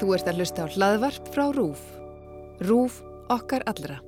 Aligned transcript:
Þú 0.00 0.14
ert 0.16 0.28
að 0.30 0.38
hlusta 0.40 0.64
á 0.64 0.72
hlaðvarp 0.72 1.28
frá 1.34 1.44
RÚF. 1.54 1.82
RÚF 2.64 3.02
okkar 3.32 3.64
allra. 3.70 3.98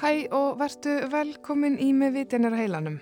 Hæ 0.00 0.10
og 0.32 0.58
verðstu 0.60 0.96
velkomin 1.12 1.76
í 1.80 1.90
með 1.96 2.20
vitjanir 2.20 2.56
á 2.56 2.60
heilanum. 2.60 3.00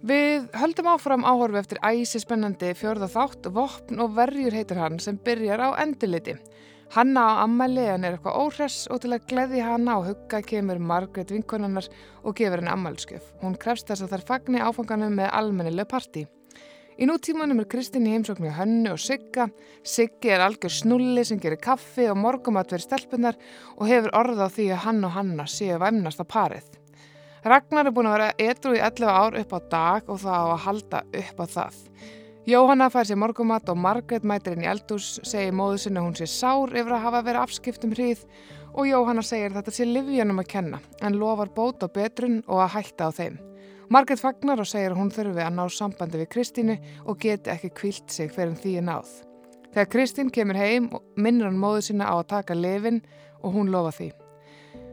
Við 0.00 0.46
höldum 0.56 0.88
áfram 0.94 1.24
áhorfi 1.28 1.60
eftir 1.60 1.80
æsi 1.84 2.22
spennandi 2.22 2.70
fjörða 2.76 3.08
þátt, 3.12 3.50
vopn 3.52 4.00
og 4.00 4.14
verjur 4.16 4.54
heitir 4.56 4.80
hann 4.80 4.96
sem 5.02 5.18
byrjar 5.20 5.60
á 5.60 5.68
endurliti. 5.82 6.38
Hanna 6.90 7.22
á 7.22 7.32
ammæli 7.44 7.84
en 7.86 8.02
er 8.02 8.16
eitthvað 8.16 8.38
óhress 8.40 8.88
og 8.90 8.98
til 9.04 9.12
að 9.14 9.28
gleði 9.30 9.60
hanna 9.62 10.00
og 10.00 10.08
hugga 10.08 10.40
kemur 10.42 10.80
Margret 10.82 11.30
vinkonannar 11.30 11.86
og 12.24 12.34
gefur 12.34 12.58
henni 12.58 12.72
ammælskjöf. 12.72 13.28
Hún 13.44 13.54
krefst 13.62 13.86
þess 13.86 14.02
að 14.02 14.16
þær 14.16 14.24
fagni 14.32 14.62
áfanganum 14.64 15.14
með 15.20 15.30
almennileg 15.38 15.86
parti. 15.86 16.24
Í 16.98 17.06
nútímanum 17.06 17.62
er 17.62 17.68
Kristín 17.70 18.08
í 18.10 18.16
heimsóknu 18.16 18.50
Hönnu 18.56 18.96
og 18.96 18.98
Sigga. 18.98 19.46
Siggi 19.86 20.34
er 20.34 20.42
algjör 20.42 20.74
snulli 20.80 21.22
sem 21.24 21.38
gerir 21.38 21.62
kaffi 21.62 22.10
og 22.10 22.18
morgumat 22.18 22.74
verið 22.74 22.88
stelpunar 22.88 23.38
og 23.76 23.86
hefur 23.86 24.16
orða 24.24 24.50
á 24.50 24.54
því 24.58 24.66
að 24.74 24.84
hann 24.88 25.06
og 25.06 25.14
Hanna 25.14 25.46
séu 25.46 25.78
væmnast 25.78 26.20
að 26.20 26.32
parið. 26.34 26.66
Ragnar 27.46 27.86
er 27.86 27.94
búin 27.94 28.10
að 28.10 28.18
vera 28.18 28.32
etru 28.50 28.74
í 28.74 28.82
11 28.82 29.14
ár 29.14 29.38
upp 29.40 29.54
á 29.54 29.60
dag 29.78 30.10
og 30.10 30.18
það 30.26 30.42
á 30.42 30.48
að 30.50 30.64
halda 30.66 31.06
upp 31.22 31.38
á 31.40 31.46
það. 31.54 31.78
Jóhanna 32.48 32.86
fær 32.88 33.04
sér 33.04 33.18
morgumat 33.20 33.68
og 33.68 33.76
Margret 33.76 34.24
mætir 34.24 34.54
inn 34.56 34.62
í 34.64 34.68
eldús, 34.70 35.18
segir 35.28 35.52
móðu 35.52 35.82
sinna 35.82 36.00
hún 36.00 36.14
sé 36.16 36.24
sár 36.24 36.72
yfir 36.72 36.94
að 36.96 37.02
hafa 37.04 37.20
verið 37.26 37.42
afskiptum 37.42 37.92
hríð 37.92 38.22
og 38.72 38.88
Jóhanna 38.88 39.20
segir 39.26 39.52
þetta 39.52 39.74
sé 39.76 39.84
livjanum 39.84 40.40
að 40.40 40.48
kenna 40.54 40.80
en 41.04 41.18
lofar 41.20 41.50
bót 41.52 41.84
og 41.84 41.92
betrun 41.92 42.38
og 42.46 42.62
að 42.64 42.72
hætta 42.78 43.10
á 43.12 43.16
þeim. 43.18 43.36
Margret 43.92 44.22
fagnar 44.22 44.62
og 44.64 44.70
segir 44.70 44.96
hún 44.96 45.12
þurfi 45.12 45.44
að 45.44 45.52
ná 45.58 45.66
sambandi 45.68 46.22
við 46.22 46.30
Kristínu 46.32 46.78
og 47.04 47.20
geti 47.20 47.52
ekki 47.52 47.74
kvilt 47.76 48.08
sig 48.08 48.32
fyrir 48.32 48.56
því 48.56 48.74
að 48.80 48.88
náð. 48.88 49.12
Þegar 49.74 49.92
Kristín 49.92 50.32
kemur 50.32 50.56
heim 50.56 50.88
minnir 51.20 51.50
hann 51.50 51.60
móðu 51.60 51.90
sinna 51.90 52.08
á 52.08 52.16
að 52.16 52.30
taka 52.32 52.56
lefin 52.56 53.02
og 53.42 53.52
hún 53.52 53.68
lofa 53.68 53.92
því. 53.98 54.12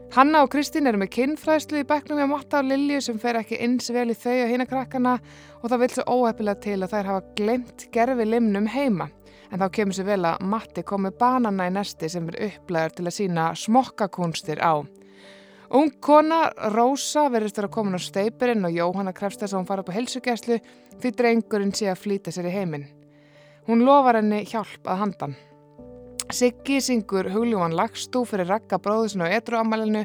Hanna 0.08 0.40
og 0.40 0.48
Kristín 0.48 0.88
eru 0.88 0.96
með 1.02 1.10
kinnfræðslu 1.18 1.82
í 1.82 1.86
bekknum 1.86 2.16
með 2.16 2.30
Matta 2.30 2.62
og 2.62 2.68
Lilju 2.70 3.00
sem 3.04 3.18
fer 3.20 3.36
ekki 3.42 3.58
eins 3.60 3.90
vel 3.92 4.06
í 4.08 4.14
þau 4.16 4.38
og 4.40 4.52
hina 4.54 4.64
krakkana 4.66 5.18
og 5.60 5.66
það 5.68 5.82
vil 5.82 5.88
svo 5.92 6.04
óhefilega 6.08 6.62
til 6.64 6.76
að 6.80 6.94
þær 6.94 7.10
hafa 7.10 7.24
glemt 7.36 7.84
gerfi 7.92 8.24
limnum 8.24 8.70
heima. 8.72 9.10
En 9.52 9.60
þá 9.60 9.66
kemur 9.76 9.96
sér 9.98 10.08
vel 10.08 10.24
að 10.24 10.46
Matti 10.48 10.84
komi 10.88 11.12
banana 11.12 11.66
í 11.68 11.74
nesti 11.76 12.08
sem 12.08 12.28
er 12.32 12.38
upplæður 12.46 12.96
til 12.96 13.04
að 13.04 13.16
sína 13.18 13.48
smokkakunstir 13.56 14.62
á. 14.64 14.80
Ung 15.76 15.92
kona, 16.00 16.46
Rósa, 16.72 17.26
verðist 17.28 17.60
vera 17.60 17.68
komin 17.68 17.98
á 17.98 18.00
steipirinn 18.00 18.64
og 18.64 18.72
Jóhanna 18.72 19.12
krefst 19.12 19.44
þess 19.44 19.52
að 19.52 19.60
hún 19.60 19.68
fara 19.68 19.84
upp 19.84 19.92
á 19.92 19.98
helsugæslu 19.98 20.56
því 21.02 21.12
drengurinn 21.20 21.74
sé 21.76 21.92
að 21.92 22.00
flýta 22.06 22.32
sér 22.32 22.48
í 22.48 22.54
heiminn. 22.56 22.88
Hún 23.68 23.84
lofar 23.84 24.22
henni 24.22 24.40
hjálp 24.48 24.88
að 24.88 25.00
handan. 25.04 25.36
Siggi 26.28 26.76
syngur 26.84 27.30
hugljúan 27.32 27.72
lagstú 27.72 28.20
fyrir 28.28 28.50
rakka 28.52 28.76
bróðusinu 28.84 29.24
og 29.24 29.32
etruamalinu 29.32 30.02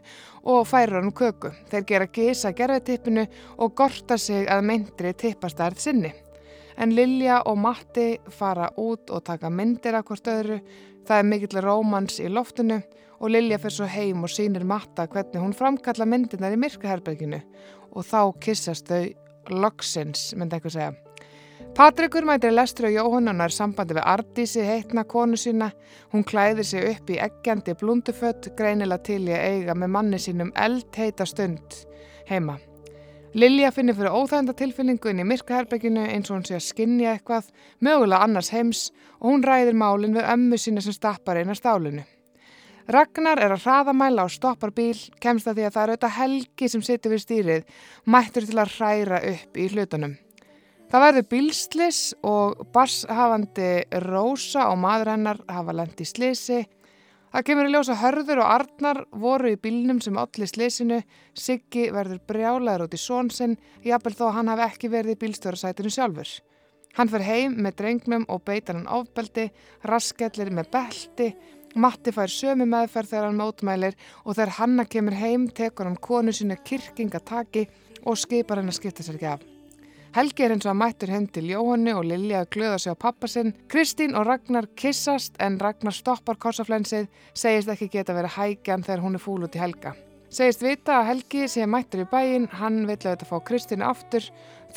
og 0.48 0.62
færir 0.70 0.96
hann 0.96 1.12
köku. 1.12 1.52
Þeir 1.68 1.84
gera 1.90 2.08
gísa 2.08 2.54
gerðetippinu 2.56 3.26
og 3.58 3.74
gorta 3.76 4.16
sig 4.18 4.48
að 4.48 4.64
myndri 4.70 5.12
tippastærð 5.20 5.84
sinni. 5.84 6.14
En 6.80 6.96
Lilja 6.96 7.42
og 7.44 7.60
Matti 7.60 8.08
fara 8.32 8.70
út 8.80 9.12
og 9.12 9.26
taka 9.28 9.52
myndir 9.52 10.00
af 10.00 10.08
hvort 10.08 10.32
öðru. 10.32 10.62
Það 11.04 11.20
er 11.20 11.28
mikill 11.28 11.62
rómans 11.68 12.22
í 12.24 12.32
loftinu 12.32 12.80
og 13.20 13.30
Lilja 13.36 13.60
fyrir 13.60 13.78
svo 13.82 13.92
heim 13.92 14.24
og 14.24 14.32
sínir 14.32 14.64
Matta 14.64 15.10
hvernig 15.12 15.44
hún 15.44 15.52
framkalla 15.60 16.08
myndirnar 16.08 16.56
í 16.56 16.62
myrkaherberginu 16.64 17.44
og 17.92 18.08
þá 18.08 18.32
kissast 18.40 18.88
þau 18.88 19.12
loksins, 19.52 20.32
myndi 20.40 20.56
eitthvað 20.56 20.80
segja. 20.80 20.94
Patrikur 21.74 22.22
mætir 22.22 22.52
lestur 22.54 22.86
á 22.86 22.94
Jóhannunar 22.94 23.50
sambandi 23.50 23.96
við 23.98 24.06
Ardísi 24.06 24.62
heitna 24.62 25.02
konu 25.10 25.34
sína. 25.34 25.72
Hún 26.14 26.22
klæðir 26.22 26.68
sig 26.70 26.84
upp 26.86 27.08
í 27.10 27.16
eggjandi 27.18 27.74
blundufött, 27.80 28.52
greinilega 28.54 29.02
til 29.08 29.24
í 29.26 29.32
að 29.34 29.46
eiga 29.48 29.74
með 29.74 29.90
manni 29.96 30.20
sínum 30.22 30.52
eldheita 30.54 31.26
stund 31.26 31.80
heima. 32.30 32.60
Lilja 33.34 33.72
finnir 33.74 33.98
fyrir 33.98 34.14
óþænda 34.14 34.54
tilfinningu 34.54 35.10
inn 35.10 35.24
í 35.24 35.26
myrkaherberginu 35.26 36.04
eins 36.14 36.30
og 36.30 36.36
hún 36.38 36.46
sé 36.46 36.60
að 36.60 36.68
skinja 36.68 37.16
eitthvað, 37.16 37.48
mögulega 37.82 38.22
annars 38.22 38.52
heims 38.54 38.84
og 39.18 39.32
hún 39.32 39.46
ræðir 39.48 39.74
málinn 39.74 40.14
við 40.14 40.30
ömmu 40.30 40.60
sína 40.62 40.84
sem 40.86 40.94
stappar 40.94 41.40
eina 41.42 41.56
stálinu. 41.58 42.04
Ragnar 42.86 43.42
er 43.42 43.56
að 43.56 43.66
hraðamæla 43.66 44.28
og 44.28 44.36
stoppar 44.36 44.76
bíl, 44.78 45.00
kemst 45.18 45.50
að 45.50 45.58
því 45.58 45.66
að 45.66 45.74
það 45.74 45.84
er 45.88 45.96
auðvitað 45.96 46.16
helgi 46.20 46.70
sem 46.70 46.86
situr 46.86 47.16
við 47.16 47.26
stýrið, 47.26 47.66
mættur 48.06 48.46
til 48.46 48.62
að 48.62 48.78
hræra 48.78 49.24
upp 49.32 49.58
í 49.58 49.68
hlutunum. 49.74 50.14
Það 50.94 51.02
verður 51.02 51.24
bílslis 51.26 52.00
og 52.22 52.60
barshafandi 52.70 53.70
Rósa 54.04 54.68
og 54.70 54.76
maður 54.78 55.10
hennar 55.16 55.40
hafa 55.50 55.74
lendi 55.74 56.06
í 56.06 56.10
slisi. 56.10 56.60
Það 57.34 57.46
kemur 57.48 57.66
í 57.66 57.72
ljósa 57.74 57.96
hörður 57.98 58.42
og 58.44 58.52
Arnar 58.60 59.00
voru 59.24 59.56
í 59.56 59.58
bílnum 59.58 60.04
sem 60.06 60.20
allir 60.22 60.52
slisinu. 60.52 61.00
Siggi 61.34 61.88
verður 61.96 62.20
brjálaður 62.30 62.84
út 62.86 62.94
í 62.94 63.00
svonsinn, 63.02 63.56
jafnvel 63.82 64.14
þó 64.20 64.28
hann 64.36 64.52
hafi 64.54 64.68
ekki 64.68 64.92
verið 64.94 65.16
í 65.16 65.20
bílstjórasætinu 65.24 65.94
sjálfur. 65.96 66.30
Hann 66.94 67.10
fer 67.10 67.26
heim 67.26 67.56
með 67.66 67.80
drengnum 67.80 68.28
og 68.30 68.44
beitar 68.46 68.78
hann 68.78 68.86
ofbeldi, 69.00 69.48
raskellir 69.90 70.54
með 70.54 70.70
belti, 70.78 71.32
Matti 71.74 72.12
fær 72.14 72.30
sömu 72.30 72.68
meðferð 72.70 73.10
þegar 73.16 73.26
hann 73.26 73.40
mótmælir 73.40 73.96
og 74.28 74.36
þegar 74.36 74.54
hanna 74.60 74.86
kemur 74.86 75.18
heim 75.18 75.48
tekur 75.50 75.90
hann 75.90 75.98
konu 75.98 76.30
sína 76.30 76.60
kirkingataki 76.62 77.66
og 78.06 78.22
skipar 78.22 78.62
hann 78.62 78.70
að 78.70 78.78
skipta 78.78 79.02
sér 79.02 79.18
ekki 79.18 79.32
af. 79.32 79.53
Helgi 80.14 80.44
er 80.46 80.52
eins 80.54 80.68
og 80.68 80.76
að 80.76 80.78
mættur 80.78 81.10
heim 81.10 81.24
til 81.34 81.48
Jóhannu 81.50 81.96
og 81.98 82.04
Lilja 82.06 82.44
að 82.44 82.50
glöða 82.54 82.76
sig 82.84 82.94
á 82.94 83.02
pappasinn. 83.02 83.48
Kristín 83.66 84.12
og 84.14 84.28
Ragnar 84.28 84.68
kissast 84.78 85.40
en 85.42 85.56
Ragnar 85.58 85.96
stoppar 85.98 86.38
korsaflensið, 86.38 87.08
segist 87.34 87.72
ekki 87.74 87.88
geta 87.96 88.14
verið 88.14 88.36
hægjan 88.36 88.86
þegar 88.86 89.02
hún 89.02 89.18
er 89.18 89.24
fúl 89.24 89.48
út 89.48 89.58
í 89.58 89.62
Helga. 89.64 89.96
Segist 90.30 90.62
vita 90.62 91.00
að 91.00 91.08
Helgi 91.08 91.48
sé 91.50 91.66
mættur 91.66 92.04
í 92.04 92.06
bæin, 92.12 92.46
hann 92.60 92.84
vill 92.86 93.00
auðvitað 93.00 93.32
fá 93.32 93.40
Kristínu 93.48 93.88
aftur, 93.90 94.28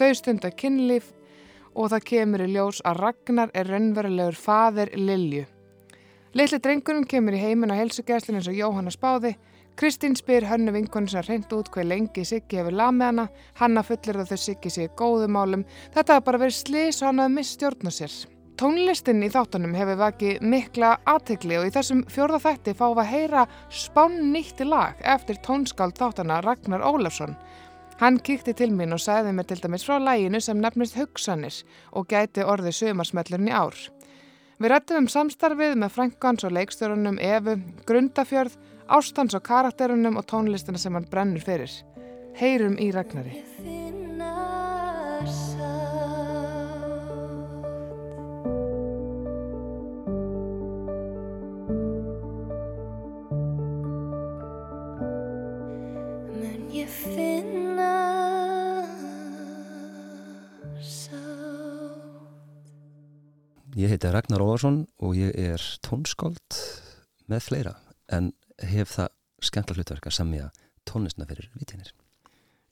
þau 0.00 0.08
stundar 0.16 0.56
kynlíf 0.56 1.12
og 1.76 1.92
það 1.92 2.08
kemur 2.14 2.46
í 2.46 2.48
ljós 2.54 2.80
að 2.88 3.02
Ragnar 3.04 3.52
er 3.52 3.68
raunverulegur 3.68 4.40
fadir 4.40 4.94
Lilju. 4.96 5.44
Litli 6.32 6.62
drengurinn 6.64 7.04
kemur 7.04 7.36
í 7.36 7.42
heiminn 7.44 7.76
á 7.76 7.80
helsugæslinn 7.82 8.40
eins 8.40 8.48
og 8.48 8.56
Jóhanna 8.56 8.88
spáði, 8.88 9.36
Kristín 9.76 10.14
spyr 10.16 10.46
hönnu 10.48 10.72
vinkonu 10.72 11.10
sem 11.12 11.24
reynd 11.26 11.50
út 11.52 11.68
hver 11.68 11.84
lengi 11.84 12.22
Siggi 12.24 12.56
hefur 12.56 12.72
lamið 12.72 13.10
hana, 13.10 13.24
hanna 13.58 13.82
fullir 13.84 14.16
að 14.22 14.30
þau 14.30 14.38
Siggi 14.40 14.70
sé 14.72 14.86
góðumálum, 14.96 15.66
þetta 15.92 16.14
hefur 16.14 16.24
bara 16.30 16.40
verið 16.40 16.56
slis 16.56 17.02
og 17.02 17.10
hann 17.10 17.20
hefur 17.20 17.34
mistjórn 17.34 17.90
á 17.90 17.92
sér. 17.92 18.14
Tónlistin 18.56 19.20
í 19.20 19.28
þáttunum 19.28 19.74
hefur 19.76 19.98
vakið 20.00 20.46
mikla 20.48 20.94
aðtegli 21.12 21.58
og 21.58 21.66
í 21.68 21.72
þessum 21.74 21.98
fjórða 22.08 22.38
þætti 22.46 22.72
fáum 22.78 22.94
við 22.96 23.02
að 23.02 23.10
heyra 23.10 23.42
spán 23.68 24.14
nýtti 24.32 24.64
lag 24.64 25.02
eftir 25.04 25.42
tónskáld 25.44 26.00
þáttana 26.00 26.38
Ragnar 26.46 26.80
Ólafsson. 26.80 27.36
Hann 28.00 28.16
kíkti 28.24 28.54
til 28.56 28.70
mín 28.72 28.96
og 28.96 29.02
sagði 29.04 29.34
mér 29.36 29.50
til 29.50 29.58
dæmis 29.60 29.84
frá 29.84 30.00
læginu 30.00 30.40
sem 30.40 30.56
nefnist 30.56 30.96
Hugsanir 30.96 31.60
og 31.92 32.08
gæti 32.08 32.48
orðið 32.48 32.78
sömarsmellurinn 32.80 33.52
í 33.52 33.52
ár. 33.52 33.76
Við 34.56 34.72
rættum 34.72 35.02
um 35.02 35.10
samstarfið 35.12 35.76
með 35.76 35.92
Frankans 35.92 36.48
og 36.48 36.56
leikstjórunum 36.56 37.20
Efu, 37.20 37.58
Grundafjörð, 37.84 38.56
ástans 38.88 39.34
og 39.34 39.42
karakterunum 39.46 40.18
og 40.20 40.26
tónlistina 40.30 40.78
sem 40.78 40.94
hann 40.94 41.08
brennur 41.10 41.42
fyrir. 41.42 41.72
Heyrum 42.36 42.78
í 42.78 42.90
Ragnari. 42.94 43.42
Ég 63.76 63.90
heiti 63.92 64.08
Ragnar 64.08 64.40
Óvarsson 64.40 64.78
og 65.04 65.18
ég 65.20 65.34
er 65.36 65.60
tónskáld 65.84 66.56
með 67.28 67.42
fleira 67.44 67.74
en 68.08 68.30
hef 68.62 68.96
það 68.96 69.12
skemmtilega 69.44 69.82
hlutverk 69.82 70.08
að 70.08 70.16
semja 70.16 70.50
tónlistina 70.88 71.28
fyrir 71.28 71.48
vitinir. 71.58 71.92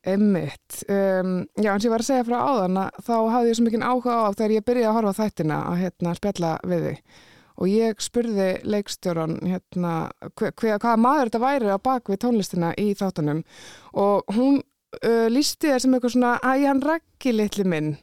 Emmitt, 0.04 0.82
um, 0.92 1.46
já 1.56 1.70
eins 1.72 1.84
og 1.84 1.88
ég 1.88 1.94
var 1.94 2.02
að 2.04 2.08
segja 2.10 2.26
frá 2.28 2.36
áðan 2.44 2.80
að 2.82 2.98
þá 3.06 3.14
hafði 3.32 3.48
ég 3.48 3.56
svo 3.58 3.64
mikið 3.64 3.84
áhuga 3.88 4.16
á 4.20 4.28
þegar 4.36 4.52
ég 4.52 4.66
byrjaði 4.66 4.88
að 4.90 4.96
horfa 4.98 5.14
þættina 5.22 5.60
að 5.70 5.78
hérna, 5.80 6.12
spjalla 6.18 6.50
við 6.68 6.84
þig. 6.88 6.98
Og 7.54 7.70
ég 7.70 8.02
spurði 8.02 8.48
leikstjóran 8.66 9.36
hérna, 9.46 9.94
hver, 10.34 10.52
hver, 10.58 10.76
hvaða 10.82 11.00
maður 11.00 11.30
þetta 11.30 11.42
væri 11.44 11.72
á 11.72 11.86
bakvið 11.88 12.20
tónlistina 12.24 12.72
í 12.76 12.88
þáttunum. 12.98 13.44
Og 14.02 14.34
hún 14.36 14.58
uh, 14.60 15.28
lísti 15.32 15.70
þér 15.70 15.84
sem 15.84 15.96
eitthvað 15.96 16.16
svona 16.16 16.34
ég 16.58 16.68
hann 16.68 16.84
rakki 16.84 17.32
litli 17.32 17.64
minn 17.64 17.94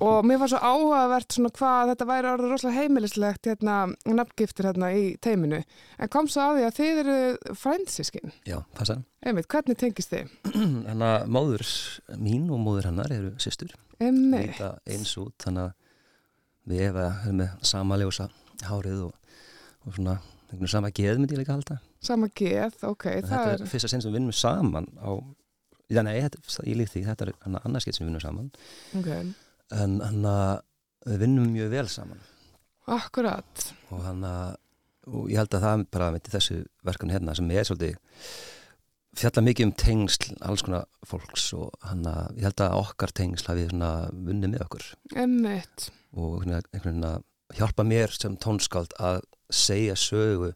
og 0.00 0.26
mér 0.26 0.40
var 0.42 0.50
svo 0.52 0.60
áhugavert 0.60 1.36
svona 1.36 1.52
hvað 1.56 1.92
þetta 1.92 2.08
væri 2.10 2.30
orðið 2.32 2.52
rosalega 2.52 2.82
heimilislegt 2.82 3.48
hérna, 3.50 3.76
nafngiftir 4.06 4.68
hérna 4.70 4.92
í 4.96 5.04
teiminu 5.22 5.62
en 5.62 6.12
kom 6.12 6.28
svo 6.30 6.44
að 6.50 6.60
því 6.60 6.66
að 6.66 6.76
þið 6.80 7.00
eru 7.02 7.56
frændsískin 7.62 8.34
Já, 8.48 8.60
passa. 8.76 9.00
Einmitt, 9.26 9.48
hvernig 9.50 9.78
tengist 9.80 10.12
þið? 10.12 10.30
Þannig 10.52 11.08
að 11.14 11.26
móður 11.34 11.66
mín 12.20 12.46
og 12.54 12.62
móður 12.62 12.90
hennar 12.92 13.10
eru 13.10 13.32
sýstur. 13.42 13.72
Einmitt. 13.98 14.52
Líta 14.52 14.76
eins 14.86 15.16
út, 15.18 15.34
þannig 15.42 15.70
að 15.70 15.74
við 16.70 16.84
erum 16.86 17.40
með 17.40 17.66
sama 17.66 17.98
ljósa 17.98 18.28
hárið 18.66 19.06
og, 19.08 19.40
og 19.86 19.96
svona 19.96 20.18
sama 20.70 20.92
geð 20.94 21.20
myndi 21.20 21.36
ég 21.36 21.42
líka 21.42 21.56
halda. 21.56 21.80
Sama 22.04 22.28
geð, 22.34 22.78
ok. 22.86 23.08
Þetta 23.24 23.56
er 23.56 23.66
fyrsta 23.70 23.90
sinn 23.90 24.04
sem 24.04 24.12
við 24.12 24.20
vinnum 24.20 24.36
saman 24.36 24.86
á, 25.02 25.10
já 25.90 26.02
nei, 26.06 26.14
þetta, 26.22 26.42
ég 26.68 26.78
líkt 26.78 26.94
því, 26.94 27.02
þetta 27.08 27.26
er 27.26 27.34
hann 27.44 27.58
annarskitt 27.64 27.98
sem 27.98 28.04
við 28.06 28.12
vinnum 28.12 28.24
saman. 28.24 28.52
Ok. 29.00 29.10
En 29.74 30.00
hann 30.00 30.26
að 30.30 30.60
við 31.06 31.22
vinnum 31.24 31.50
mjög 31.54 31.72
vel 31.72 31.88
saman. 31.90 32.20
Akkurat. 32.86 33.70
Og 33.90 34.02
hann 34.04 34.22
að, 34.26 34.58
og 35.10 35.30
ég 35.30 35.40
held 35.40 35.56
að 35.58 35.64
það 35.66 35.86
bara 35.96 36.10
með 36.14 36.30
þessu 36.34 36.60
verkan 36.86 37.14
hérna 37.14 37.34
sem 37.34 37.50
er 37.50 37.66
svolítið 37.66 37.96
fjalla 39.16 39.44
mikið 39.46 39.68
um 39.68 39.72
tengsl 39.80 40.34
alls 40.44 40.64
konar 40.66 40.84
fólks 41.06 41.48
og 41.56 41.72
hann 41.86 42.04
að 42.08 42.36
ég 42.36 42.48
held 42.48 42.62
að 42.66 42.76
okkar 42.82 43.14
tengsl 43.16 43.48
hafi 43.50 43.68
svona 43.70 43.92
vunnið 44.12 44.52
með 44.52 44.66
okkur 44.66 44.88
Emmitt 45.22 45.88
og 46.16 46.44
einhvern 46.44 46.82
veginn 46.82 47.08
að 47.08 47.24
hjálpa 47.56 47.86
mér 47.86 48.12
sem 48.12 48.36
tónskáld 48.42 48.92
að 49.00 49.22
segja 49.52 49.96
sögu 49.98 50.52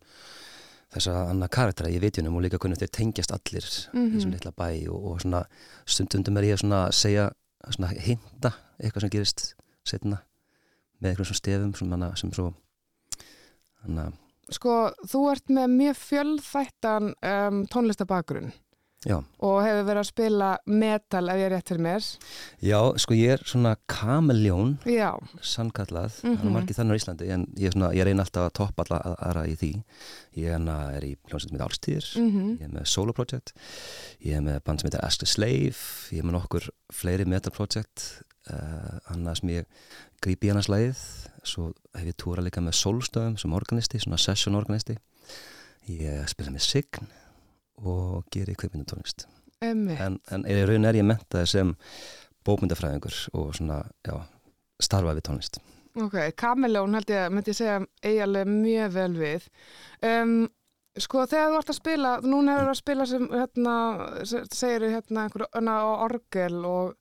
þess 0.91 1.11
að 1.13 1.21
annað 1.23 1.53
karaktera 1.55 1.93
í 1.93 2.01
vitjunum 2.03 2.37
og 2.37 2.45
líka 2.45 2.59
hvernig 2.61 2.81
þeir 2.81 2.93
tengjast 2.97 3.35
allir 3.35 3.67
mm 3.93 4.01
-hmm. 4.01 4.17
í 4.17 4.23
svona 4.23 4.37
litla 4.37 4.53
bæ 4.53 4.71
og, 4.91 5.05
og 5.13 5.21
svona 5.23 5.45
stundundum 5.87 6.37
er 6.37 6.51
ég 6.51 6.65
að 6.65 6.91
segja 6.93 7.31
svona 7.69 7.93
hinda 7.95 8.55
eitthvað 8.81 9.05
sem 9.05 9.13
gerist 9.15 9.45
setna 9.87 10.23
með 11.01 11.13
eitthvað 11.13 11.31
svona 11.31 11.43
stefum 11.43 11.77
sem, 11.77 11.93
hana, 11.95 12.11
sem 12.21 12.35
svo 12.35 12.51
hann 13.85 14.03
að 14.07 14.19
Sko, 14.51 14.73
þú 15.07 15.21
ert 15.31 15.53
með 15.55 15.75
mjög 15.77 15.99
fjöldþættan 16.01 17.13
um, 17.15 17.59
tónlistabakurinn 17.71 18.49
Já. 19.01 19.17
og 19.41 19.63
hefur 19.65 19.87
verið 19.89 19.99
að 20.03 20.09
spila 20.11 20.49
metal 20.69 21.29
ef 21.33 21.39
ég 21.41 21.47
er 21.47 21.53
rétt 21.55 21.71
fyrir 21.71 21.81
mér. 21.87 22.09
Já, 22.61 22.81
sko 23.01 23.15
ég 23.17 23.31
er 23.33 23.45
svona 23.49 23.71
kameljón, 23.89 24.75
sannkallað, 25.41 26.19
Mhm. 26.23 26.37
það 26.37 26.45
er 26.45 26.53
margir 26.53 26.77
þannig 26.77 26.93
á 26.93 26.99
Íslandi 27.01 27.31
en 27.33 27.47
ég, 27.57 27.73
svona, 27.73 27.95
ég 27.97 28.05
reyna 28.05 28.23
alltaf 28.27 28.51
að 28.51 28.53
toppa 28.53 28.85
alla 28.85 29.17
aðra 29.17 29.47
í 29.49 29.57
því. 29.57 29.83
Ég 30.37 30.45
er, 30.51 30.53
hana, 30.59 30.93
er 30.93 31.01
í 31.01 31.17
hljómsveit 31.31 31.53
með 31.53 31.65
Álstýr, 31.65 32.05
Mm 32.21 32.59
ég 32.59 32.63
er 32.63 32.69
með 32.69 32.87
Solo 32.87 33.13
Project, 33.15 33.53
ég 34.23 34.37
er 34.37 34.41
með 34.43 34.61
band 34.65 34.81
sem 34.81 34.91
heitir 34.91 35.03
Ask 35.05 35.19
the 35.21 35.27
Slave, 35.27 35.81
ég 36.13 36.19
er 36.19 36.23
með 36.29 36.37
nokkur 36.37 36.69
fleiri 36.93 37.25
metal 37.27 37.51
project, 37.53 38.23
uh, 38.51 38.99
annað 39.15 39.41
sem 39.41 39.49
ég 39.49 39.65
grípi 40.21 40.49
í 40.49 40.51
annars 40.51 40.69
lægið, 40.69 40.99
svo 41.43 41.73
hef 41.95 42.05
ég 42.05 42.17
túra 42.17 42.43
líka 42.45 42.61
með 42.61 42.77
Solstöðum 42.77 43.39
sem 43.39 43.51
organisti, 43.51 43.99
svona 43.99 44.19
session 44.19 44.55
organisti. 44.55 44.99
Ég 45.89 46.29
spila 46.29 46.51
með 46.51 46.61
Sign 46.61 47.09
og 47.85 48.29
gerir 48.33 48.59
kveipmyndutónlist. 48.61 49.27
Emmitt. 49.61 50.01
En, 50.01 50.19
en 50.33 50.47
í 50.49 50.61
raun 50.69 50.89
er 50.89 50.99
ég 51.01 51.07
mentaði 51.07 51.49
sem 51.51 51.75
bókmyndafræðingur 52.49 53.17
og 53.37 53.51
svona, 53.57 53.83
já, 54.07 54.15
starfa 54.81 55.17
við 55.17 55.27
tónlist. 55.29 55.61
Ok, 56.01 56.17
Kameljón 56.39 56.95
held 56.95 57.11
ég, 57.11 57.29
myndi 57.35 57.53
ég 57.53 57.59
segja, 57.59 57.81
eiginlega 58.07 58.49
mjög 58.49 58.93
vel 58.95 59.13
við. 59.19 59.49
Um, 60.07 60.35
sko, 60.97 61.25
þegar 61.29 61.51
þú 61.51 61.59
ert 61.61 61.73
að 61.73 61.79
spila, 61.81 62.13
núna 62.25 62.55
hefur 62.55 62.69
þú 62.69 62.75
að 62.75 62.81
spila 62.81 63.07
sem, 63.11 63.27
hérna, 63.35 63.75
segir 64.55 64.87
þú 64.87 64.93
hérna, 64.95 65.25
einhverju 65.27 65.51
á 65.67 65.81
orgel 66.07 66.63
og, 66.69 66.95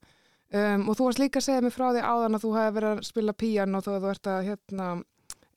um, 0.51 0.89
og 0.89 0.97
þú 0.97 1.07
varst 1.07 1.21
líka 1.21 1.41
að 1.41 1.47
segja 1.47 1.63
mig 1.65 1.75
frá 1.75 1.87
því 1.91 2.03
áðan 2.03 2.39
að 2.39 2.45
þú 2.45 2.53
hefur 2.57 2.75
verið 2.79 2.91
að 2.95 3.07
spila 3.11 3.37
þó 3.85 3.91
að 3.93 4.03
þú 4.03 4.11
ert 4.15 4.31
að, 4.33 4.41
hérna, 4.49 4.89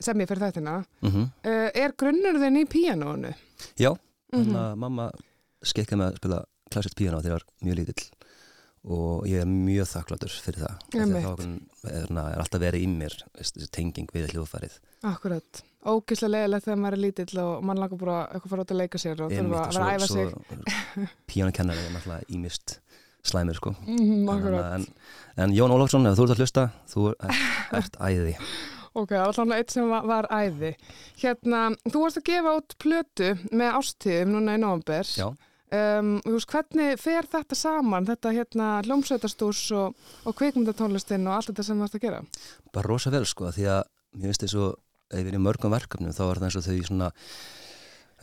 semja 0.03 0.29
fyrir 0.29 0.47
þættina. 0.47 0.79
Mm 1.03 1.11
Uh, 1.43 1.69
er 1.75 1.93
grunnur 1.99 2.39
þinn 2.39 2.57
í 2.61 2.65
píanónu? 2.67 3.33
Já, 3.79 3.93
Mhm. 4.33 4.43
þannig 4.43 4.61
að 4.65 4.77
mamma 4.87 5.11
skekkaði 5.63 5.99
með 6.01 6.11
að 6.13 6.17
spila 6.23 6.45
klassisk 6.73 6.97
píano 6.97 7.21
þegar 7.23 7.33
ég 7.33 7.39
var 7.39 7.47
mjög 7.69 7.77
lítill 7.83 8.11
og 8.83 9.27
ég 9.31 9.43
er 9.45 9.47
mjög 9.47 9.87
þakkláttur 9.93 10.33
fyrir 10.43 10.63
það. 10.65 10.79
að 10.91 11.03
Einmitt. 11.03 11.23
þá 11.23 11.33
er, 11.33 11.93
er, 11.93 12.07
er 12.33 12.41
alltaf 12.43 12.61
verið 12.65 12.83
í 12.83 12.89
mér 12.91 13.15
þessi 13.39 13.69
tenging 13.71 14.09
við 14.11 14.33
hljóðfærið. 14.33 14.79
Akkurat. 15.07 15.61
Ógislega 15.87 16.33
leiðilegt 16.33 16.65
þegar 16.67 16.81
maður 16.83 16.97
er 16.97 17.03
lítill 17.03 17.39
og 17.43 17.63
mann 17.67 17.79
langar 17.79 17.99
bara 18.01 18.17
eitthvað 18.33 18.51
fara 18.55 18.65
út 18.65 18.73
að 18.75 18.81
leika 18.83 18.99
sér 19.03 19.21
og 19.23 19.31
þurfa 19.31 19.63
að 19.63 19.77
vera 19.77 19.87
að 19.87 19.95
æfa 19.95 20.09
sig. 20.11 21.09
Píanokennari 21.31 21.85
er 21.87 21.95
náttúrulega 21.95 22.29
ímist 22.35 22.77
slæmur 23.23 23.55
sko. 23.61 23.75
Mm, 23.87 24.27
akkurat. 24.35 24.65
að- 24.65 24.75
En, 24.75 24.87
en 25.47 25.55
Jón 25.55 25.71
Ólafsson, 25.77 26.07
ef 26.11 26.19
þú 26.19 26.25
ert 26.27 26.35
að 26.35 26.43
hlusta, 26.43 26.65
þú 26.91 27.07
ert, 27.13 27.43
ert 27.73 27.97
æði. 28.03 28.35
Ok, 28.99 29.13
allavega 29.17 29.57
eitt 29.63 29.71
sem 29.73 29.89
var, 29.89 30.05
var 30.07 30.27
æði. 30.29 30.75
Hérna, 31.23 31.63
þú 31.89 32.03
varst 32.05 32.21
að 32.21 32.27
gefa 32.29 32.53
út 32.59 32.75
plötu 32.83 33.31
með 33.53 33.79
ástíðum 33.81 34.35
núna 34.37 34.59
í 34.59 34.61
november. 34.61 35.09
Já. 35.17 35.31
Um, 35.73 36.11
veist, 36.29 36.51
hvernig 36.53 36.99
fer 37.01 37.25
þetta 37.33 37.57
saman, 37.57 38.05
þetta 38.05 38.33
hérna 38.37 38.67
hljómsveitastús 38.85 39.63
og, 39.73 39.95
og 40.29 40.35
kvikmyndatónlistin 40.37 41.25
og 41.25 41.39
allt 41.39 41.49
þetta 41.49 41.65
sem 41.65 41.79
þú 41.81 41.87
varst 41.87 41.97
að 41.97 42.03
gera? 42.05 42.19
bara 42.77 42.91
rosa 42.91 43.09
vel 43.15 43.25
sko 43.25 43.49
því 43.57 43.65
að 43.73 43.87
mér 44.21 44.29
finnst 44.29 44.45
þess 44.45 44.59
að 44.61 44.75
ef 45.17 45.23
ég 45.23 45.31
er 45.33 45.39
í 45.39 45.41
mörgum 45.41 45.73
verkefnum 45.73 46.13
þá 46.13 46.21
er 46.27 46.41
það 46.43 46.45
eins 46.51 46.59
og 46.61 46.67
þau 46.67 46.85
svona 46.91 47.09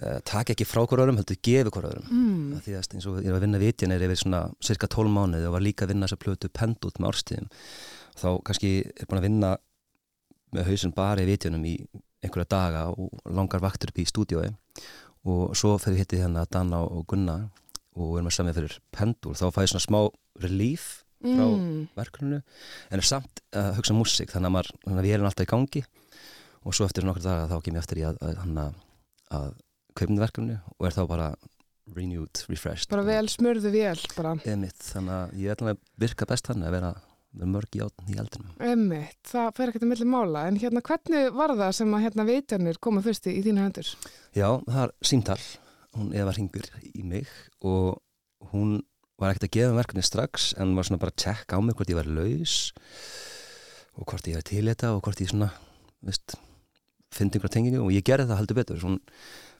uh, 0.04 0.20
taka 0.30 0.54
ekki 0.54 0.68
frá 0.70 0.84
hver 0.86 1.02
öðrum 1.04 1.18
heldur 1.24 1.40
gefi 1.50 1.74
hver 1.74 1.88
öðrum 1.90 2.14
Mm. 2.14 2.62
því 2.66 2.76
að 2.78 2.94
eins 3.00 3.08
og 3.10 3.18
ég 3.24 3.34
var 3.34 3.40
að 3.42 3.46
vinna 3.48 3.62
vitjan 3.66 3.96
er 3.98 4.06
yfir 4.06 4.22
svona 4.22 4.44
cirka 4.70 4.88
12 4.94 5.10
mánuði 5.18 5.50
og 5.50 5.56
var 5.58 5.66
líka 5.66 5.86
að 5.88 5.94
vinna 5.96 6.06
þessa 6.10 6.22
plötu 6.22 6.52
pend 6.54 6.86
út 6.86 7.02
með 7.02 7.10
árstíðum 7.16 7.50
þá 8.20 8.28
kannski 8.46 8.72
er 8.94 9.10
búin 9.10 9.22
að 9.24 9.28
vinna 9.30 9.52
með 10.56 10.70
hausin 10.72 10.94
bara 10.96 11.24
í 11.24 11.28
vitjanum 11.30 11.66
í 11.70 11.76
einhverja 12.24 12.50
daga 12.52 12.86
og 12.92 13.14
langar 13.30 13.62
vaktur 13.64 13.92
upp 13.94 14.02
í 14.02 14.08
stúdiói 14.10 14.50
og 15.30 15.56
svo 15.58 15.76
fyrir 15.82 16.02
hitti 16.02 16.20
hérna 16.22 16.46
Danna 16.52 16.82
og 16.86 17.06
Gunna 17.12 17.38
og 17.96 18.14
við 18.14 18.22
erum 18.22 18.32
að 18.32 18.36
samja 18.38 18.56
fyrir 18.58 18.78
pendul 18.96 19.36
þá 19.36 19.46
fæði 19.56 19.72
svona 19.74 19.86
smá 19.88 20.02
relief 20.44 20.90
frá 21.20 21.46
Mm. 21.50 21.90
verkefninu 22.00 22.38
en 22.40 23.02
er 23.02 23.04
samt 23.04 23.42
að 23.52 23.74
hugsa 23.76 23.92
um 23.92 23.98
músík 24.00 24.30
þannig 24.32 24.48
að, 24.48 24.54
maður, 24.56 24.70
þannig 24.86 25.00
að 25.02 25.08
við 25.10 25.16
erum 25.18 25.28
alltaf 25.28 25.44
í 25.44 25.50
gangi 25.52 25.82
og 26.64 26.76
svo 26.78 26.86
eftir 26.88 27.04
nokkur 27.04 27.26
daga 27.26 27.50
þá 27.52 27.58
kem 27.66 27.76
ég 27.76 27.84
eftir 27.84 28.00
í 28.00 28.06
að, 28.08 28.22
að, 28.24 28.78
að, 29.36 29.50
kaupinu 30.00 30.22
verkefninu 30.24 30.56
og 30.78 30.88
er 30.88 30.96
þá 30.96 31.02
bara 31.12 31.28
renewed, 31.98 32.46
refreshed 32.48 32.88
Bara 32.94 33.04
vel 33.04 33.28
smurðu 33.28 33.72
vel, 33.74 34.00
bara. 34.16 34.32
Emitt, 34.48 34.80
þannig 34.94 35.16
að 35.18 35.36
ég 35.44 35.52
ætla 35.58 35.74
að 35.76 35.84
virka 36.06 36.28
best 36.30 36.48
þannig 36.48 36.70
að 36.70 36.76
vera 36.78 36.94
með 37.38 37.52
mörg 37.54 37.78
í 37.78 37.82
átn 37.86 38.10
í 38.10 38.18
eldinum 38.20 38.64
Emmitt, 38.64 39.20
það 39.30 39.50
fer 39.58 39.72
ekkert 39.72 39.86
að 39.86 39.92
milli 39.92 40.08
mála. 40.10 40.46
En 40.50 40.60
hérna, 40.62 40.82
hvernig 40.86 41.34
var 41.36 41.54
það 41.54 41.74
sem 41.78 41.94
að 41.94 42.06
hérna 42.08 42.26
vitjanir 42.30 42.80
koma 42.82 43.04
fyrst 43.06 43.30
í, 43.30 43.36
þína 43.46 43.68
hendur? 43.68 43.92
Já, 44.34 44.48
það 44.66 44.84
er 44.86 44.96
símtal 45.12 45.42
hún 45.98 46.14
Eva 46.18 46.34
ringur 46.36 46.68
í 46.94 47.04
mig 47.06 47.30
og 47.66 48.00
hún 48.52 48.80
var 49.20 49.34
ekkert 49.34 49.50
að 49.50 49.56
gefa 49.58 49.78
verkefni 49.78 50.06
strax 50.06 50.52
en 50.62 50.76
var 50.78 50.88
svona 50.88 51.02
bara 51.02 51.14
að 51.14 51.24
tjekka 51.26 51.60
á 51.60 51.64
mig 51.64 51.78
hvort 51.78 51.92
ég 51.92 52.00
var 52.00 52.10
laus 52.10 52.56
og 53.98 54.06
hvort 54.06 54.30
ég 54.30 54.38
var 54.40 54.46
til 54.48 54.66
þetta 54.70 54.94
og 54.96 55.02
hvort 55.04 55.22
ég 55.24 55.32
svona, 55.32 55.50
veist 56.06 56.38
fyndi 57.14 57.38
einhverja 57.40 57.58
tengingu 57.58 57.82
og 57.84 57.94
ég 57.94 58.06
gerði 58.06 58.30
það 58.30 58.42
heldur 58.44 58.60
betur 58.60 58.86
hún, 58.86 59.00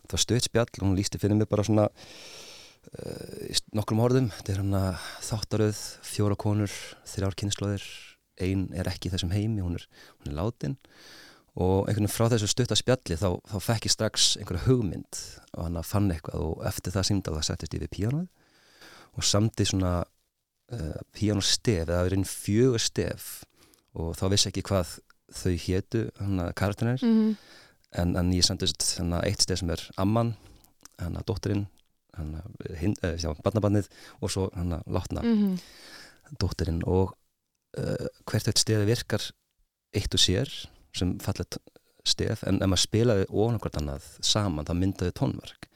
það 0.06 0.16
var 0.16 0.24
stöðspjall 0.26 0.70
og 0.70 0.86
hún 0.86 1.00
lísti 1.00 1.22
fyrir 1.22 1.40
mig 1.40 1.50
bara 1.50 1.66
svona 1.66 1.90
nokkrum 3.76 4.02
orðum, 4.02 4.30
þetta 4.34 4.54
er 4.54 4.62
hann 4.64 4.76
að 4.80 5.08
þáttaröð, 5.28 5.80
fjóra 6.10 6.38
konur 6.40 6.74
þrjár 7.10 7.36
kynnslóðir, 7.40 7.88
ein 8.40 8.70
er 8.74 8.88
ekki 8.90 9.12
þessum 9.14 9.34
heimi, 9.36 9.62
hún 9.62 9.76
er, 9.78 9.86
hún 10.22 10.32
er 10.32 10.38
látin 10.40 10.78
og 11.60 11.90
einhvern 11.90 12.06
veginn 12.06 12.14
frá 12.14 12.30
þessu 12.32 12.48
stutta 12.48 12.78
spjalli 12.78 13.18
þá, 13.20 13.34
þá 13.50 13.58
fekk 13.66 13.88
ég 13.90 13.94
strax 13.94 14.28
einhverja 14.40 14.68
hugmynd 14.70 15.20
og 15.58 15.66
hann 15.66 15.80
að 15.82 15.90
fann 15.90 16.12
eitthvað 16.14 16.46
og 16.46 16.62
eftir 16.70 16.94
það 16.96 17.08
símdal 17.10 17.34
það 17.36 17.48
settist 17.50 17.76
ég 17.76 17.84
við 17.84 17.92
píanoð 17.98 18.28
og 19.20 19.26
samti 19.28 19.66
svona 19.68 19.94
uh, 20.06 21.00
píanostef 21.18 21.82
eða 21.90 22.06
verið 22.06 22.30
fjögur 22.32 22.84
stef 22.86 23.30
og 23.98 24.14
þá 24.16 24.24
vissi 24.32 24.52
ekki 24.52 24.64
hvað 24.70 24.94
þau 25.42 25.56
hétu 25.66 26.06
hann 26.22 26.46
að 26.46 26.54
karakterinn 26.62 27.02
Mm. 27.04 27.36
en, 27.98 28.16
en 28.22 28.32
ég 28.38 28.46
samtist 28.46 28.86
hann 29.02 29.18
að 29.18 29.28
eitt 29.32 29.44
stef 29.44 29.60
sem 29.60 29.74
er 29.74 29.84
Amman, 29.98 30.36
hann 31.02 31.18
að 31.20 31.28
dóttirinn 31.34 31.68
uh, 32.18 33.16
já, 33.20 33.30
barnabannið 33.44 33.90
og 34.20 34.32
svo 34.34 34.50
hann 34.56 34.74
að 34.80 34.88
látna 34.98 35.22
Mm. 35.24 35.58
dóttirinn 36.40 36.84
og 36.86 37.16
uh, 37.78 38.08
hvert 38.26 38.48
eitt 38.48 38.62
stefi 38.62 38.86
virkar 38.86 39.24
eitt 39.96 40.14
og 40.14 40.22
sér 40.22 40.50
sem 40.94 41.18
fallet 41.20 41.58
stef 42.06 42.44
en 42.48 42.62
ef 42.62 42.70
maður 42.70 42.84
spilaði 42.84 43.26
ofan 43.30 43.60
hvort 43.60 43.78
annað 43.78 44.06
saman 44.22 44.66
það 44.66 44.80
myndaði 44.82 45.16
tónverk. 45.20 45.70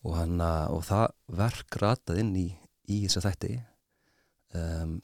Og, 0.00 0.14
hana, 0.16 0.68
og 0.72 0.84
það 0.88 1.06
verk 1.36 1.76
rataði 1.76 2.20
inn 2.24 2.36
í, 2.40 2.46
í 2.88 3.02
þess 3.04 3.20
að 3.20 3.26
þætti 3.28 3.50
um, 4.56 4.94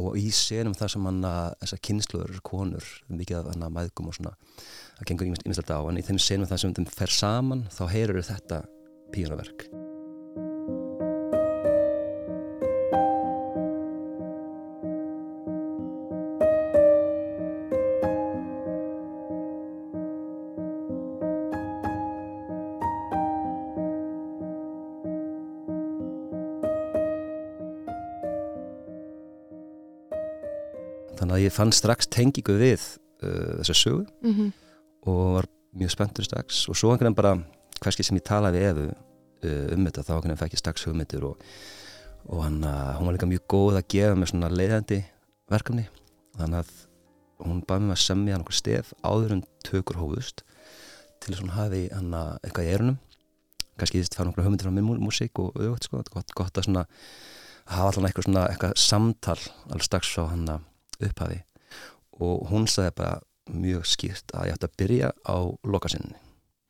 og 0.00 0.16
í 0.18 0.30
senum 0.34 0.74
það 0.74 0.92
sem 0.94 1.06
hann 1.06 1.20
að 1.26 1.54
þessar 1.62 1.82
kynsluður, 1.86 2.40
konur 2.46 2.88
mikið 3.10 3.38
af 3.40 3.52
hann 3.52 3.66
að 3.66 3.76
maðgum 3.78 4.10
og 4.10 4.18
svona 4.18 4.34
það 4.98 5.04
gengur 5.10 5.30
ímestlega 5.30 5.78
á. 5.78 5.86
En 5.90 5.98
í 6.02 6.06
þeim 6.06 6.18
senum 6.22 6.50
það 6.50 6.64
sem 6.64 6.74
þeim 6.78 6.90
fer 6.94 7.14
saman 7.14 7.68
þá 7.70 7.84
heyrur 7.94 8.26
þetta 8.26 8.64
píjónaverk 9.14 9.70
ég 31.50 31.56
fann 31.56 31.74
strax 31.74 32.08
tengingu 32.10 32.56
við 32.60 32.80
uh, 33.22 33.60
þessa 33.60 33.76
sögu 33.84 34.06
mm 34.22 34.50
og 35.08 35.20
var 35.32 35.46
mjög 35.80 35.94
spenntur 35.94 36.26
strax. 36.26 36.66
Og 36.68 36.76
svo 36.76 36.90
einhvern 36.92 37.14
veginn 37.14 37.16
bara 37.16 37.30
hverski 37.80 38.04
sem 38.04 38.18
ég 38.18 38.24
talaði 38.26 38.60
við 38.60 38.66
Efu 38.68 38.82
uh, 38.90 39.74
um 39.74 39.86
þetta 39.86 40.04
þá 40.04 40.10
einhvern 40.12 40.28
veginn 40.28 40.40
fekk 40.42 40.56
ég 40.56 40.60
strax 40.60 40.84
hugmyndir 40.84 41.24
og, 41.24 41.46
og 42.28 42.42
hann, 42.44 42.58
uh, 42.60 42.98
hún 42.98 43.08
var 43.08 43.16
líka 43.16 43.30
mjög 43.30 43.46
góð 43.48 43.78
að 43.80 43.88
gefa 43.94 44.18
mér 44.18 44.32
svona 44.32 44.52
leiðandi 44.52 45.00
verkefni. 45.50 45.86
Þannig 46.36 46.60
að 46.60 46.74
hún 47.46 47.62
baði 47.64 47.86
mig 47.86 47.96
að 47.96 48.04
semja 48.04 48.40
nokkur 48.40 48.58
stef 48.60 48.92
áður 49.00 49.38
en 49.38 49.44
tökur 49.64 50.00
hófust 50.00 50.44
til 51.20 51.32
þess 51.32 51.40
að 51.40 51.44
hún 51.46 51.56
hafi 51.56 51.82
hann 51.94 52.14
eitthvað 52.18 52.66
í 52.66 52.74
erunum 52.74 52.98
kannski 53.80 54.02
þess 54.02 54.12
að 54.12 54.18
fara 54.18 54.30
nokkur 54.30 54.46
hugmyndir 54.46 54.68
frá 54.68 54.74
minn 54.76 55.04
músík 55.04 55.40
og 55.40 55.54
auðvitað 55.56 55.86
sko, 55.88 56.02
gott, 56.12 56.34
gott 56.36 56.60
að 56.60 56.66
svona 56.68 56.84
hafa 57.70 57.92
allan 57.94 58.08
eitthvað 58.10 58.26
svona 58.28 58.44
eitthvað 58.50 58.74
samtal 58.80 59.38
alveg 59.70 59.86
strax 59.86 60.12
frá 60.12 60.26
hann 60.34 60.50
upphafi. 61.08 61.40
Og 62.20 62.48
hún 62.50 62.66
sagði 62.68 62.96
bara 63.00 63.20
mjög 63.50 63.86
skýrt 63.88 64.34
að 64.36 64.50
ég 64.50 64.58
ætti 64.58 64.68
að 64.68 64.76
byrja 64.78 65.12
á 65.26 65.36
lokasinninni 65.66 66.18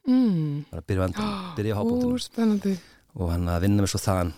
mm. 0.08 0.64
bara 0.70 0.84
byrja 0.87 1.08
endan, 1.10 1.32
byrja 1.58 1.76
á 1.76 1.82
spennandi. 2.28 2.76
Og 3.18 3.32
hann 3.32 3.49
að 3.50 3.66
vinna 3.66 3.82
mér 3.82 3.90
svo 3.90 4.00
þaðan 4.00 4.34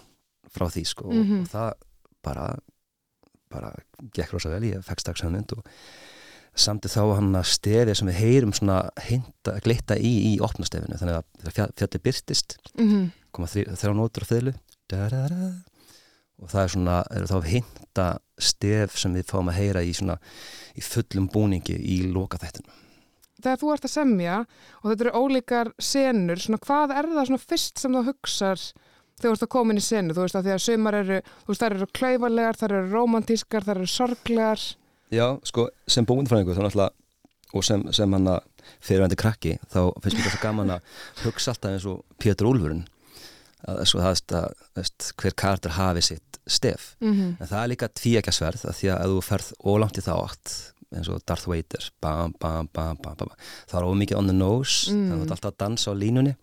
frá 0.52 0.68
því 0.72 0.84
sko. 0.88 1.10
Mhm. 1.12 1.42
og 1.42 1.52
það 1.52 1.72
bara 2.24 2.46
bara 3.52 3.72
gekk 4.16 4.32
rosa 4.32 4.48
vel, 4.48 4.64
ég 4.64 4.84
fekk 4.84 5.02
strax 5.02 5.22
hugmynd 5.26 5.52
og 5.52 5.66
samt 6.56 6.86
þá 6.88 7.02
hann 7.18 7.34
að 7.36 7.50
stefið 7.52 7.98
sem 7.98 8.08
við 8.08 8.20
heyrum 8.20 8.54
svona 8.56 8.78
hinta, 9.04 9.58
glitta 9.64 9.98
í 10.00 10.12
í 10.30 10.38
opnastefinu, 10.40 10.96
þannig 11.00 11.18
að 11.18 11.26
þegar 11.42 11.74
fjalli 11.76 12.00
byrtist, 12.06 12.56
mm 12.78 13.10
koma 13.32 13.48
þrjá 13.48 13.92
nótur 13.96 14.24
á 14.24 14.28
fyrlu 14.28 14.52
og 16.42 16.52
það 16.52 16.62
er 16.62 16.72
svona, 16.74 17.00
er 17.10 17.26
þá 17.30 17.38
hinta 17.48 18.06
stef 18.42 18.96
sem 19.00 19.14
við 19.16 19.28
fáum 19.30 19.50
að 19.52 19.58
heyra 19.60 19.82
í 19.86 19.92
svona 19.96 20.18
í 20.74 20.84
fullum 20.84 21.28
búningi 21.32 21.76
í 21.78 22.02
loka 22.12 22.40
þættinu 22.42 22.80
Þegar 23.42 23.58
þú 23.58 23.70
ert 23.74 23.86
að 23.88 23.90
semja 23.96 24.34
og 24.44 24.84
þetta 24.86 25.04
eru 25.04 25.18
ólíkar 25.18 25.72
senur, 25.82 26.38
svona 26.38 26.62
hvað 26.62 26.92
er 26.94 27.08
það 27.10 27.28
svona 27.30 27.42
fyrst 27.42 27.82
sem 27.82 27.96
þú 27.96 28.02
hugsar 28.12 28.60
þegar 29.18 29.24
þú 29.24 29.32
ert 29.34 29.46
að 29.46 29.52
koma 29.54 29.74
inn 29.74 29.80
í 29.80 29.84
senu, 29.86 30.14
þú 30.14 30.24
veist 30.24 30.38
að 30.38 30.46
því 30.46 30.52
að 30.54 30.62
sumar 30.62 30.98
eru, 30.98 31.18
þú 31.42 31.50
veist 31.50 31.64
þær 31.64 31.76
eru 31.76 31.88
klaufarlegar, 31.98 32.58
þær 32.60 32.74
eru 32.78 32.92
romantískar, 32.92 33.66
þær 33.66 33.80
eru 33.80 33.90
sorglegar. 33.90 34.64
Já, 35.12 35.26
sko, 35.46 35.66
sem 35.90 36.06
búinfræðingu 36.08 36.56
þá 36.56 36.62
náttúrulega 36.64 37.02
og 37.52 37.66
sem, 37.66 37.84
sem 37.92 38.16
hann 38.16 38.30
að 38.32 38.40
fyrirvændi 38.82 39.18
krakki 39.20 39.56
þá 39.68 39.80
finnst 40.00 40.16
mér 40.16 40.28
þetta 40.28 40.42
gaman 40.42 40.74
að 40.76 40.86
hugsa 41.24 41.52
alltaf 41.52 41.74
eins 41.74 41.86
og 41.90 42.02
Pétur 42.22 42.48
Úlfurinn 42.48 42.86
hver 43.68 45.34
karakter 45.38 45.70
hafi 45.76 46.02
sitt 46.02 46.38
stef 46.46 46.94
mm 47.00 47.12
-hmm. 47.12 47.34
en 47.40 47.46
það 47.46 47.62
er 47.62 47.68
líka 47.68 47.88
tvíækjasverð 47.88 48.64
að 48.66 48.78
því 48.78 48.88
að 48.94 49.10
þú 49.12 49.20
ferð 49.22 49.52
ólangt 49.64 49.98
í 49.98 50.02
þá 50.02 50.14
átt 50.18 50.54
eins 50.92 51.08
og 51.08 51.22
Darth 51.26 51.48
Vader 51.48 51.90
bam, 52.00 52.34
bam, 52.40 52.68
bam, 52.72 52.96
það 53.68 53.78
er 53.80 53.88
ómikið 53.88 54.18
on 54.18 54.26
the 54.26 54.36
nose 54.36 54.90
Mm. 54.90 55.08
þannig 55.08 55.12
að 55.12 55.18
þú 55.18 55.22
ert 55.22 55.30
alltaf 55.36 55.52
að 55.52 55.58
dansa 55.58 55.90
á 55.90 55.94
línunni 55.94 56.34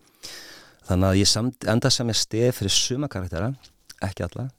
þannig 0.88 1.08
að 1.08 1.20
ég 1.20 1.28
samt, 1.28 1.64
enda 1.64 1.90
sem 1.90 2.08
ég 2.08 2.16
stef 2.16 2.58
fyrir 2.58 2.70
suma 2.70 3.08
karaktera, 3.08 3.54
ekki 4.02 4.24
alla 4.26 4.50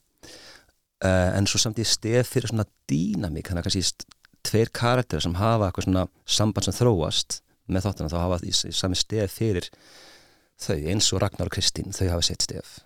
uh, 1.03 1.37
en 1.37 1.47
svo 1.47 1.59
samt 1.59 1.81
ég 1.81 1.89
stef 1.89 2.29
fyrir 2.29 2.51
svona 2.51 2.65
dýnamík 2.87 3.49
þannig 3.49 3.65
að 3.65 3.67
kannski 3.67 4.05
tveir 4.47 4.71
karakterar 4.73 5.21
sem 5.21 5.35
hafa 5.37 5.67
eitthvað 5.67 5.87
svona 5.89 6.07
samband 6.25 6.67
sem 6.67 6.77
þróast 6.77 7.41
með 7.71 7.85
þáttina 7.87 8.11
þá 8.11 8.17
hafa 8.21 8.39
í, 8.45 8.51
í 8.51 8.73
sami 8.75 8.95
stef 8.99 9.35
fyrir 9.37 9.69
þau 10.61 10.77
eins 10.93 11.11
og 11.13 11.21
Ragnar 11.23 11.49
og 11.49 11.55
Kristín 11.55 11.93
þau 11.95 12.07
hafa 12.13 12.25
sitt 12.25 12.45
stef. 12.45 12.79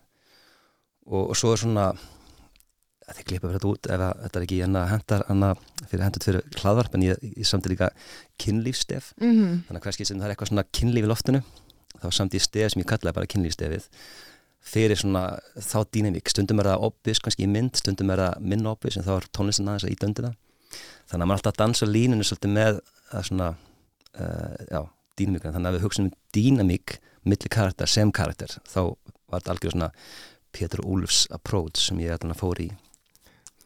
Og, 1.06 1.30
og 1.30 1.38
svo 1.38 1.54
er 1.54 1.62
svona 1.62 1.90
að 3.06 3.20
þið 3.20 3.28
klippa 3.30 3.50
fyrir 3.50 3.60
þetta 3.60 3.70
út 3.70 3.88
ef 3.90 4.02
að, 4.02 4.22
þetta 4.24 4.40
er 4.40 4.46
ekki 4.46 4.60
hendar 4.66 5.60
fyrir 5.90 6.04
hendut 6.06 6.26
fyrir 6.26 6.46
hlaðvarp 6.62 6.96
en 6.98 7.04
ég, 7.06 7.26
ég 7.38 7.48
samt 7.48 7.68
líka 7.70 7.92
kynlífstef 8.42 9.12
Mm 9.20 9.60
þannig 9.68 9.82
að 9.82 9.86
hverski 9.86 10.08
sem 10.10 10.22
það 10.22 10.28
er 10.28 10.34
eitthvað 10.34 10.52
svona 10.52 10.66
kynlíf 10.74 11.06
í 11.06 11.12
loftinu 11.12 11.42
þá 12.02 12.08
samt 12.18 12.38
ég 12.38 12.46
stef 12.46 12.74
sem 12.74 12.82
ég 12.82 12.90
kallaði 12.90 13.18
bara 13.20 13.30
kynlífstefið 13.30 13.86
fyrir 14.66 14.98
svona 14.98 15.24
þá 15.62 15.78
dýnamík 15.94 16.34
stundum 16.34 16.64
er 16.64 16.72
það 16.72 16.88
obvious 16.90 17.22
kannski 17.22 17.46
í 17.46 17.52
mynd 17.52 17.78
stundum 17.78 18.10
er 18.10 18.24
það 18.24 18.50
minna 18.54 18.74
obvious 18.74 18.98
en 18.98 19.06
þá 19.06 19.14
er 19.20 19.30
tónlistin 19.38 19.70
aðeins 19.70 19.86
að 19.86 19.94
í 19.94 20.00
döndina 20.02 20.32
þannig 21.06 21.22
að 21.22 21.30
maður 21.30 21.36
er 21.36 21.42
alltaf 21.44 21.60
dansa 21.62 21.86
á 21.86 21.94
línunni 21.94 22.26
svolítið 22.26 22.56
með 22.56 22.80
að 23.14 23.28
svona 23.30 23.52
uh, 23.54 24.56
já, 24.66 24.82
dýnamíkina 25.22 25.54
þannig 25.54 25.70
að 25.70 25.78
við 25.78 25.86
hugsaum 25.86 26.10
um 26.10 26.16
dýnamík 26.34 26.98
milli 27.26 27.52
karakter 27.52 27.90
sem 27.90 28.12
karakter 28.16 28.58
þá 28.70 28.82
var 29.30 29.42
þetta 29.42 29.56
algjör 29.56 29.76
svona 29.76 29.92
Pétur 30.56 30.86
Úlfs 30.88 31.26
approach 31.36 31.82
sem 31.90 32.00
ég 32.00 32.16
að 32.16 32.38
fór 32.40 32.62
í. 32.64 32.70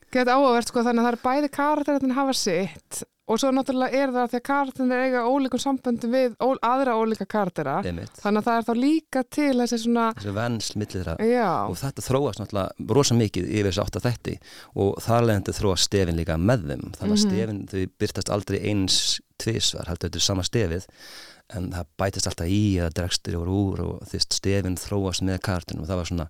Geta 0.10 0.34
áhugavert 0.40 0.72
sko 0.72 0.82
þannig 0.82 1.04
að 1.04 1.08
það 1.08 1.16
er 1.16 1.24
bæði 1.28 1.50
karakterin 1.54 2.16
hafa 2.18 2.34
sitt 2.34 3.04
og 3.30 3.38
svo 3.38 3.52
náttúrulega 3.54 3.94
er 3.94 4.10
það 4.10 4.24
að 4.24 4.32
því 4.32 4.38
að 4.40 4.46
karakterin 4.48 4.94
er 4.96 5.04
eiga 5.06 5.20
ólíkum 5.30 5.62
samböndum 5.62 6.16
við 6.16 6.32
ó, 6.42 6.48
aðra 6.66 6.96
ólíka 6.98 7.28
karaktera 7.30 7.76
einmitt, 7.86 8.16
þannig 8.18 8.42
að 8.42 8.48
það 8.48 8.58
er 8.58 8.66
þá 8.66 8.80
líka 8.82 9.24
til 9.38 9.52
þessi 9.60 9.80
svona 9.84 10.06
þessi 10.18 10.34
vennsl 10.34 10.80
milli 10.82 10.96
þeirra. 10.96 11.16
Já, 11.30 11.52
og 11.70 11.78
þetta 11.78 12.06
þróast 12.08 12.42
náttúrulega 12.42 12.90
rosa 12.98 13.18
mikið 13.20 13.52
yfir 13.54 13.70
þessu 13.70 13.84
átt 13.86 14.00
að 14.00 14.08
þætti 14.08 14.36
og 14.82 14.98
þar 15.06 15.28
leðandi 15.30 15.56
þróast 15.60 15.86
stefin 15.92 16.18
líka 16.18 16.40
með 16.42 16.66
þeim. 16.72 16.86
Þannig 16.98 17.06
að 17.06 17.20
Mhm. 17.20 17.24
stefin, 17.28 17.62
þau 17.70 17.86
byrtast 18.02 18.34
aldrei 18.34 18.60
eins 18.66 18.98
tvisvar, 19.38 19.86
heldur 19.94 20.10
þetta 20.10 20.18
er 20.24 20.26
sama 20.26 20.42
stefið 20.50 20.90
en 21.56 21.72
það 21.74 21.94
bætist 22.02 22.30
alltaf 22.30 22.50
í 22.50 22.64
eða 22.78 22.94
dregstur 23.00 23.38
yfir 23.40 23.54
úr 23.54 23.86
og 23.86 24.02
því 24.10 24.22
að 24.22 24.28
stefin 24.40 24.80
þróast 24.80 25.26
með 25.26 25.42
kartinu 25.50 25.84
og 25.86 25.90
það 25.90 26.02
var 26.04 26.12
svona 26.14 26.28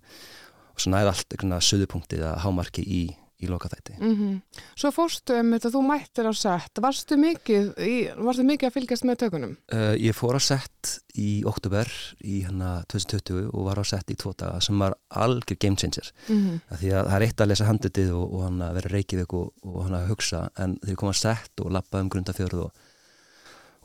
og 0.70 0.84
svona 0.84 1.02
er 1.02 1.10
allt 1.10 1.34
einhverna 1.34 1.58
söðupunktið 1.64 2.22
að 2.24 2.38
hámarki 2.44 2.82
í, 2.86 3.00
í 3.40 3.48
loka 3.50 3.68
þætti 3.72 3.98
mm 4.00 4.38
Svo 4.80 4.88
fórstu 4.94 5.34
um 5.36 5.50
þetta, 5.52 5.70
þú 5.74 5.80
mættir 5.84 6.28
á 6.28 6.32
sett 6.36 6.80
varstu 6.80 7.18
mikið, 7.20 7.66
í, 7.84 7.94
varstu 8.16 8.44
mikið 8.48 8.68
að 8.70 8.74
fylgjast 8.78 9.04
með 9.08 9.18
tökunum? 9.24 9.54
uh, 9.74 9.92
Ég 10.00 10.16
fór 10.16 10.38
á 10.38 10.40
sett 10.40 10.94
í 11.20 11.42
oktober 11.44 11.90
í 12.24 12.40
hérna 12.46 12.70
2020 12.88 13.50
og 13.50 13.66
var 13.66 13.80
á 13.82 13.84
sett 13.84 14.08
í 14.12 14.16
tvo 14.16 14.32
daga 14.32 14.62
sem 14.64 14.78
var 14.80 14.96
algjör 15.12 15.58
game 15.60 15.76
changer. 15.76 16.08
Mm 16.30 16.62
Af 16.70 16.80
því 16.80 16.94
að 16.96 17.10
það 17.10 17.16
er 17.18 17.26
eitt 17.26 17.44
að 17.44 17.50
lesa 17.50 17.68
handritið 17.68 18.12
og, 18.16 18.24
og 18.30 18.46
hann 18.46 18.62
að 18.64 18.78
vera 18.78 18.94
reykjavik 18.94 19.34
og, 19.36 19.50
og 19.68 19.82
hann 19.84 19.98
að 19.98 20.08
hugsa 20.14 20.46
en 20.56 20.78
þegar 20.80 20.94
ég 20.94 21.02
kom 21.02 21.12
að 21.12 21.20
sett 21.20 21.64
og 21.64 21.74
lappa 21.76 22.00
um 22.00 22.08
grundafjörð 22.14 22.64
og, 22.64 22.86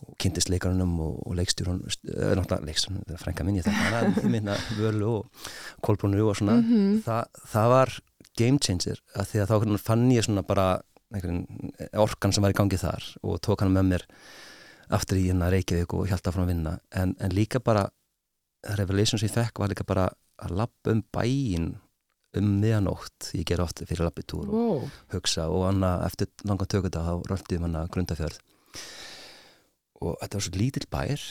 og 0.07 0.15
kynntist 0.21 0.49
leikarunum 0.53 0.93
og, 1.03 1.19
og 1.27 1.35
leikstjórun 1.39 1.81
eða 1.85 2.35
náttúrulega 2.39 2.65
leikstjórun, 2.69 3.03
það 3.07 3.15
er 3.17 3.23
frænka 3.23 3.43
þetta 3.45 4.01
en 4.01 4.13
það 4.17 4.29
minna 4.35 4.55
völu 4.79 5.11
og 5.19 5.25
kolbrúnu 5.85 6.23
og 6.29 6.35
svona 6.39 6.57
Mhm. 6.61 7.01
Þa, 7.05 7.19
það 7.53 7.69
var 7.75 7.93
game 8.37 8.59
changer 8.59 8.99
af 9.15 9.29
því 9.31 9.43
að 9.43 9.51
þá 9.51 9.77
fann 9.79 10.09
ég 10.11 10.23
svona 10.27 10.43
bara 10.47 10.81
orkan 11.95 12.33
sem 12.33 12.43
var 12.43 12.51
í 12.51 12.57
gangi 12.57 12.77
þar 12.81 13.03
og 13.23 13.39
tók 13.45 13.61
hann 13.63 13.71
með 13.73 13.85
mér 13.93 14.03
aftur 14.95 15.17
í 15.17 15.27
hérna 15.29 15.47
Reykjavík 15.53 15.93
og 15.93 16.07
hjálta 16.09 16.31
frá 16.33 16.43
að 16.43 16.51
vinna 16.51 16.79
en, 16.91 17.15
en 17.19 17.31
líka 17.31 17.59
bara 17.63 17.87
revelation 18.77 19.19
sem 19.21 19.29
ég 19.29 19.33
fekk 19.37 19.59
var 19.61 19.69
líka 19.71 19.85
bara 19.87 20.09
að 20.41 20.55
lappa 20.59 20.91
um 20.91 21.03
bæinn 21.15 21.75
um 22.35 22.49
miðanótt, 22.59 23.29
ég 23.37 23.45
ger 23.47 23.61
oft 23.63 23.79
fyrir 23.87 24.03
lappitúr 24.09 24.49
og 24.49 24.55
Wow. 24.55 24.89
hugsa 25.13 25.45
og 25.47 25.69
hann 25.69 25.83
eftir 26.03 26.27
langa 26.43 26.65
tökunda 26.67 26.99
þá 27.05 27.13
röldi 27.31 27.55
um 27.55 27.63
hann 27.69 27.77
að 27.79 27.91
grundafjörð 27.95 28.39
og 30.01 30.17
þetta 30.21 30.37
var 30.37 30.45
svo 30.45 30.59
lítill 30.59 30.87
bær 30.91 31.25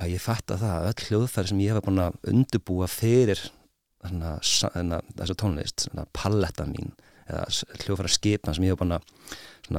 að 0.00 0.12
ég 0.14 0.24
fatt 0.24 0.52
að 0.52 0.64
það 0.64 0.74
að 0.76 0.88
öll 0.90 1.06
hljóðfæri 1.08 1.50
sem 1.50 1.62
ég 1.62 1.72
hefa 1.74 1.84
búin 1.86 2.02
að 2.06 2.18
undubúa 2.32 2.88
fyrir 2.90 3.42
þessa 4.00 5.36
tónlist 5.36 5.86
þarna, 5.88 6.06
palletta 6.16 6.66
mín 6.68 6.94
eða 7.28 7.44
hljóðfæri 7.84 8.12
skipan 8.14 8.56
sem 8.56 8.66
ég 8.66 8.74
hefa 8.74 8.84
búin 8.84 8.96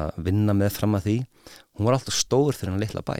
að 0.03 0.21
vinna 0.27 0.55
með 0.57 0.75
fram 0.77 0.97
að 0.99 1.07
því 1.07 1.17
hún 1.23 1.87
var 1.87 1.97
alltaf 1.97 2.17
stór 2.17 2.57
fyrir 2.57 2.75
hann 2.75 2.83
litla 2.83 3.03
bæ. 3.05 3.17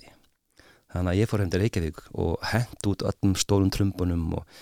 Þannig 0.91 1.13
að 1.13 1.19
ég 1.21 1.29
fór 1.31 1.41
heim 1.41 1.51
til 1.51 1.61
Reykjavík 1.61 1.99
og 2.19 2.47
hent 2.51 2.87
út 2.91 3.05
öllum 3.07 3.35
stórum 3.39 3.71
trumbunum 3.71 4.33
og 4.37 4.57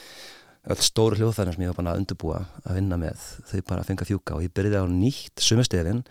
öll 0.69 0.84
stóru 0.86 1.17
hljóðfærin 1.17 1.55
sem 1.55 1.65
ég 1.65 1.72
var 1.74 1.79
bara 1.81 1.96
að 1.96 2.03
undurbúa 2.03 2.41
að 2.63 2.77
vinna 2.77 3.00
með, 3.01 3.24
þau 3.50 3.62
bara 3.65 3.84
að 3.84 3.89
fenga 3.89 4.08
fjúka 4.08 4.36
og 4.38 4.43
ég 4.46 4.53
byrjaði 4.53 4.84
á 4.86 4.93
nýtt 4.93 5.43
sumustefin 5.43 6.03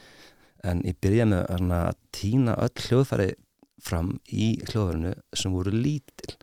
en 0.66 0.82
ég 0.86 0.98
byrjaði 0.98 1.30
með 1.30 1.76
að 1.78 2.00
týna 2.18 2.56
öll 2.58 2.86
hljóðfæri 2.88 3.28
fram 3.84 4.14
í 4.32 4.52
hljóðfærinu 4.68 5.14
sem 5.38 5.54
voru 5.54 5.72
lítil 5.74 6.34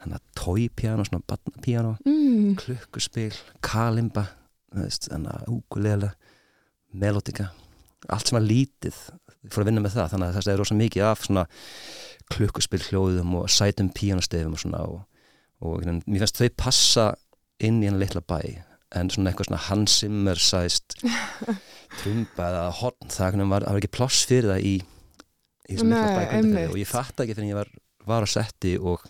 þannig 0.00 0.16
að 0.16 0.28
tóipiano, 0.40 1.04
svona 1.06 1.26
batnapiano 1.28 1.96
Mm. 2.06 2.54
klukkuspil, 2.56 3.34
kalimba 3.60 4.26
þannig 4.72 5.32
að 5.34 5.50
úgulega 5.52 6.12
melodika 6.92 7.50
allt 8.08 8.30
sem 8.30 8.38
var 8.38 8.46
lítið 8.46 8.96
fór 9.50 9.62
að 9.64 9.70
vinna 9.70 9.82
með 9.84 9.96
það, 9.98 10.10
þannig 10.14 10.28
að 10.28 10.38
það 10.38 10.52
er 10.52 10.60
rosa 10.60 10.78
mikið 10.78 11.06
af 11.10 11.24
svona 11.26 11.44
klukkuspil 12.30 12.80
hljóðum 12.86 13.36
og 13.40 13.50
sætum 13.52 13.90
píanostefum 13.94 14.56
og 14.56 14.62
svona 14.62 14.82
og, 14.86 15.00
og 15.60 15.84
mér 15.84 16.22
finnst 16.22 16.40
þau 16.40 16.50
passa 16.56 17.06
inn 17.60 17.82
í 17.82 17.88
hennar 17.88 18.04
litla 18.04 18.22
bæ 18.24 18.40
en 18.96 19.10
svona 19.12 19.30
eitthvað 19.30 19.50
svona 19.50 19.64
Hans 19.68 19.98
Zimmer 20.00 20.40
sæst 20.40 20.96
trumba 22.00 22.48
eða 22.48 22.64
horn 22.80 23.12
það 23.12 23.42
var, 23.44 23.66
var 23.68 23.78
ekki 23.80 23.92
pláss 23.94 24.24
fyrir 24.30 24.50
það 24.54 24.66
í, 24.66 24.74
í 25.70 25.76
þessum 25.78 25.94
litla 25.94 26.02
Nei, 26.02 26.10
bæ 26.10 26.20
Grundarfirði 26.20 26.50
einmitt. 26.50 26.74
og 26.74 26.82
ég 26.82 26.90
fatt 26.90 27.24
ekki 27.24 27.38
fyrir 27.38 27.52
ég 27.52 27.60
var, 27.60 27.72
var 28.10 28.26
að 28.26 28.34
setti 28.34 28.76
og 28.80 29.06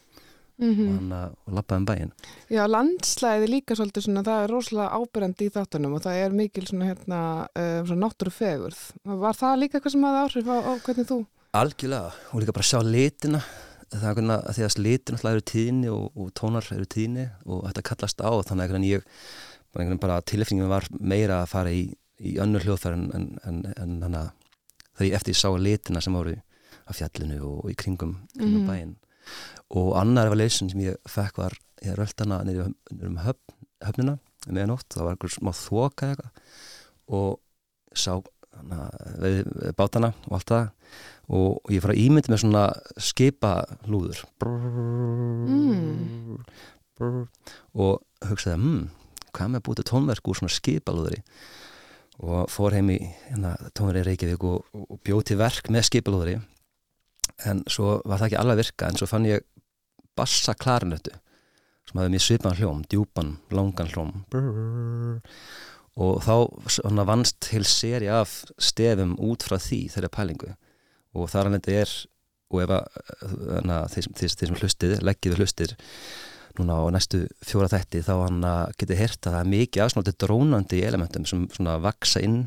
mm 0.61 0.77
og 0.77 0.89
hann 0.93 1.13
að 1.17 1.57
lappaði 1.57 1.81
um 1.81 1.85
bæinn 1.89 2.11
Já, 2.53 2.63
landslæði 2.69 3.47
líka 3.49 3.77
svolítið 3.79 4.05
svona, 4.05 4.23
það 4.27 4.43
er 4.45 4.53
rosalega 4.53 4.99
ábyrjandi 5.01 5.47
í 5.49 5.53
þáttunum 5.55 5.95
og 5.97 6.03
það 6.05 6.19
er 6.21 6.37
mikil 6.37 6.67
svona 6.69 6.91
hérna, 6.91 7.21
uh, 7.57 7.81
svona 7.89 8.05
náttúrufegurð. 8.05 8.83
Var 9.25 9.39
það 9.41 9.61
líka 9.63 9.79
eitthvað 9.79 9.95
sem 9.95 10.05
hafði 10.05 10.21
áhrif 10.27 10.51
á, 10.53 10.57
á 10.61 10.73
hvernig 10.85 11.09
þú? 11.09 11.19
algjörlega, 11.57 12.13
og 12.31 12.43
líka 12.43 12.55
bara 12.55 12.69
sjá 12.69 12.79
litina 12.87 13.41
það 13.91 14.05
er 14.07 14.17
hvernig 14.19 14.35
að 14.37 14.57
því 14.57 14.67
að 14.67 14.77
litin 14.85 15.17
alltaf 15.17 15.33
eru 15.33 15.47
tíðni 15.51 15.89
og, 15.91 16.05
og 16.15 16.29
tónar 16.39 16.69
eru 16.77 16.87
tíðni 16.87 17.25
og 17.47 17.65
þetta 17.67 17.87
kallast 17.89 18.23
á 18.23 18.31
þannig 18.47 18.75
að 18.77 18.87
ég 18.87 19.09
bara, 19.75 20.21
tilfinningin 20.23 20.71
var 20.71 20.87
meira 21.01 21.41
að 21.43 21.51
fara 21.51 21.73
í, 21.75 21.89
í 22.23 22.37
önnur 22.43 22.67
hljóðfæri 22.67 23.01
en, 23.01 23.09
en, 23.17 23.27
en, 23.49 23.59
en 23.75 23.97
þannig 24.05 24.21
að 24.21 24.31
þegar 24.95 25.09
ég 25.09 25.19
eftir 25.19 25.39
sá 25.41 25.49
litina 25.59 26.03
sem 26.05 26.15
voru 26.15 26.37
á 26.91 26.93
fjallinu 26.97 27.39
og 27.47 27.71
í 27.71 27.77
kringum, 27.79 28.17
kringum 28.37 28.65
Mhm. 28.65 28.69
bæinn. 28.69 28.97
Og 29.79 29.95
annar 30.01 30.27
evaluation 30.27 30.69
sem 30.71 30.81
ég 30.81 30.97
fekk 31.09 31.37
var 31.39 31.55
ég 31.85 31.95
röltana 31.97 32.43
niður 32.45 32.75
um 33.07 33.17
höfn, 33.17 33.55
höfnina 33.85 34.19
meðanótt, 34.49 34.89
það 34.91 35.05
var 35.05 35.15
einhver 35.17 35.31
smá 35.31 35.53
þoka 35.55 36.11
eitthvað. 36.11 36.31
Og 37.09 37.41
sá 37.95 38.21
hana, 38.57 38.91
bátana 39.79 40.13
og 40.27 40.33
allt 40.33 40.47
það. 40.51 40.71
Og, 41.31 41.61
ég 41.71 41.81
fór 41.81 41.93
að 41.95 42.01
ímyndi 42.03 42.29
með 42.33 42.41
svona 42.43 42.65
skipa 42.99 43.53
lúður 43.87 44.25
Mm. 45.51 46.39
og 47.75 48.03
hugsaði 48.27 48.57
hmm, 48.59 48.89
hvað 49.33 49.49
með 49.55 49.61
að 49.61 49.65
til 49.79 49.87
tónverk 49.89 50.29
úr 50.29 50.37
svona 50.41 50.53
skipa 50.53 50.93
lúðri 50.93 51.21
og 52.21 52.51
fór 52.53 52.75
heim 52.77 52.91
í 52.93 52.99
hérna, 53.31 53.55
tónveri 53.73 54.03
Reykjavík 54.05 54.43
og, 54.45 54.67
og, 54.77 54.99
til 55.25 55.39
verk 55.41 55.71
með 55.73 55.87
skipa 55.89 56.13
lúðri 56.13 56.35
en 57.49 57.63
svo 57.71 58.01
var 58.05 58.21
það 58.21 58.27
ekki 58.29 58.39
alveg 58.41 58.57
að 58.57 58.63
virka 58.65 58.89
en 58.91 58.99
svo 59.01 59.09
fann 59.11 59.29
ég 59.29 59.45
bassa 60.19 60.55
klarinötu 60.59 61.13
sem 61.89 61.99
hafði 61.99 62.13
mér 62.15 62.23
svipan 62.23 62.57
hljóm, 62.59 62.83
djúpan, 62.91 63.31
langan 63.57 63.89
hljóm. 63.91 64.11
Og 66.01 66.21
þá 66.23 66.35
svona, 66.71 67.05
vannst 67.09 67.49
heil 67.51 67.65
seri 67.67 68.09
af 68.13 68.45
stefum 68.63 69.17
út 69.19 69.43
frá 69.43 69.59
því 69.59 69.81
þeirra 69.91 70.11
pælingu. 70.15 70.53
Og 71.19 71.27
þar 71.33 71.49
hann 71.49 71.59
þetta 71.59 71.79
er 71.81 71.95
og 72.51 72.63
ef 72.65 72.75
að 72.75 72.85
hana, 73.57 73.81
þeir, 73.91 74.07
sem- 74.31 74.59
hlustið, 74.59 74.95
leggið 75.07 75.35
við 75.35 75.43
hlustir 75.43 75.75
núna 76.59 76.79
á 76.83 76.85
næstu 76.91 77.25
fjóra 77.47 77.71
þætti 77.71 78.03
þá 78.07 78.15
hann 78.25 78.41
getið 78.79 78.99
heyrt 78.99 79.27
að 79.29 79.37
það 79.37 79.51
mikið 79.53 79.85
afsnótið 79.85 80.17
drónandi 80.25 80.81
elementum 80.83 81.27
sem 81.29 81.45
svona 81.55 81.77
vaksa 81.83 82.23
inn 82.27 82.41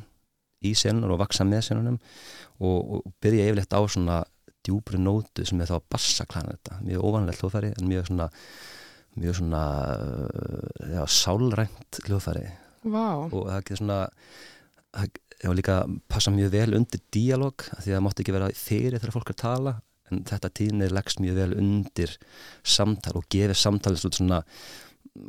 í 0.64 0.74
senur 0.76 1.16
og 1.16 1.22
vaksa 1.24 1.48
með 1.48 1.64
senunum 1.70 2.00
og, 2.60 2.80
og 3.00 3.14
byrja 3.24 3.48
yfirleitt 3.48 3.76
á 3.76 3.82
svona 3.88 4.18
djúbri 4.64 5.00
nótu 5.02 5.46
sem 5.46 5.62
er 5.62 5.70
þá 5.72 5.78
bassaklanan 5.92 6.56
þetta, 6.58 6.80
mjög 6.88 7.04
óvanlegt 7.10 7.42
hljóðfæri 7.44 7.74
en 7.78 7.90
mjög 7.90 8.08
svona 8.10 8.30
mjög 9.14 9.36
svona 9.38 9.62
uh, 9.94 10.94
já, 10.96 11.04
sálrænt 11.06 12.00
hljóðfæri. 12.08 12.46
Vá, 12.84 13.06
og 13.30 13.46
það 13.48 13.60
getur 13.68 13.82
svona 13.84 14.00
það 14.94 15.20
hefur 15.44 15.58
líka 15.60 15.76
passa 16.12 16.32
mjög 16.34 16.52
vel 16.56 16.74
undir 16.78 17.02
díalóg 17.14 17.66
því 17.68 17.92
að 17.92 17.98
það 17.98 18.04
mátti 18.08 18.24
ekki 18.24 18.36
vera 18.36 18.50
fyrir 18.58 18.98
þegar 19.00 19.14
fólk 19.18 19.30
er 19.30 19.36
að 19.36 19.42
tala 19.44 19.74
en 20.12 20.24
þetta 20.30 20.50
tíðnir 20.60 20.94
leggst 20.96 21.22
mjög 21.24 21.38
vel 21.40 21.54
undir 21.60 22.16
samtal 22.76 23.16
og 23.22 23.28
gefið 23.34 23.56
samtalið 23.60 24.04
svona 24.18 24.42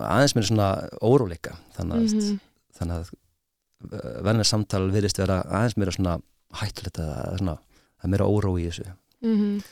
aðeins 0.00 0.34
með 0.38 0.48
svona 0.48 0.68
óróleika. 1.04 1.56
Þannig 1.76 1.94
að, 1.94 2.14
Mhm. 2.14 2.40
þannig 2.78 2.96
að 2.96 3.12
uh, 3.12 4.22
vennilega 4.24 4.48
samtal 4.48 4.84
virðist 4.90 5.18
vera 5.20 5.42
aðeins 5.44 5.76
meira 5.76 5.92
svona 5.92 6.16
hættulegt 6.60 6.98
að 6.98 7.14
það 7.44 7.58
er 8.04 8.12
meira 8.12 8.28
óró 8.28 8.54
í 8.60 8.66
þessu 8.68 8.84
mm 9.24 9.64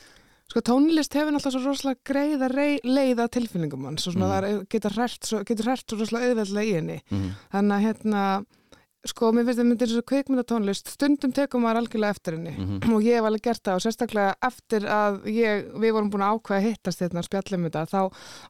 Sko 0.53 0.59
tónlist 0.61 1.15
hefur 1.17 1.31
náttúrulega 1.33 1.55
svo 1.55 1.69
rosalega 1.71 2.01
greiða 2.05 2.47
rey, 2.51 2.75
leiða 2.85 3.25
tilfinningum 3.31 3.85
hans 3.87 4.03
og 4.07 4.13
svona 4.13 4.27
Mm. 4.27 4.33
það 4.33 4.43
er, 4.49 4.65
getur 4.69 4.91
hrært 4.93 5.25
svo, 5.25 5.39
getur 5.49 5.65
hrært 5.65 5.85
svo 5.89 5.97
rosalega 5.97 6.27
auðveldlega 6.29 6.67
í 6.67 6.73
henni. 6.75 6.97
mm. 7.09 7.29
Þannig 7.53 7.73
að 7.73 7.85
hérna, 7.87 8.23
sko, 9.07 9.31
mér 9.33 9.45
finnst 9.47 9.59
það 9.59 9.67
myndir 9.71 9.89
svo 9.89 10.01
kvikmyndatónlist, 10.11 10.91
stundum 10.93 11.31
tekum 11.33 11.63
maður 11.63 11.79
algjörlega 11.81 12.13
eftir 12.13 12.35
henni 12.37 12.53
Mm 12.59 12.93
og 12.93 13.01
ég 13.01 13.15
hef 13.17 13.25
alveg 13.25 13.41
gert 13.41 13.63
það 13.63 13.79
og 13.79 13.81
sérstaklega 13.87 14.35
eftir 14.43 14.85
að 14.85 15.17
ég, 15.31 15.65
við 15.73 15.91
vorum 15.95 16.11
búin 16.11 16.21
að 16.27 16.35
ákveða 16.37 16.59
að 16.59 16.67
hittast 16.67 16.99
hérna 17.01 17.19
að 17.23 17.27
spjallum 17.31 17.65
þetta, 17.65 17.85
þá 17.89 18.01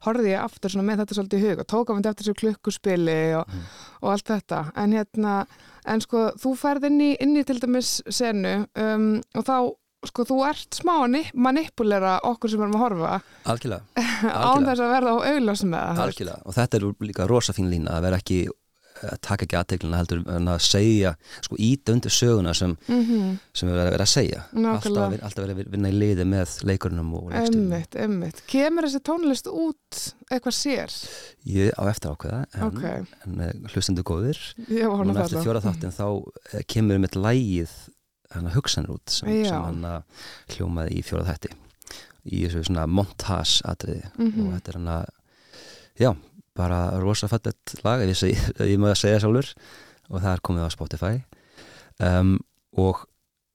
horfði 0.04 0.34
ég 0.34 0.44
aftur 0.44 0.70
svona 0.74 0.88
með 0.90 0.98
þetta 1.06 1.18
svolítið 1.20 1.40
í 1.40 1.46
hug 1.48 1.60
og 1.64 1.68
tók 1.72 1.88
á 1.88 1.94
myndi 1.96 2.10
eftir 2.12 2.26
þessu 2.26 2.40
klukkuspili 2.42 3.20
og, 3.40 3.48
Mhm. 3.48 3.64
og 4.02 4.10
allt 4.12 4.28
þetta, 4.34 4.60
en 4.76 4.92
hérna 4.92 5.46
en 5.86 6.00
sko, 6.02 6.32
þú 6.38 6.58
ferð 6.58 6.86
inn 6.90 7.00
í, 7.02 7.16
inn 7.22 7.38
í 7.38 7.44
til 7.46 7.60
dæmis 7.60 8.02
senu 8.10 8.68
um, 8.76 9.22
og 9.36 9.44
þá 9.46 9.72
sko, 10.10 10.26
þú 10.30 10.40
ert 10.50 10.80
smá 10.80 10.94
að 11.04 11.12
nip- 11.18 11.36
manipulera 11.36 12.18
okkur 12.24 12.50
sem 12.54 12.62
erum 12.66 12.76
að 12.80 12.84
horfa 12.88 13.14
algjörlega, 13.46 13.84
án 13.98 14.34
Algjörlega. 14.34 14.66
þess 14.72 14.84
að 14.88 14.94
verða 14.98 15.14
á 15.14 15.18
augljósum 15.32 15.70
með 15.76 15.88
það 15.94 16.04
algjörlega 16.08 16.42
og 16.46 16.54
þetta 16.60 16.78
er 16.82 16.90
líka 17.12 17.28
rosa 17.32 17.54
fín 17.54 17.70
lína 17.72 17.96
að 17.98 18.06
vera 18.10 18.20
ekki 18.24 18.42
að 19.04 19.18
taka 19.26 19.44
ekki 19.44 19.56
aðteglina 19.60 19.98
heldur 20.00 20.20
en 20.32 20.46
að 20.48 20.60
segja, 20.64 21.10
sko 21.44 21.58
íta 21.60 21.92
undir 21.92 22.14
söguna 22.14 22.54
sem, 22.56 22.72
mm 22.88 23.02
-hmm. 23.04 23.32
sem 23.54 23.68
við 23.68 23.76
verðum 23.76 24.04
að 24.06 24.12
segja 24.14 24.38
alltaf, 24.40 24.62
Nákvæmlega. 24.64 25.04
að 25.08 25.12
vin- 25.12 25.24
alltaf 25.28 25.44
verið 25.44 25.58
að 25.60 25.72
vinna 25.74 25.90
í 25.90 25.98
liði 25.98 26.26
með 26.30 26.54
leikurinnum 26.70 27.14
og 27.18 27.34
emmitt. 27.34 28.42
Kemur 28.48 28.84
þessi 28.88 29.02
tónlist 29.04 29.48
út 29.52 30.14
eitthvað 30.32 30.56
sér? 30.56 30.94
ég 31.44 31.72
á 31.76 31.84
eftir 31.92 32.12
ákveða 32.14 32.46
en, 32.54 32.64
Ok, 32.64 32.84
en 33.26 33.42
eh, 33.42 33.52
hlustendur 33.74 34.04
góðir 34.08 34.40
ég 34.70 34.88
var 34.88 34.98
hann 34.98 35.08
núna 35.08 35.20
að 35.20 35.26
eftir 35.26 35.44
fjóra 35.44 35.60
þáttin 35.66 35.92
þá 35.92 36.08
eh, 36.54 36.64
kemur 36.68 36.98
með 37.04 37.20
lægið 37.20 37.70
hugsanir 38.54 38.94
út 38.94 39.14
sem, 39.14 39.30
sem 39.46 39.66
hann 39.68 39.86
að 39.86 40.04
hljómaði 40.56 41.00
í 41.00 41.04
fjóra 41.06 41.28
þætti. 41.30 41.54
Í 42.24 42.46
þessu 42.46 42.64
svona 42.70 42.88
montage 42.88 43.62
atriði. 43.68 44.10
Mhm. 44.18 44.46
og 44.46 44.54
þetta 44.56 44.72
er 44.72 44.80
hann 44.80 44.92
að 44.94 45.06
já, 46.00 46.12
bara 46.56 46.80
rosa 47.02 47.28
fættið 47.28 47.84
lag 47.84 48.02
ég, 48.02 48.16
segi, 48.18 48.38
ef 48.60 48.68
ég 48.68 48.80
maður 48.80 48.98
að 48.98 49.02
segja 49.04 49.24
sjálfur. 49.24 49.54
Og 50.10 50.20
það 50.20 50.32
er 50.34 50.44
komið 50.44 50.68
á 50.68 50.70
Spotify. 50.74 51.14
Um, 52.04 52.38
og 52.78 53.06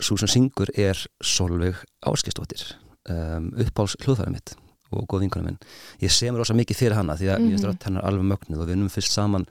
svo 0.03 0.17
sem 0.21 0.31
syngur 0.31 0.71
er 0.79 0.99
Solveig 1.25 1.81
Áskistóttir 2.07 2.77
um, 3.11 3.51
uppáls 3.59 3.97
hljóðfæri 4.03 4.35
mitt 4.35 4.55
og 4.95 5.05
góð 5.11 5.27
vinkona 5.27 5.51
minn. 5.51 5.59
Ég 6.01 6.13
sé 6.15 6.31
mér 6.31 6.43
rosa 6.43 6.57
mikið 6.57 6.79
fyrir 6.79 6.97
hana 6.97 7.17
því 7.19 7.29
að 7.29 7.39
mm. 7.39 7.49
-hmm. 7.49 7.75
ég 7.75 7.85
hennar 7.85 8.07
alveg 8.09 8.25
mögnuð 8.25 8.61
og 8.61 8.67
við 8.67 8.75
vinnum 8.75 8.93
fyrst 8.93 9.13
saman 9.13 9.47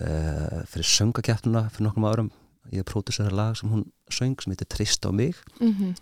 uh, 0.00 0.62
fyrir 0.70 0.86
söngakeppnuna 0.86 1.70
fyrir 1.70 1.86
nokkrum 1.88 2.06
árum 2.06 2.30
ég 2.72 2.84
pródusera 2.84 3.30
lag 3.34 3.56
sem 3.56 3.70
hún 3.72 3.86
söng 4.10 4.36
sem 4.42 4.52
heitir 4.52 4.68
Trist 4.68 5.06
á 5.06 5.10
mig 5.12 5.34
Mhm. 5.60 5.94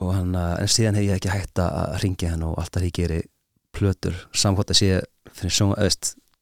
og 0.00 0.14
hann, 0.14 0.34
uh, 0.34 0.56
en 0.60 0.66
síðan 0.66 0.94
hef 0.96 1.04
ég 1.04 1.16
ekki 1.20 1.30
hægt 1.30 1.54
að 1.58 2.00
ringja 2.02 2.30
henn 2.30 2.42
og 2.42 2.58
alltaf 2.58 2.82
ég 2.82 2.92
geri 2.92 3.22
plötur 3.72 4.14
samkvæmt 4.32 4.70
að 4.70 4.78
sé 4.78 5.02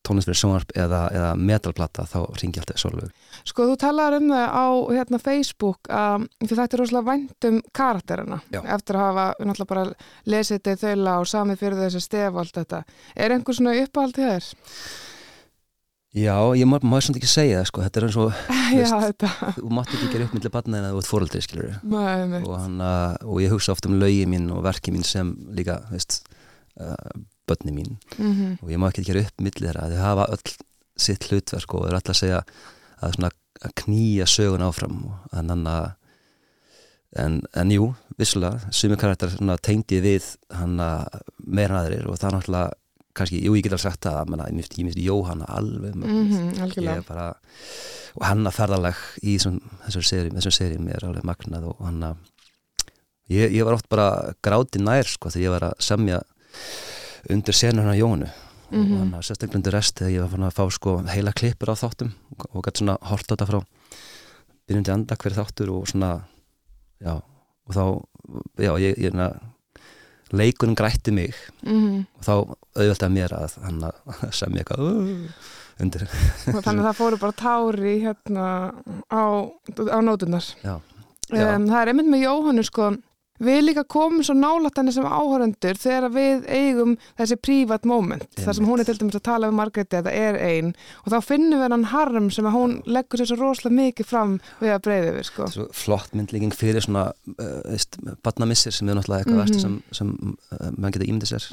tónlist 0.03 0.27
fyrir 0.27 0.35
sjónvarp 0.41 0.73
eða, 0.75 1.01
eða 1.15 1.29
metalplata 1.39 2.03
þá 2.11 2.17
ringi 2.41 2.59
alltaf 2.59 2.81
Solveig 2.83 3.13
Sko, 3.47 3.69
þú 3.71 3.77
talaður 3.79 4.17
um 4.19 4.29
það 4.33 4.49
á 4.51 4.67
hérna, 4.97 5.21
Facebook 5.23 5.79
að 5.89 6.25
því 6.43 6.57
þetta 6.59 6.75
er 6.77 6.81
rosalega 6.83 7.07
vænt 7.13 7.45
um 7.49 7.61
karakterina 7.73 8.41
Já. 8.51 8.61
eftir 8.75 8.99
að 8.99 9.07
hafa 9.07 9.27
náttúrulega 9.39 9.69
bara 9.69 9.85
lesið 10.27 10.59
þetta 10.59 10.75
í 10.75 10.81
þaula 10.83 11.15
og 11.23 11.31
samið 11.31 11.63
fyrir 11.63 11.79
þessi 11.85 12.03
stef 12.03 12.33
og 12.35 12.41
allt 12.43 12.59
þetta. 12.59 12.83
Er 13.17 13.31
einhver 13.37 13.55
svona 13.55 13.77
uppáhald 13.79 14.19
þér? 14.19 14.51
Já, 16.12 16.37
ég 16.53 16.68
má, 16.68 16.77
má 16.85 16.98
samt 17.01 17.16
ekki 17.16 17.29
segja 17.31 17.62
það 17.62 17.68
sko, 17.70 17.83
þetta 17.87 18.01
er 18.01 18.05
eins 18.05 18.16
og 18.20 18.40
Já, 18.77 18.88
Veist. 19.01 19.22
þú 19.57 19.70
mátt 19.72 19.92
ekki 19.96 20.11
gera 20.12 20.27
upp 20.27 20.35
millir 20.37 20.53
barna 20.53 20.81
en 20.83 20.88
að 20.90 20.96
þú 20.96 21.01
ert 21.01 21.09
fóreldri 21.09 21.40
skilur 21.44 21.70
og, 22.42 22.51
hann, 22.53 22.75
uh, 22.85 23.14
og 23.25 23.38
ég 23.40 23.55
hugsa 23.55 23.72
oft 23.72 23.88
um 23.88 23.96
lögi 24.01 24.27
mín 24.29 24.51
og 24.53 24.61
verki 24.66 24.92
mín 24.92 25.07
sem 25.09 25.31
líka 25.57 25.79
veist, 25.88 26.18
uh, 26.77 26.92
börni 27.48 27.72
mín. 27.72 27.96
Mm 28.18 28.59
og 28.61 28.68
ég 28.68 28.83
má 28.83 28.90
ekki 28.90 29.07
gera 29.09 29.25
upp 29.25 29.40
millir 29.40 29.72
þeirra. 29.72 29.88
Þau 29.88 30.05
hafa 30.05 30.29
öll 30.37 30.55
sitt 31.01 31.25
hlutverk 31.31 31.75
og 31.75 31.81
þau 31.81 31.88
eru 31.88 32.01
alltaf 32.03 32.14
að 32.14 32.20
segja 32.20 32.42
að, 32.42 33.16
svona, 33.16 33.33
að 33.64 33.75
knýja 33.81 34.29
sögun 34.29 34.66
áfram 34.68 35.01
og 35.09 35.40
en, 35.40 35.66
að, 35.72 35.88
en, 37.25 37.40
en 37.57 37.72
jú, 37.72 37.88
vissulega 38.20 38.68
sumi 38.68 39.01
karakter 39.01 39.33
tengdi 39.64 40.05
við 40.05 40.29
hann 40.53 40.77
meira 40.77 41.81
en 41.81 41.81
aðrir 41.87 42.05
og 42.12 42.20
það 42.20 42.29
er 42.29 42.38
náttúrulega 42.38 42.82
kannski, 43.16 43.40
jú 43.44 43.57
ég 43.57 43.64
get 43.66 43.72
alveg 43.72 43.85
sagt 43.85 44.07
það 44.07 44.31
menna, 44.33 44.48
ég 44.48 44.59
myndi, 44.59 44.85
myndi 44.87 45.07
Jóhanna 45.07 45.48
alveg 45.48 45.96
mm. 45.96 46.31
-hmm, 46.33 46.87
er 46.88 47.03
bara 47.09 47.35
og 48.14 48.27
hann 48.27 48.46
að 48.46 48.57
ferðalag 48.59 49.03
í 49.22 49.38
þessum, 49.38 50.53
seríum 50.53 50.88
er 50.88 51.05
alveg 51.05 51.25
magnað 51.25 51.68
og 51.72 51.85
hann 51.87 52.03
að 52.03 52.16
ég, 53.29 53.53
ég 53.53 53.64
var 53.64 53.75
oft 53.75 53.88
bara 53.88 54.35
gráti 54.42 54.81
nær 54.81 55.05
sko 55.09 55.31
þegar 55.31 55.44
ég 55.44 55.51
var 55.51 55.68
að 55.70 55.77
semja 55.79 56.22
undir 57.31 57.55
senur 57.55 57.85
hann 57.85 57.94
að 57.94 58.03
Jónu 58.03 58.31
Mhm. 58.72 58.92
og 58.92 58.98
hann 58.98 59.14
að 59.18 59.25
sérstaklega 59.27 59.59
undir 59.59 59.75
rest 59.77 59.98
þegar 60.01 60.12
ég 60.12 60.22
var 60.22 60.31
fann 60.33 60.46
að 60.46 60.57
fá 60.57 60.64
sko 60.72 60.92
heila 61.12 61.33
klippur 61.37 61.68
á 61.68 61.77
þáttum 61.77 62.12
og, 62.33 62.46
og 62.57 62.64
gæti 62.64 62.81
svona 62.81 62.96
hort 63.05 63.29
á 63.29 63.33
þetta 63.35 63.48
frá 63.51 63.61
byrjandi 64.66 64.92
andak 64.94 65.22
fyrir 65.22 65.37
þáttur 65.37 65.72
og 65.75 65.88
svona 65.90 66.25
já, 67.03 67.20
og 67.20 67.77
þá 67.77 67.85
já, 68.57 68.72
ég, 68.81 68.96
ég 68.96 69.12
na, 69.12 69.29
leikunum 70.33 70.77
grætti 70.79 71.14
mig. 71.14 71.37
Mm 71.66 72.05
og 72.23 72.27
þá 72.27 72.33
auðvitað 72.79 73.12
mér 73.16 73.33
að 73.37 73.57
hann 73.66 73.83
að 73.88 74.12
semja 74.38 74.62
eitthvað 74.62 74.85
uh, 74.87 75.47
undir. 75.83 76.05
Þannig 76.47 76.83
að 76.83 76.87
það 76.87 76.99
fóru 77.01 77.18
bara 77.21 77.38
tári 77.42 77.95
hérna 78.05 78.47
á, 79.11 79.25
á 79.92 79.99
nótunar. 80.05 80.47
Um, 80.62 81.66
það 81.66 81.79
er 81.81 81.90
einmitt 81.92 82.11
með 82.12 82.25
Jóhannu 82.27 82.64
sko, 82.68 82.90
við 83.43 83.61
líka 83.67 83.85
komum 83.91 84.23
svo 84.25 84.35
nálætt 84.39 84.79
henni 84.79 84.95
sem 84.95 85.07
áhöröndur 85.07 85.79
þegar 85.81 86.09
við 86.15 86.47
eigum 86.49 86.95
þessi 87.19 87.39
prívat 87.43 87.87
moment, 87.89 88.27
þar 88.39 88.59
sem 88.59 88.69
hún 88.69 88.83
er 88.83 88.89
til 88.89 88.97
dæmis 89.01 89.19
að 89.19 89.25
tala 89.29 89.51
um 89.51 89.59
Margreði 89.59 90.01
eða 90.01 90.15
er 90.15 90.39
einn 90.39 90.73
og 91.03 91.13
þá 91.15 91.19
finnum 91.27 91.63
við 91.63 91.77
hann 91.77 91.89
harm 91.93 92.31
sem 92.35 92.49
að 92.49 92.57
hún 92.57 92.79
leggur 92.87 93.21
sér 93.21 93.31
svo 93.33 93.39
rosalega 93.41 93.79
mikið 93.81 94.11
fram 94.13 94.39
við 94.63 94.75
að 94.77 94.83
breyði 94.87 95.13
við 95.19 95.29
sko. 95.29 95.51
Svo 95.53 95.69
flott 95.77 96.17
myndlíking 96.17 96.57
fyrir 96.57 96.85
svona 96.85 97.09
uh, 97.13 98.17
badnamissir 98.25 98.75
sem 98.75 98.89
er 98.89 98.99
náttúrulega 98.99 99.27
eitthvað 99.27 99.45
mm 99.45 99.53
-hmm. 99.53 99.61
sem, 99.61 99.83
sem 99.93 100.37
uh, 100.53 100.73
mann 100.77 100.93
geta 100.93 101.09
ímyndið 101.09 101.35
sér 101.35 101.49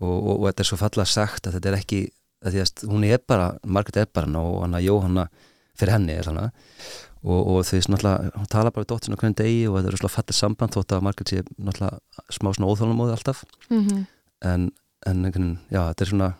og, 0.00 0.16
og, 0.16 0.34
og 0.40 0.48
þetta 0.48 0.64
er 0.64 0.70
svo 0.72 0.80
falla 0.80 1.04
sagt 1.04 1.46
að 1.46 1.58
þetta 1.58 1.68
er 1.68 1.78
ekki, 1.80 2.00
að 2.44 2.52
því 2.52 2.60
að 2.64 2.90
hún 2.92 3.04
er 3.04 3.20
bara 3.26 3.52
Margreði 3.64 4.06
er 4.06 4.12
bara 4.14 4.26
ná 4.26 4.40
og 4.40 4.62
hann 4.64 4.74
að 4.74 4.86
Jóhanna 4.88 5.28
fyrir 5.76 5.96
henni 5.96 6.16
er 6.16 6.28
þannig 6.28 6.50
og, 7.24 7.40
og 7.40 7.64
veist 7.64 7.90
náttúrulega, 7.92 8.32
hún 8.36 8.50
tala 8.50 8.72
bara 8.72 8.84
við 8.84 8.92
dóttin 8.94 9.16
á 9.16 9.20
hvernig 9.20 9.38
degi 9.40 9.64
og 9.68 9.78
þetta 9.78 9.92
er 9.92 10.00
svona 10.00 10.14
fallið 10.16 10.38
samband 10.38 10.76
þótt 10.76 10.94
að 10.96 11.02
Margret 11.06 11.32
sé 11.32 11.42
náttúrulega 11.56 12.28
smá 12.32 12.52
svona 12.56 12.70
óþálumóði 12.70 13.16
alltaf 13.16 13.42
mm 13.68 13.80
-hmm. 13.80 14.04
en, 14.52 14.70
en 15.06 15.24
einhvern, 15.24 15.58
já, 15.68 15.82
þetta 15.90 16.04
er 16.04 16.12
svona 16.12 16.30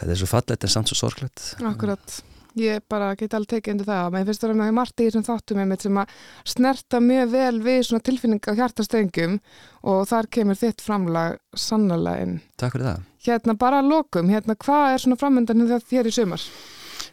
þetta 0.00 0.10
er 0.10 0.20
svo 0.20 0.28
fallið, 0.34 0.50
þetta 0.50 0.66
er 0.66 0.74
samt 0.74 0.88
svo 0.92 0.98
sorglegt 1.00 1.46
Akkurat, 1.64 2.22
ég 2.54 2.82
bara 2.88 3.14
get 3.14 3.34
alveg 3.34 3.48
tekið 3.48 3.72
undir 3.72 3.86
það, 3.86 4.10
menn 4.12 4.26
finnst 4.26 4.42
það 4.42 4.50
að 4.50 4.60
það 4.60 4.66
er 4.66 4.78
margt 4.78 5.00
í 5.00 5.06
þessum 5.06 5.28
þáttum 5.28 5.60
einmitt 5.62 5.82
sem 5.82 6.00
að 6.02 6.08
snerta 6.44 7.00
mjög 7.00 7.30
vel 7.30 7.60
við 7.62 7.80
svona 7.86 8.04
tilfinninga 8.04 8.52
á 8.52 8.58
hjartastöngum 8.58 9.38
og 9.82 10.08
þar 10.10 10.26
kemur 10.26 10.58
þitt 10.58 10.80
framlag 10.80 11.38
sannlega 11.54 12.24
inn. 12.24 12.40
Takk 12.56 12.72
fyrir 12.72 12.86
það. 12.90 13.06
Hérna 13.24 13.54
bara 13.54 13.80
lokum, 13.82 14.28
hérna 14.28 14.56
hvað 14.56 14.94
er 14.94 14.98
svona 14.98 15.16
framöndan 15.16 15.80
þér 15.88 16.06
í 16.06 16.12
sumar? 16.12 16.42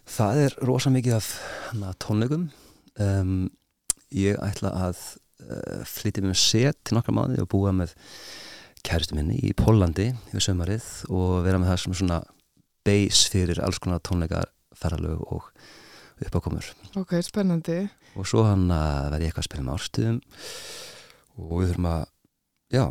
Það 0.07 0.41
er 0.45 0.53
rosa 0.65 0.91
mikið 0.93 1.17
af 1.17 1.29
hana, 1.67 1.93
tónleikum. 1.99 2.47
Um, 3.03 3.49
ég 4.15 4.39
ætla 4.39 4.71
að 4.87 5.01
uh, 5.43 5.83
flytja 5.85 6.23
með 6.23 6.37
set 6.39 6.79
til 6.87 6.95
nokkra 6.95 7.15
mánu 7.17 7.41
og 7.43 7.49
búa 7.51 7.73
með 7.75 7.93
kæristu 8.87 9.17
minni 9.17 9.35
í 9.43 9.51
Pólandi 9.57 10.13
í 10.31 10.43
sömarið 10.43 10.87
og 11.11 11.43
vera 11.45 11.59
með 11.59 11.73
það 11.73 11.81
sem 11.83 11.97
svona 11.99 12.21
base 12.87 13.33
fyrir 13.33 13.59
alls 13.65 13.81
konar 13.83 13.99
tónleikar 14.05 14.47
ferralög 14.77 15.21
og 15.27 15.49
uppákomur. 16.23 16.71
Ok, 16.97 17.17
spennandi. 17.25 17.83
Og 18.17 18.25
svo 18.29 18.45
hann 18.47 18.69
að 18.71 19.11
verði 19.11 19.27
eitthvað 19.27 19.43
að 19.43 19.49
spila 19.51 19.65
með 19.67 19.75
árstöðum 19.75 20.21
og 21.37 21.55
við 21.59 21.71
þurfum 21.73 21.89
að 21.91 22.03
já, 22.73 22.85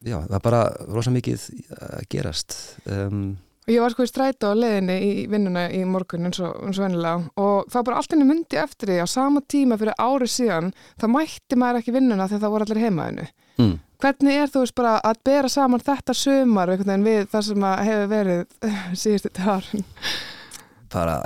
já, 0.00 0.16
það 0.24 0.38
er 0.38 0.46
bara 0.48 0.62
rosa 0.88 1.12
mikið 1.14 1.50
að 1.76 2.08
gerast. 2.16 2.56
Um 2.88 3.26
Og 3.64 3.72
ég 3.72 3.80
var 3.80 3.94
sko 3.94 4.04
í 4.04 4.10
stræta 4.10 4.50
á 4.52 4.60
leðinni 4.60 4.96
í 5.00 5.12
vinnuna 5.32 5.62
í 5.72 5.80
morgun 5.88 6.28
eins 6.28 6.40
og, 6.44 6.52
vennilega 6.76 7.30
og 7.40 7.70
það 7.72 7.86
bara 7.86 8.00
allt 8.00 8.12
henni 8.12 8.26
myndi 8.28 8.58
eftir 8.60 8.92
því 8.92 8.98
á 9.00 9.06
sama 9.08 9.40
tíma 9.40 9.78
fyrir 9.80 9.96
árið 9.96 10.32
síðan 10.34 10.68
þá 11.00 11.06
mætti 11.14 11.58
maður 11.60 11.80
ekki 11.80 11.94
vinnuna 11.96 12.28
þegar 12.28 12.42
það 12.44 12.54
voru 12.54 12.66
allir 12.66 12.82
heimaðinu. 12.84 13.26
Mm. 13.62 13.72
Hvernig 14.04 14.42
er 14.42 14.52
þú 14.52 14.66
veist 14.66 14.76
bara 14.76 14.92
að 15.00 15.22
bera 15.30 15.48
saman 15.48 15.84
þetta 15.86 16.18
sömar 16.20 16.74
við 16.74 17.24
það 17.32 17.48
sem 17.48 17.66
hefur 17.88 18.12
verið 18.12 18.44
síðustu 19.04 19.32
tárun? 19.40 19.88
Bara, 20.92 21.16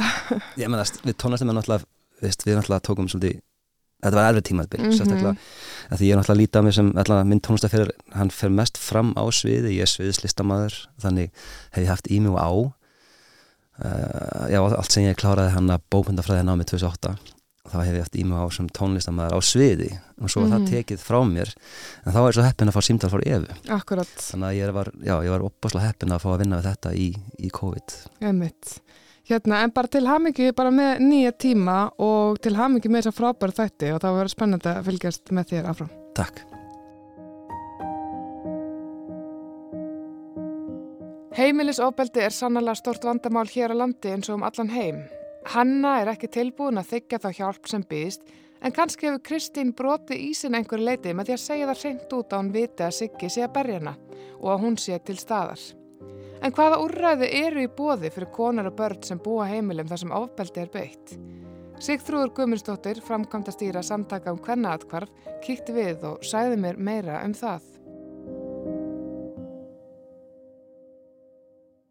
ég 0.57 0.71
menast, 0.71 1.03
við 1.03 1.19
tónastum 1.19 1.51
við 1.51 1.59
náttúrulega, 1.59 1.91
við 2.23 2.55
náttúrulega 2.55 2.85
tókum 2.87 3.11
svolítið 3.11 3.43
þetta 3.99 4.19
var 4.19 4.29
erfið 4.31 4.47
tímaðbil 4.49 4.81
mm 4.81 4.91
-hmm. 4.91 5.39
því 5.97 6.07
ég 6.07 6.13
er 6.15 6.21
náttúrulega 6.21 6.41
líta 6.41 6.61
á 6.61 6.63
mig 6.63 6.75
sem 6.75 6.93
minn 7.29 7.41
tónlistafyrir, 7.41 7.91
hann 8.15 8.31
fer 8.31 8.51
mest 8.51 8.79
fram 8.79 9.15
á 9.19 9.25
sviði 9.31 9.75
ég 9.75 9.83
er 9.83 9.91
sviðislistamæður 9.91 10.77
þannig 11.03 11.31
hef 11.73 11.83
ég 11.83 11.89
haft 11.91 12.11
í 12.11 12.21
mig 12.21 12.33
og 12.33 12.39
á 12.39 12.51
uh, 13.85 14.45
já, 14.51 14.61
allt 14.63 14.93
sem 14.93 15.05
ég 15.05 15.19
kláraði 15.19 15.55
hann 15.57 15.71
að 15.71 15.83
bókundafræði 15.91 16.47
námið 16.47 16.71
2008 16.75 17.17
þá 17.69 17.79
hef 17.85 17.95
ég 17.95 18.05
haft 18.05 18.17
í 18.17 18.25
mig 18.25 18.39
á 18.39 18.47
sem 18.55 18.69
tónlistamæður 18.69 19.37
á 19.37 19.41
sviði 19.45 19.91
og 20.23 20.31
svo 20.31 20.41
mm 20.43 20.47
-hmm. 20.47 20.53
það 20.53 20.61
mhm. 20.61 20.71
tekið 20.71 21.01
frá 21.03 21.19
mér 21.25 21.55
en 22.05 22.13
þá 22.15 22.21
er 22.23 22.33
svo 22.33 22.47
heppin 22.47 22.69
að 22.69 22.77
fá 22.77 22.83
símtal 22.83 23.11
fór 23.11 23.27
efu 23.27 23.59
Akkurat. 23.69 24.15
þannig 24.17 24.49
að 24.49 24.59
ég 24.59 24.73
var, 24.73 24.89
já, 25.03 25.15
ég 25.25 25.31
var 25.31 25.43
opbáslega 25.43 25.87
heppin 25.87 26.13
að 26.13 26.23
fá 26.23 26.31
að 26.33 26.41
vinna 26.45 26.57
við 26.57 26.69
þetta 26.71 26.95
í, 26.95 27.09
í 27.39 27.49
COVID 27.51 27.97
Emitt 28.21 28.81
Hérna, 29.29 29.59
en 29.61 29.73
bara 29.77 29.91
til 29.93 30.07
hamingi 30.09 30.55
bara 30.57 30.71
með 30.73 31.03
nýja 31.05 31.35
tíma 31.37 31.77
og 32.01 32.39
til 32.41 32.55
hamingi 32.57 32.89
með 32.89 33.03
þessa 33.03 33.17
frábæra 33.19 33.57
þætti 33.59 33.91
og 33.93 34.01
það 34.01 34.15
var 34.17 34.31
spennandi 34.33 34.71
að 34.71 34.87
fylgjast 34.87 35.33
með 35.37 35.51
þér 35.51 35.67
afrá. 35.69 35.89
Takk. 36.17 36.41
Heimilisofbeldi 41.37 42.25
er 42.25 42.35
sannlega 42.35 42.75
stort 42.81 43.05
vandamál 43.05 43.45
hér 43.53 43.77
á 43.77 43.81
landi 43.85 44.15
eins 44.15 44.31
og 44.33 44.41
um 44.41 44.47
allan 44.49 44.73
heim. 44.73 45.03
Hanna 45.53 45.99
er 46.01 46.11
ekki 46.15 46.31
tilbúin 46.33 46.81
að 46.81 46.95
þykja 46.95 47.21
þá 47.23 47.29
hjálp 47.37 47.69
sem 47.69 47.85
býðist 47.85 48.25
en 48.65 48.75
kannski 48.75 49.11
hefur 49.11 49.23
Kristín 49.29 49.75
broti 49.77 50.17
í 50.19 50.33
sin 50.35 50.57
einhverju 50.57 50.89
leiti 50.89 51.13
með 51.13 51.29
því 51.29 51.37
að 51.37 51.45
segja 51.45 51.69
það 51.69 51.85
reynd 51.85 52.17
út 52.17 52.33
á 52.33 52.37
hann 52.41 52.51
viti 52.57 52.87
að 52.89 52.97
Siggi 52.97 53.31
sé 53.31 53.45
að 53.45 53.55
berja 53.61 53.83
hana 53.83 53.95
og 54.41 54.51
að 54.55 54.65
hún 54.65 54.81
sé 54.81 54.99
til 55.05 55.19
staðar. 55.21 55.61
En 56.39 56.55
hvaða 56.55 56.79
úrræði 56.85 57.29
eru 57.41 57.65
í 57.65 57.71
bóði 57.71 58.13
fyrir 58.15 58.31
konar 58.35 58.69
og 58.71 58.77
börn 58.79 59.03
sem 59.03 59.19
búa 59.23 59.49
heimilum 59.51 59.89
þar 59.91 60.03
sem 60.05 60.15
ofbeldi 60.15 60.63
er 60.63 60.71
beitt? 60.71 61.17
Sigþrúður 61.83 62.33
Guðmundsdóttir, 62.35 62.99
framkvæmda 63.07 63.55
stýra 63.55 63.83
samtaka 63.87 64.33
um 64.35 64.39
hvernaatkvarf, 64.43 65.11
kíkti 65.45 65.75
við 65.77 66.07
og 66.09 66.25
sæði 66.27 66.59
mér 66.63 66.79
meira 66.79 67.21
um 67.23 67.35
það. 67.39 67.67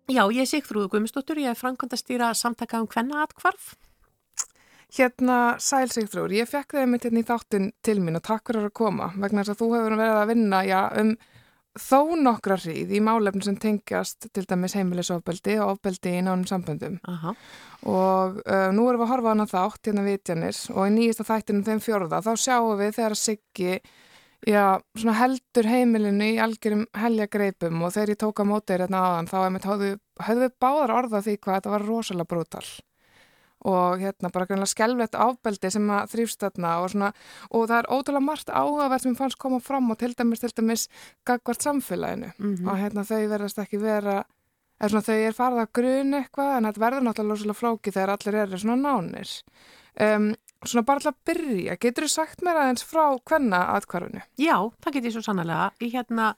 Já, 0.07 0.23
ég 0.31 0.43
er 0.43 0.49
Sigþrúður 0.51 0.91
Guðmundsdóttir, 0.95 1.43
ég 1.43 1.51
er 1.51 1.60
framkvæmda 1.60 1.99
stýra 1.99 2.31
samtaka 2.36 2.81
um 2.83 2.88
hvernaatkvarf. 2.91 3.75
Hérna, 4.95 5.57
sæl 5.60 5.88
Sigþrúður, 5.91 6.36
ég 6.39 6.47
fekk 6.47 6.77
þeim 6.79 6.95
hérna 6.95 7.19
í 7.23 7.27
þáttun 7.27 7.71
til 7.83 7.97
mín 7.99 8.19
og 8.19 8.23
takk 8.27 8.47
fyrir 8.47 8.69
að 8.69 8.77
koma 8.79 9.10
vegna 9.19 9.43
þess 9.43 9.55
að 9.55 9.63
þú 9.63 9.67
hefur 9.75 9.95
verið 9.99 10.19
að 10.19 10.29
vinna 10.31 10.62
já, 10.67 10.79
um 11.03 11.17
þó 11.81 12.17
nokkra 12.19 12.57
hríð 12.59 12.93
í 12.97 13.01
málefnum 13.03 13.43
sem 13.45 13.57
tengjast 13.61 14.29
til 14.33 14.45
dæmis 14.49 14.75
heimilisofbeldi 14.77 15.57
og 15.61 15.75
ofbeldi 15.75 16.17
í 16.17 16.23
nánum 16.25 16.47
samböndum 16.49 16.97
Aha. 17.07 17.35
og 17.87 18.41
uh, 18.43 18.67
nú 18.75 18.87
erum 18.89 19.01
við 19.01 19.05
að 19.07 19.13
horfa 19.13 19.29
á 19.29 19.33
hana 19.33 19.47
þátt 19.51 19.89
hérna 19.89 20.07
vitjanir 20.07 20.59
og 20.73 20.83
í 20.83 20.95
nýjasta 20.97 21.27
þættinum 21.27 21.67
þeim 21.67 21.83
fjörða 21.85 22.21
þá 22.25 22.33
sjáum 22.43 22.81
við 22.81 22.97
þegar 22.97 23.17
að 23.17 23.21
Siggi 23.23 23.79
já, 24.47 24.65
heldur 25.21 25.71
heimilinu 25.71 26.33
í 26.33 26.41
algjörum 26.41 26.85
helja 26.97 27.29
greipum 27.31 27.81
og 27.85 27.95
þegar 27.95 28.13
ég 28.13 28.21
tóka 28.25 28.47
mótið 28.47 28.85
hérna 28.85 29.05
aðan 29.07 29.31
þá 29.31 29.37
hefðu 30.27 30.51
báðar 30.61 30.95
orða 30.97 31.23
því 31.25 31.39
hvað 31.41 31.59
þetta 31.59 31.73
var 31.75 31.87
rosalega 31.87 32.31
brútal 32.33 32.67
og 33.67 33.99
hérna 34.01 34.32
bara 34.34 34.47
greinlega 34.47 34.71
skelvett 34.71 35.17
ábeldi 35.17 35.71
sem 35.73 35.91
að 35.91 36.13
þrýfst 36.13 36.45
þarna 36.45 36.73
og 36.84 36.89
svona 36.93 37.12
og 37.49 37.67
það 37.67 37.77
er 37.80 37.91
ótrúlega 37.91 38.27
margt 38.30 38.49
áhugavert 38.53 39.03
sem 39.03 39.17
fannst 39.19 39.39
koma 39.41 39.60
fram 39.63 39.91
og 39.91 39.99
til 39.99 40.13
dæmis 40.15 40.43
til 40.43 40.53
dæmis 40.56 40.88
gagvart 41.27 41.63
samfélaginu 41.63 42.32
mm 42.38 42.56
-hmm. 42.56 42.69
og 42.69 42.77
hérna 42.77 43.03
þau 43.03 43.27
verðast 43.34 43.60
ekki 43.60 43.82
vera 43.82 44.23
eða 44.80 44.89
svona 44.89 45.08
þau 45.10 45.19
er 45.27 45.34
farið 45.34 45.62
að 45.63 45.73
grun 45.73 46.13
eitthvað 46.13 46.58
en 46.58 46.65
þetta 46.65 46.86
verður 46.86 47.06
náttúrulega 47.08 47.39
svolítið 47.41 47.62
flóki 47.62 47.91
þegar 47.91 48.10
allir 48.10 48.36
eru 48.36 48.58
svona 48.58 48.82
nánir 48.88 49.30
um, 49.99 50.36
svona 50.65 50.86
bara 50.86 51.01
alltaf 51.01 51.17
byrja, 51.27 51.75
getur 51.82 52.08
þú 52.08 52.10
sagt 52.13 52.41
mér 52.45 52.62
aðeins 52.62 52.86
frá 52.88 53.03
hvenna 53.30 53.60
atkvarfinu? 53.75 54.23
Já, 54.41 54.56
það 54.84 54.95
getur 54.95 55.10
ég 55.10 55.15
svo 55.17 55.25
sannlega 55.25 55.69
í 55.82 55.91
hérna 55.93 56.32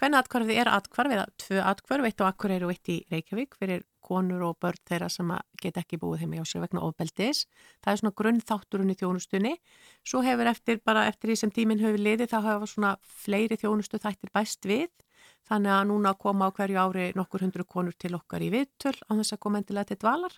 hvenna 0.00 0.22
atkvarfið 0.22 0.60
er 0.62 0.70
atkvarf 0.72 1.16
eða 1.16 1.26
tvö 1.40 1.64
atkvarf, 1.72 2.08
eitt 2.08 2.24
á 2.24 2.28
Akureyri 2.28 2.68
og 2.68 2.74
eitt 2.74 2.92
í 2.92 2.98
Reykjavík 3.12 3.56
fyrir 3.60 3.84
konur 4.12 4.44
og 4.50 4.58
börn 4.60 4.80
þeirra 4.88 5.08
sem 5.12 5.30
get 5.62 5.78
ekki 5.80 5.98
búið 6.02 6.24
heim 6.24 6.34
í 6.36 6.42
ásjö 6.42 6.60
vegna 6.62 6.84
ofbeldis. 6.84 7.46
Það 7.80 7.92
er 7.92 8.00
svona 8.02 8.16
grunnþátturinn 8.20 8.92
í 8.92 8.98
þjónustunni. 9.00 9.54
Svo 10.04 10.20
hefur 10.26 10.50
eftir, 10.52 10.82
bara 10.84 11.06
eftir 11.08 11.32
því 11.32 11.38
sem 11.40 11.54
tíminn 11.54 11.80
hefur 11.82 12.02
liðið, 12.02 12.34
þá 12.34 12.38
hefur 12.50 12.72
svona 12.74 12.92
fleiri 13.24 13.58
þjónustu 13.60 14.02
þættir 14.02 14.32
bæst 14.34 14.68
við. 14.68 14.92
Þannig 15.48 15.74
að 15.74 15.84
núna 15.90 16.12
koma 16.18 16.48
á 16.48 16.54
hverju 16.54 16.78
ári 16.78 17.08
nokkur 17.18 17.42
hundru 17.42 17.66
konur 17.66 17.94
til 17.98 18.14
okkar 18.14 18.44
í 18.46 18.50
viðtöl 18.52 18.94
á 18.94 19.12
þess 19.18 19.34
að 19.34 19.42
koma 19.42 19.60
endilega 19.60 19.90
til 19.90 19.98
dvalar, 20.04 20.34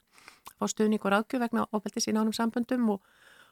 fá 0.57 0.65
stuðning 0.71 1.05
og 1.05 1.13
ráðgjöf 1.13 1.43
vegna 1.45 1.67
ofbeldis 1.77 2.09
í 2.09 2.15
nánum 2.17 2.37
samböndum 2.37 2.89
og, 2.97 3.05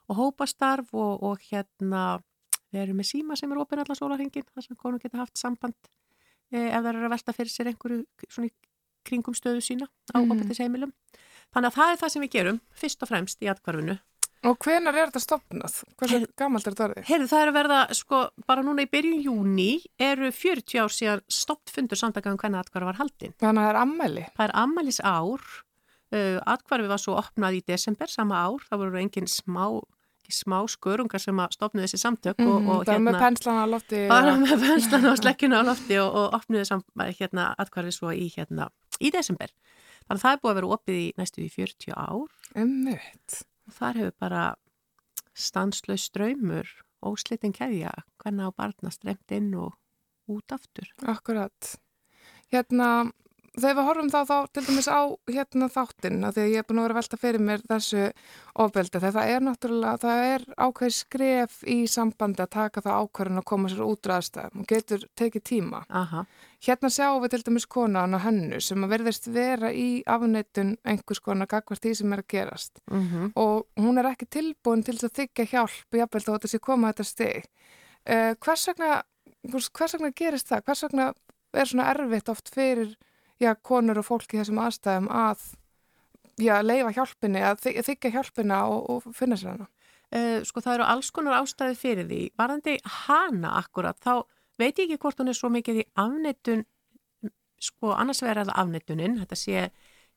og 0.09 0.21
hópastarf 0.21 0.93
og, 0.97 1.23
og 1.29 1.45
hérna 1.51 2.23
við 2.73 2.87
erum 2.87 3.03
með 3.03 3.11
síma 3.11 3.37
sem 3.37 3.53
er 3.53 3.61
ofin 3.61 3.83
allar 3.85 3.99
sólarhengin, 3.99 4.49
þar 4.49 4.67
sem 4.67 4.81
konur 4.81 5.03
geta 5.03 5.21
haft 5.21 5.37
samband 5.41 5.77
eh, 6.53 6.71
ef 6.71 6.81
það 6.81 6.93
eru 6.95 7.09
að 7.09 7.15
velta 7.17 7.37
fyrir 7.37 7.53
sér 7.53 7.73
einhverju 7.73 8.05
kringum 9.07 9.37
stöðu 9.37 9.63
sína 9.65 9.89
á 10.13 10.19
mm. 10.21 10.33
ofbeldisheimilum. 10.35 10.95
Þannig 11.53 11.69
að 11.69 11.77
það 11.77 11.93
er 11.93 12.01
það 12.01 12.15
sem 12.15 12.25
við 12.25 12.35
gerum 12.37 12.61
fyrst 12.83 13.05
og 13.05 13.11
fremst 13.13 13.45
í 13.45 13.51
atkvarfinu. 13.53 13.99
Og 14.43 14.57
hvenar 14.65 14.97
er 14.99 15.11
þetta 15.11 15.23
stopnað? 15.23 15.75
Hversu 16.01 16.25
gammalt 16.39 16.67
er 16.67 16.75
þetta 16.75 16.87
orðið? 16.89 17.05
Heyrðu, 17.07 17.27
það 17.31 17.43
er 17.43 17.51
að 17.51 17.57
verða, 17.61 17.81
sko, 17.95 18.23
bara 18.49 18.65
núna 18.67 18.83
í 18.83 18.89
byrjun 18.91 19.21
júni 19.23 19.69
eru 20.03 20.33
40 20.35 20.83
ár 20.83 20.91
síðan 20.91 21.23
stoppfundur 21.31 22.01
samtakaðum 22.01 22.41
hvernig 22.43 22.65
atkvarf 22.65 22.91
var 22.91 22.99
haldinn. 22.99 23.37
Þannig 23.39 23.63
að 23.63 23.69
það 23.69 23.71
er 23.71 23.81
ammæli? 23.85 24.25
Það 24.35 24.49
er 24.49 24.55
ammælis 24.65 24.99
ár. 25.07 25.47
Uh, 26.13 26.39
atkvarfi 26.57 26.91
var 26.91 27.01
svo 27.01 27.15
opnað 27.21 27.61
í 27.61 27.65
desember 27.71 28.11
sama 28.11 28.43
ár. 28.43 28.67
Það 28.67 28.83
voru 28.83 29.03
engin 29.05 29.31
smá 29.31 29.67
smá 30.33 30.63
skörungar 30.71 31.21
sem 31.21 31.39
að 31.43 31.57
stopnu 31.57 31.83
þessi 31.85 31.99
samtök 32.01 32.39
mm, 32.41 32.49
og, 32.49 32.69
og 32.71 32.85
það 32.87 32.95
hérna, 32.95 33.11
með 33.11 33.19
penslana 33.21 33.65
á 33.65 33.69
lofti 33.69 33.99
það 34.09 34.29
er 34.31 34.39
með 34.41 34.63
penslana 34.63 35.11
og 35.11 35.19
slekkjuna 35.21 35.61
á 35.61 35.63
lofti 35.67 35.99
og, 36.01 36.15
og 36.21 36.37
opnuði 36.39 37.17
hérna 37.19 37.49
atkvarfi 37.61 37.93
svo 37.97 38.13
í 38.15 38.31
hérna 38.33 38.71
í 39.03 39.13
desember. 39.15 39.53
Þannig 40.07 40.19
að 40.19 40.25
það 40.25 40.37
er 40.37 40.43
búið 40.43 40.53
að 40.53 40.59
vera 40.61 40.77
opið 40.77 41.01
í 41.01 41.09
næstu 41.19 41.43
í 41.45 41.51
40 41.53 41.97
ár. 41.97 42.39
Emmett. 42.59 43.43
Og 43.69 43.77
þar 43.77 44.01
hefur 44.01 44.17
bara 44.23 44.45
stanslaus 45.39 46.09
ströymur 46.11 46.71
óslitin 47.03 47.55
keðja, 47.55 47.93
hvernig 48.23 48.51
á 48.51 48.51
barna 48.55 48.93
stremt 48.95 49.35
inn 49.35 49.51
og 49.59 49.75
út 50.31 50.55
aftur. 50.55 50.87
Akkurat. 51.09 51.75
Hérna, 52.53 53.11
þegar 53.57 53.77
við 53.79 53.89
horfum 53.89 54.11
þá, 54.13 54.19
þá 54.29 54.37
til 54.53 54.65
dæmis 54.69 54.89
á 54.89 55.01
hérna 55.31 55.69
þáttinn, 55.73 56.21
að 56.27 56.37
því 56.37 56.45
að 56.45 56.53
ég 56.53 56.63
er 56.63 56.69
búin 56.69 56.83
að 56.83 56.87
vera 56.87 56.99
velta 57.01 57.21
fyrir 57.21 57.45
mér 57.49 57.65
þessu 57.73 58.05
ofbeldi, 58.65 59.01
þegar 59.01 59.17
það 59.17 59.35
er 59.35 59.45
náttúrulega, 59.49 60.03
það 60.05 60.25
er 60.29 60.47
ákveð 60.69 60.95
skref 60.99 61.59
í 61.67 61.79
sambandi 61.91 62.45
að 62.45 62.55
taka 62.59 62.85
það 62.85 63.03
ákveðin 63.03 63.43
að 63.43 63.49
koma 63.53 63.73
sér 63.73 63.85
út 63.89 64.11
ræðstæðum 64.13 64.63
og 64.63 64.71
getur 64.73 65.07
tekið 65.19 65.47
tíma. 65.51 65.85
Aha. 65.91 66.27
Hérna 66.63 66.93
sjáum 66.95 67.25
við 67.25 67.33
til 67.33 67.43
dæmis 67.49 67.65
konan 67.67 68.15
og 68.15 68.23
hennu 68.23 68.61
sem 68.63 68.85
að 68.87 68.93
verðist 68.95 69.25
vera 69.35 69.73
í 69.75 70.03
afneitun 70.07 70.77
einhvers 70.87 71.19
konar 71.25 71.49
gagvart 71.51 71.83
því 71.83 71.95
sem 71.99 72.13
er 72.15 72.23
að 72.23 72.29
gerast 72.29 72.79
Mm 72.91 73.09
-hmm. 73.09 73.33
og 73.35 73.67
hún 73.77 73.99
er 73.99 74.07
ekki 74.07 74.27
tilbúin 74.27 74.85
til 74.85 74.95
að 74.95 75.15
þykja 75.19 75.45
hjálp, 75.45 75.89
jafnvel 75.91 76.23
þó 76.23 76.33
að 76.35 76.43
þessi 76.43 76.59
koma 76.59 76.93
þetta 76.93 77.05
stig. 77.05 77.45
Uh, 78.11 78.35
hvers, 78.45 78.67
vegna, 78.69 79.03
hvers 79.51 79.95
vegna 79.95 80.11
gerist 80.11 80.49
það? 80.49 80.65
Hvers 80.65 80.83
vegna 80.83 81.15
er 81.53 81.67
svona 81.67 81.91
erfitt 81.91 82.29
oft 82.29 82.49
fyrir 82.55 82.97
já, 83.41 83.55
konur 83.55 83.99
og 83.99 84.05
fólk 84.05 84.35
í 84.35 84.39
þessum 84.39 84.59
aðstæðum 84.59 85.09
að 85.11 85.39
já, 86.39 86.63
leifa 86.63 86.93
hjálpinni, 86.93 87.43
að 87.43 87.57
þy 87.61 87.83
þykja 87.83 88.11
hjálpina 88.11 88.67
og, 88.67 88.91
og 88.91 89.15
finna 89.15 89.37
sér 89.37 89.51
hana? 89.51 89.67
Uh, 90.15 90.45
sko 90.45 90.61
það 90.61 90.75
eru 90.75 90.85
alls 90.85 91.11
konar 91.11 91.43
ástæði 91.43 91.75
fyrir 91.75 92.07
því. 92.07 92.31
Varðandi 92.39 92.79
hana 92.85 93.57
akkurat, 93.59 93.99
þá 93.99 94.23
veit 94.63 94.79
ég 94.79 94.91
ekki 94.91 95.03
hvort 95.03 95.23
hún 95.23 95.33
er 95.33 95.39
svo 95.39 95.51
mikið 95.53 95.83
í 95.83 95.89
afnettun, 96.03 96.63
sko 97.63 97.95
annars 97.95 98.23
verður 98.25 98.51
það 98.51 98.63
afnettunin, 98.63 99.19
þetta 99.23 99.39
sé, 99.39 99.67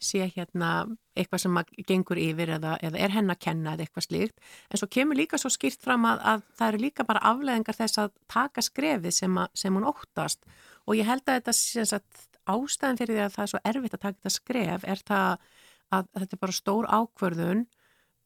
sé 0.01 0.29
hérna 0.35 0.69
eitthvað 1.15 1.43
sem 1.43 1.59
gengur 1.87 2.19
yfir 2.19 2.55
eða, 2.57 2.75
eða 2.83 3.01
er 3.05 3.13
henn 3.15 3.31
að 3.31 3.41
kenna 3.45 3.75
eða 3.75 3.85
eitthvað 3.85 4.07
slíkt. 4.07 4.39
En 4.69 4.81
svo 4.81 4.89
kemur 4.91 5.19
líka 5.19 5.39
svo 5.41 5.51
skýrt 5.53 5.83
fram 5.85 6.07
að, 6.09 6.23
að 6.33 6.47
það 6.57 6.71
eru 6.71 6.83
líka 6.87 7.07
bara 7.07 7.23
afleðingar 7.31 7.77
þess 7.77 8.01
að 8.01 8.15
taka 8.31 8.65
skrefið 8.65 9.17
sem, 9.19 9.37
að, 9.41 9.51
sem 9.61 9.77
hún 9.77 9.87
óttast 9.91 10.47
og 10.85 10.97
ég 10.97 11.07
held 11.09 11.25
að 11.25 11.39
þetta 11.39 11.55
sé 11.57 11.85
sagt, 11.89 12.25
ástæðin 12.45 12.99
fyrir 12.99 13.17
því 13.17 13.23
að 13.25 13.35
það 13.35 13.45
er 13.45 13.51
svo 13.53 13.61
erfitt 13.71 13.95
að 13.95 14.03
taka 14.03 14.17
þetta 14.19 14.33
skref 14.35 14.85
er 14.85 15.01
það 15.07 15.47
að 15.95 16.09
þetta 16.15 16.35
er 16.37 16.41
bara 16.41 16.57
stór 16.59 16.87
ákvörðun 16.89 17.65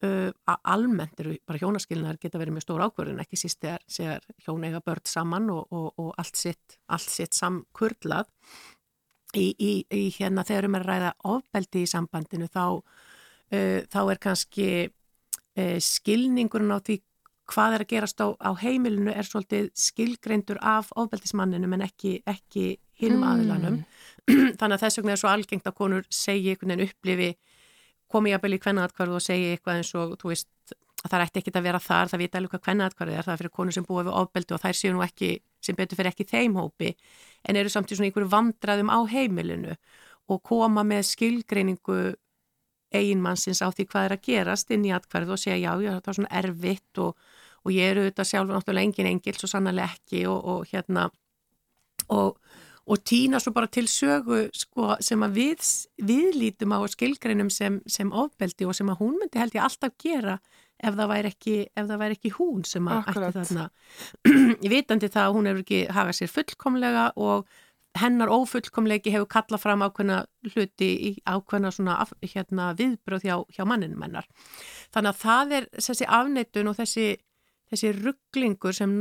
uh, 0.06 0.32
að 0.50 0.60
almennt 0.74 1.22
eru 1.24 1.36
bara 1.48 1.62
hjónaskilnar 1.62 2.20
geta 2.22 2.42
verið 2.42 2.58
mjög 2.58 2.66
stór 2.68 2.84
ákvörðun 2.88 3.24
ekki 3.24 3.40
síst 3.40 3.62
þegar, 3.64 3.86
þegar 3.90 4.28
hjón 4.46 4.66
eiga 4.68 4.84
börn 4.86 5.06
saman 5.10 5.50
og, 5.54 5.66
og, 5.72 5.90
og 6.00 6.12
allt 6.22 6.40
sitt, 6.40 6.80
sitt 7.06 7.38
samkurlað 7.38 8.30
í, 9.38 9.52
í, 9.54 9.74
í 9.92 10.06
hérna 10.18 10.46
þegar 10.48 10.70
um 10.70 10.80
að 10.80 10.88
ræða 10.90 11.12
ofbeldi 11.36 11.84
í 11.84 11.92
sambandinu 11.92 12.50
þá, 12.52 12.66
uh, 12.80 13.80
þá 13.92 14.02
er 14.06 14.24
kannski 14.24 14.70
uh, 14.88 15.78
skilningurinn 15.84 16.76
á 16.76 16.80
því 16.80 17.02
hvað 17.50 17.76
er 17.76 17.84
að 17.84 17.92
gerast 17.94 18.22
á, 18.22 18.28
á 18.38 18.52
heimilinu 18.62 19.14
er 19.14 19.26
svolítið 19.26 19.72
skilgreindur 19.78 20.60
af 20.62 20.92
ofbeldismanninu 21.00 21.70
en 21.74 21.86
ekki, 21.86 22.20
ekki 22.30 22.76
hinum 23.00 23.24
mm. 23.24 23.30
aðilanum 23.32 23.80
þannig 24.60 24.76
að 24.76 24.84
þess 24.84 25.00
vegna 25.00 25.16
er 25.16 25.22
svo 25.22 25.32
algengt 25.32 25.70
að 25.70 25.78
konur 25.80 26.06
segi 26.14 26.54
einhvern 26.54 26.76
veginn 26.76 26.90
upplifi 26.90 27.30
komi 28.12 28.34
jafnvel 28.34 28.56
í 28.58 28.62
kvennaðatkvarðu 28.64 29.18
og 29.20 29.26
segi 29.26 29.52
eitthvað 29.54 29.82
eins 29.82 29.92
og 29.98 30.16
þú 30.22 30.32
veist 30.34 30.76
að 31.00 31.14
það 31.14 31.26
ætti 31.26 31.42
ekki 31.42 31.54
að 31.56 31.68
vera 31.68 31.80
þar, 31.80 32.10
það 32.12 32.22
vita 32.24 32.40
alveg 32.40 32.54
hvað 32.54 32.64
kvennaðatkvarðu 32.66 33.16
er, 33.16 33.26
það 33.26 33.34
er 33.34 33.42
fyrir 33.42 33.54
konur 33.56 33.76
sem 33.76 33.86
búa 33.88 34.04
við 34.04 34.18
ofbeldu 34.20 34.56
og 34.56 34.64
þær 34.64 34.78
séu 34.80 34.96
nú 34.96 35.04
ekki, 35.06 35.30
sem 35.64 35.78
betur 35.78 36.00
fyrir 36.00 36.12
ekki 36.12 36.28
þeim 36.28 36.58
hópi 36.60 36.90
en 37.48 37.60
eru 37.60 37.72
samt 37.72 37.92
í 37.92 37.98
svona 37.98 38.10
einhverju 38.10 38.32
vandraðum 38.34 38.92
á 38.92 39.00
heimilinu 39.14 39.78
og 40.30 40.42
koma 40.46 40.84
með 40.88 41.06
skilgreiningu 41.14 42.00
eiginmannsins 42.92 43.62
á 43.64 43.70
því 43.70 43.86
hvað 43.90 44.08
er 44.08 44.16
að 44.16 44.26
gerast 44.28 44.74
inn 44.74 44.88
í 44.90 44.94
atkvarðu 44.96 45.36
og 45.36 45.42
segja 45.42 45.60
já, 45.62 45.72
já, 45.86 45.94
það 46.02 46.12
er 46.12 46.20
svona 46.20 46.34
erfitt 46.42 47.02
og, 47.06 47.30
og 47.64 47.76
ég 47.76 47.94
eru 47.94 48.06
auðvitað 48.06 48.32
sjálfur 48.32 48.58
náttúrulega 48.58 48.90
engin 48.90 49.12
engil, 49.14 49.36
svo 49.38 49.52
sannarlega 49.52 49.96
ekki 49.96 50.26
og, 50.30 50.40
og 50.54 50.72
hérna 50.74 51.08
og 52.10 52.40
og 52.90 53.04
týna 53.06 53.40
svo 53.42 53.54
bara 53.54 53.70
til 53.70 53.86
sögu 53.90 54.48
sko, 54.56 54.96
sem 55.06 55.22
að 55.26 55.38
við, 55.38 55.68
við 56.02 56.40
lítum 56.40 56.74
á 56.74 56.80
skilgreinum 56.90 57.52
sem, 57.54 57.80
sem 57.86 58.10
ofbeldi 58.10 58.66
og 58.66 58.76
sem 58.78 58.90
að 58.90 59.04
hún 59.04 59.20
myndi 59.22 59.42
held 59.42 59.56
ég 59.58 59.66
alltaf 59.66 59.96
gera 60.02 60.40
ef 60.80 60.96
það 60.96 61.10
væri 61.12 61.32
ekki, 61.34 61.56
það 61.76 61.98
væri 62.02 62.18
ekki 62.18 62.36
hún 62.38 62.66
sem 62.68 62.88
að 62.90 63.10
ætti 63.12 63.32
þarna 63.38 63.66
ég 64.66 64.70
vitandi 64.74 65.10
það 65.12 65.26
að 65.26 65.34
hún 65.38 65.50
hefur 65.50 65.66
ekki 65.66 65.82
hagað 65.96 66.20
sér 66.20 66.32
fullkomlega 66.34 67.10
og 67.20 67.50
hennar 68.00 68.32
ófullkomleiki 68.32 69.14
hefur 69.14 69.30
kallað 69.34 69.64
fram 69.64 69.84
ákveðna 69.86 70.20
hluti 70.54 70.90
í 71.10 71.12
ákveðna 71.26 71.72
svona 71.74 71.98
hérna, 72.22 72.72
viðbröð 72.78 73.26
hjá, 73.26 73.36
hjá 73.56 73.66
manninum 73.68 74.04
hennar. 74.06 74.28
Þannig 74.94 75.14
að 75.14 75.24
það 75.24 75.56
er 75.58 75.68
þessi 75.80 76.10
afneitun 76.20 76.72
og 76.72 76.78
þessi, 76.78 77.08
þessi 77.72 77.94
rugglingur 77.98 78.78
sem 78.78 78.94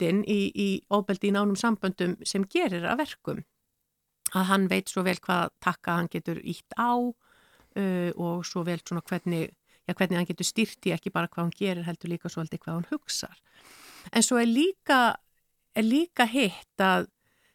nándin 0.00 0.24
í, 0.24 0.50
í 0.54 0.68
óbeldi 0.90 1.28
í 1.28 1.34
nánum 1.34 1.56
samböndum 1.56 2.16
sem 2.24 2.44
gerir 2.48 2.84
að 2.84 3.04
verkum. 3.04 3.44
Að 4.34 4.46
hann 4.46 4.68
veit 4.68 4.88
svo 4.88 5.02
vel 5.02 5.18
hvað 5.18 5.50
takka 5.60 5.96
hann 5.98 6.08
getur 6.10 6.40
ítt 6.42 6.72
á 6.78 6.94
uh, 6.96 8.10
og 8.16 8.44
svo 8.46 8.64
vel 8.64 8.80
svona 8.80 9.02
hvernig, 9.02 9.50
já, 9.86 9.94
hvernig 9.94 10.18
hann 10.18 10.28
getur 10.28 10.46
styrti 10.46 10.92
ekki 10.94 11.10
bara 11.10 11.28
hvað 11.28 11.44
hann 11.44 11.56
gerir 11.58 11.84
heldur 11.84 12.10
líka 12.10 12.28
svolítið 12.30 12.62
hvað 12.62 12.74
hann 12.74 12.90
hugsar. 12.90 13.40
En 14.12 14.22
svo 14.22 14.38
er 14.38 14.48
líka, 14.48 15.16
er 15.74 15.84
líka 15.84 16.26
hitt 16.26 16.80
að 16.80 17.10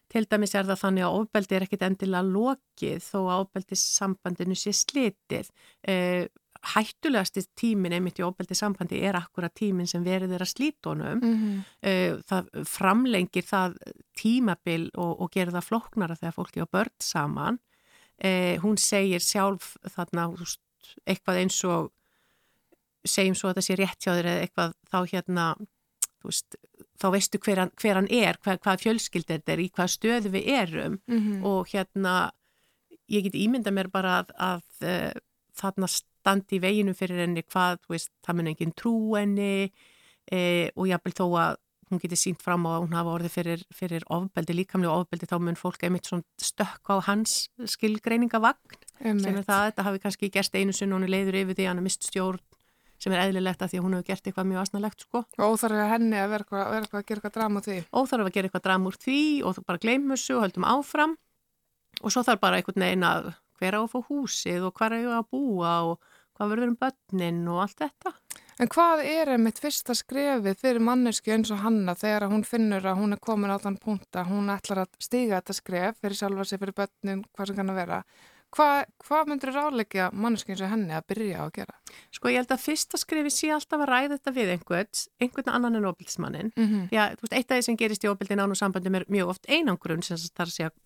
Til 0.06 0.22
dæmis 0.30 0.52
er 0.54 0.62
það 0.68 0.78
þannig 0.78 1.02
að 1.02 1.14
ofbeldi 1.18 1.54
er 1.56 1.64
ekkit 1.64 1.82
endilega 1.82 2.28
lokið 2.30 3.00
þó 3.02 3.16
að 3.24 3.40
ofbeldissambandinu 3.40 4.54
sé 4.54 4.70
slitið. 4.70 5.48
Eh, 5.82 6.28
hættulegasti 6.74 7.44
tímin 7.58 7.92
einmitt 7.96 8.20
í 8.20 8.24
ofbeldissambandi 8.26 9.00
er 9.04 9.18
akkurat 9.18 9.54
tímin 9.54 9.88
sem 9.90 10.04
verið 10.04 10.36
er 10.36 10.44
að 10.44 10.52
slítónum. 10.54 11.20
Mm 11.20 11.36
-hmm. 11.36 12.22
það 12.28 12.50
framlengir 12.64 13.44
það 13.44 13.76
tímabil 14.16 14.90
og, 14.94 15.20
og 15.20 15.30
gerir 15.30 15.52
það 15.52 15.68
floknara 15.68 16.16
þegar 16.16 16.38
fólki 16.38 16.62
á 16.62 16.66
börn 16.66 16.96
saman. 17.00 17.58
Eh, 18.18 18.56
hún 18.62 18.76
segir 18.76 19.20
sjálf 19.20 19.76
þarna 19.84 20.32
eitthvað 21.04 21.36
eins 21.36 21.64
og 21.64 21.92
segjum 23.04 23.34
svo 23.34 23.50
að 23.50 23.58
það 23.58 23.66
sé 23.66 23.76
rétt 23.76 24.02
hjá 24.02 24.12
þér 24.14 24.26
eða 24.26 24.44
eitthvað 24.44 24.72
þá 24.90 24.98
hérna 25.12 25.56
Veist, 26.26 26.56
þá 26.98 27.06
veistu 27.14 27.38
hver 27.38 27.60
hann, 27.60 27.70
hver 27.78 28.00
hann 28.00 28.08
er, 28.10 28.38
hvað, 28.42 28.58
hvað 28.64 28.82
fjölskyld 28.82 29.28
þetta 29.28 29.52
er, 29.52 29.62
í 29.62 29.68
hvað 29.70 29.92
stöðu 29.92 30.32
við 30.34 30.48
erum 30.56 30.98
Mm 31.06 31.18
-hmm. 31.18 31.44
og 31.46 31.68
hérna 31.70 32.32
ég 33.08 33.22
get 33.22 33.34
ímynda 33.38 33.70
mér 33.70 33.90
bara 33.92 34.18
að, 34.22 34.32
að 34.34 34.62
uh, 34.82 35.12
þarna 35.54 35.86
standi 36.26 36.58
í 36.58 36.64
veginu 36.64 36.94
fyrir 36.98 37.22
henni 37.22 37.44
hvað, 37.46 37.84
veist, 37.92 38.10
það 38.26 38.40
mun 38.40 38.50
engin 38.50 38.74
trú 38.74 38.96
henni 39.14 39.70
e, 40.26 40.40
og 40.74 40.90
jábel 40.90 41.14
þó 41.14 41.26
að 41.30 41.62
hún 41.86 42.02
geti 42.02 42.18
sínt 42.18 42.42
fram 42.42 42.66
og 42.66 42.82
hún 42.82 42.96
hafa 42.98 43.12
orðið 43.14 43.34
fyrir, 43.36 43.62
fyrir 43.74 44.06
ofbeldi, 44.10 44.56
líkamlega 44.58 44.94
ofbeldi, 44.98 45.28
þá 45.30 45.36
mun 45.38 45.58
fólk 45.58 45.84
einmitt 45.86 46.10
stökk 46.42 46.90
á 46.90 46.98
hans 47.06 47.46
skilgreiningavagn 47.76 48.80
sem 48.98 49.36
er 49.36 49.46
það, 49.46 49.70
þetta 49.70 49.86
hafi 49.86 50.02
kannski 50.02 50.30
gerst 50.34 50.58
einu 50.58 50.74
sinn 50.74 50.90
og 50.90 50.98
hún 50.98 51.12
leiður 51.12 51.38
yfir 51.44 51.54
því 51.54 51.66
að 51.66 51.70
hann 51.70 51.82
er 51.82 51.86
mist 51.86 52.08
stjórn 52.08 52.42
sem 53.02 53.12
er 53.12 53.26
eðlilegt 53.26 53.62
að 53.62 53.72
því 53.72 53.78
að 53.78 53.86
hún 53.86 53.94
hefur 53.96 54.08
gert 54.08 54.28
eitthvað 54.28 54.46
mjög 54.50 54.62
asnalegt 54.62 55.02
sko. 55.04 55.22
Og 55.36 55.52
óþarf 55.52 55.80
að 55.82 55.90
henni 55.92 56.16
að 56.16 56.30
vera 56.32 56.44
eitthvað, 56.46 56.62
vera 56.72 56.86
eitthvað 56.86 57.02
að 57.02 57.08
gera 57.08 57.20
eitthvað 57.20 57.34
dram 57.36 57.58
úr 57.58 57.66
því. 57.66 57.78
Óþarf 57.92 58.24
að 58.24 58.36
gera 58.36 58.48
eitthvað 58.48 58.64
dram 58.66 58.86
úr 58.88 58.98
því 59.02 59.20
og 59.42 59.56
þú 59.56 59.64
bara 59.68 59.82
gleymur 59.82 60.16
þessu 60.16 60.36
og 60.36 60.44
höldum 60.46 60.68
áfram 60.70 61.16
og 62.00 62.14
svo 62.14 62.22
þarf 62.24 62.40
bara 62.40 62.60
einhvern 62.60 62.86
veginn 62.86 63.06
að 63.06 63.28
hver 63.60 63.76
á 63.76 63.80
að 63.82 63.90
fá 63.92 63.98
húsið 64.08 64.64
og 64.68 64.80
hver 64.80 64.96
á 64.96 65.00
að 65.20 65.28
búa 65.32 65.74
og 65.92 66.15
hvað 66.36 66.52
verður 66.52 66.72
um 66.72 66.78
börnin 66.80 67.42
og 67.48 67.64
allt 67.64 67.82
þetta. 67.82 68.12
En 68.56 68.70
hvað 68.72 69.02
er 69.04 69.32
einmitt 69.34 69.58
fyrsta 69.60 69.96
skrefið 69.96 70.62
fyrir 70.62 70.84
manneski 70.84 71.34
eins 71.34 71.50
og 71.52 71.60
hanna 71.60 71.92
þegar 71.96 72.30
hún 72.30 72.46
finnur 72.48 72.86
að 72.88 73.02
hún 73.02 73.16
er 73.16 73.20
komin 73.20 73.52
á 73.52 73.60
þann 73.60 73.76
punkt 73.80 74.16
að 74.16 74.30
hún 74.32 74.48
ætlar 74.52 74.86
að 74.86 74.96
stiga 75.02 75.40
þetta 75.40 75.58
skref 75.58 76.00
fyrir 76.00 76.16
sjálfa 76.16 76.48
sig, 76.48 76.62
fyrir 76.62 76.76
börnin, 76.76 77.26
hvað 77.36 77.50
sem 77.50 77.58
kann 77.60 77.74
að 77.74 77.80
vera. 77.82 78.00
Hvað, 78.56 78.86
hvað 79.02 79.28
myndur 79.28 79.52
ráleikja 79.52 80.06
manneski 80.14 80.54
eins 80.54 80.62
og 80.64 80.70
henni 80.70 80.94
að 80.96 81.08
byrja 81.10 81.42
á 81.42 81.44
að 81.44 81.54
gera? 81.58 81.74
Sko 82.14 82.30
ég 82.30 82.40
held 82.40 82.54
að 82.54 82.62
fyrsta 82.62 83.00
skrefi 83.00 83.32
sé 83.34 83.50
alltaf 83.52 83.82
að 83.82 83.90
ræða 83.90 84.12
þetta 84.14 84.32
við 84.38 84.52
einhvern, 84.54 85.00
einhvern 85.20 85.52
annan 85.52 85.76
en 85.80 85.88
óbildismannin. 85.90 86.52
Mm 86.56 86.66
-hmm. 86.66 86.88
Já, 86.94 87.02
þú 87.18 87.26
veist, 87.26 87.36
eitt 87.36 87.50
af 87.50 87.56
því 87.56 87.62
sem 87.66 87.76
gerist 87.76 88.04
í 88.04 88.08
óbildin 88.08 88.40
ánum 88.40 88.56
sambandum 88.56 88.94
er 88.94 89.04
mjög 89.08 89.28
oft 89.28 89.46
einangrun 89.48 90.02
sem 90.02 90.16
þar 90.16 90.48
sé 90.48 90.64
að 90.70 90.76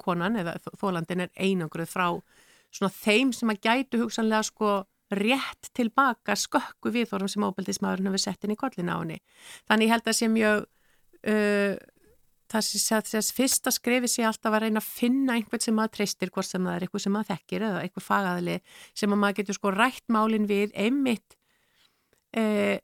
konan 0.00 0.36
eða 0.36 0.56
þólandin 0.80 1.20
er 1.20 1.30
einangruð 1.36 1.88
frá 1.88 2.20
svona 2.70 2.92
þeim 2.94 3.32
sem 3.32 3.50
að 3.50 3.60
gætu 3.60 3.98
hugsanlega 3.98 4.42
sko 4.42 4.84
rétt 5.18 5.70
tilbaka 5.76 6.36
skökku 6.38 6.92
viðþórum 6.94 7.30
sem 7.30 7.46
óbildismadurinn 7.46 8.10
hefur 8.10 8.22
sett 8.22 8.44
inn 8.44 8.54
í 8.54 8.58
kollin 8.58 8.92
á 8.92 8.96
henni. 9.00 9.18
Þannig 9.70 9.90
held 9.94 10.10
að 10.10 10.18
sé 10.18 10.28
mjög 10.30 10.66
uh, 11.30 11.74
þess 12.50 13.32
fyrsta 13.34 13.72
skrefi 13.74 14.10
sé 14.10 14.24
alltaf 14.26 14.54
að 14.54 14.66
reyna 14.66 14.82
að 14.82 14.90
finna 14.90 15.36
einhvern 15.38 15.62
sem 15.62 15.76
maður 15.76 16.00
treystir, 16.00 16.32
hvort 16.34 16.48
sem 16.48 16.64
það 16.66 16.76
er 16.76 16.86
eitthvað 16.86 17.04
sem 17.04 17.14
maður 17.14 17.30
þekkir 17.34 17.66
eða 17.68 17.82
eitthvað 17.84 18.06
fagaðli 18.06 18.56
sem 19.02 19.14
maður 19.14 19.36
getur 19.40 19.58
sko 19.58 19.74
rætt 19.74 20.06
málinn 20.10 20.48
við 20.50 20.74
einmitt 20.74 21.36
uh, 22.38 22.76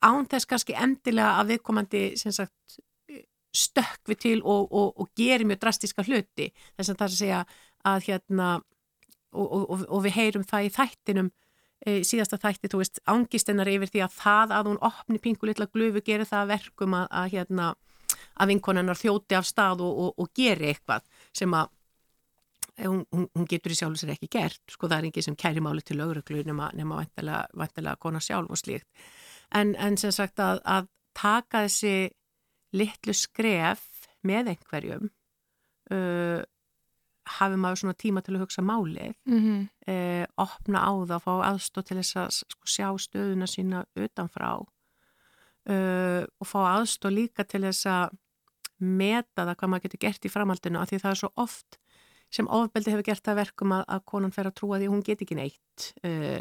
án 0.00 0.30
þess 0.30 0.48
kannski 0.48 0.78
endilega 0.78 1.40
að 1.40 1.54
viðkomandi 1.54 2.04
sagt, 2.22 2.78
stökk 3.50 4.12
við 4.12 4.20
til 4.22 4.38
og, 4.42 4.70
og, 4.70 4.92
og 4.94 5.10
gerir 5.18 5.46
mjög 5.48 5.64
drastiska 5.64 6.06
hluti 6.06 6.50
þess 6.78 6.92
að 6.92 6.94
það 6.94 7.06
er 7.06 7.10
að 7.10 7.18
segja 7.18 7.40
að 7.90 8.06
hérna 8.06 8.48
og, 9.30 9.86
og 9.86 10.02
við 10.04 10.16
heyrum 10.16 10.46
það 10.46 10.66
í 10.66 10.72
þættinum 10.74 11.30
e, 11.86 12.00
síðasta 12.06 12.38
þætti, 12.40 12.70
þú 12.72 12.82
veist, 12.82 13.02
ángistinnar 13.08 13.70
yfir 13.72 13.92
því 13.92 14.04
að 14.06 14.16
það 14.16 14.54
að 14.56 14.70
hún 14.70 14.80
opni 14.90 15.20
pingu 15.22 15.50
litla 15.50 15.68
glufu 15.72 16.02
gerir 16.06 16.28
það 16.28 16.54
verkum 16.54 16.96
að, 16.98 17.06
að 17.10 17.34
hérna 17.34 17.74
að 18.40 18.54
vinkonennar 18.54 18.98
þjóti 18.98 19.36
af 19.38 19.46
stað 19.48 19.84
og, 19.84 20.00
og, 20.04 20.10
og 20.24 20.32
geri 20.36 20.70
eitthvað 20.70 21.06
sem 21.36 21.54
að 21.56 21.70
hún, 22.86 23.02
hún, 23.12 23.26
hún 23.36 23.48
getur 23.48 23.74
í 23.74 23.78
sjálf 23.78 24.00
sér 24.00 24.14
ekki 24.14 24.30
gert, 24.32 24.62
sko 24.70 24.88
það 24.88 24.98
er 24.98 25.08
ekki 25.10 25.24
sem 25.24 25.36
kæri 25.38 25.62
máli 25.64 25.84
til 25.84 25.98
lögreglu 26.00 26.44
nema, 26.46 26.70
nema 26.76 27.00
vantilega, 27.00 27.42
vantilega 27.56 28.00
kona 28.00 28.22
sjálf 28.24 28.52
og 28.52 28.60
slíkt. 28.60 28.88
En, 29.56 29.74
en 29.76 29.98
sem 30.00 30.12
sagt 30.14 30.40
að, 30.42 30.62
að 30.64 30.88
taka 31.16 31.64
þessi 31.66 32.10
litlu 32.76 33.14
skref 33.16 33.82
með 34.26 34.54
einhverjum 34.54 35.08
uh, 35.90 36.40
hafi 37.38 37.58
maður 37.60 37.82
svona 37.82 37.98
tíma 37.98 38.22
til 38.24 38.34
að 38.36 38.42
hugsa 38.44 38.62
málið 38.62 39.14
Mm 39.26 39.40
-hmm. 39.40 39.60
uh, 39.92 40.26
opna 40.36 40.78
á 40.86 40.92
það, 41.10 41.20
fá 41.26 41.32
aðstóð 41.50 41.84
til 41.84 41.96
þess 42.00 42.16
að 42.16 42.30
sko, 42.30 42.64
sjá 42.66 42.88
stöðuna 42.98 43.46
sína 43.46 43.84
utanfrá 43.96 44.50
uh, 45.70 46.22
og 46.40 46.46
fá 46.46 46.60
aðstóð 46.76 47.16
líka 47.18 47.44
til 47.44 47.62
þess 47.62 47.86
að 47.86 48.16
meta 48.78 49.44
það 49.44 49.56
hvað 49.56 49.70
maður 49.70 49.82
getur 49.82 50.04
gert 50.06 50.24
í 50.24 50.32
framhaldinu 50.32 50.80
af 50.80 50.88
því 50.88 50.98
það 50.98 51.10
er 51.10 51.20
svo 51.20 51.30
oft 51.36 51.78
sem 52.30 52.48
ofbeldi 52.48 52.90
hefur 52.90 53.08
gert 53.10 53.24
það 53.26 53.40
verkum 53.42 53.72
að, 53.72 53.84
að 53.88 54.04
konan 54.04 54.32
fer 54.32 54.46
að 54.46 54.56
trúa 54.60 54.78
því 54.78 54.88
hún 54.88 55.04
get 55.04 55.22
ekki 55.22 55.36
neitt 55.36 55.92
uh, 56.04 56.40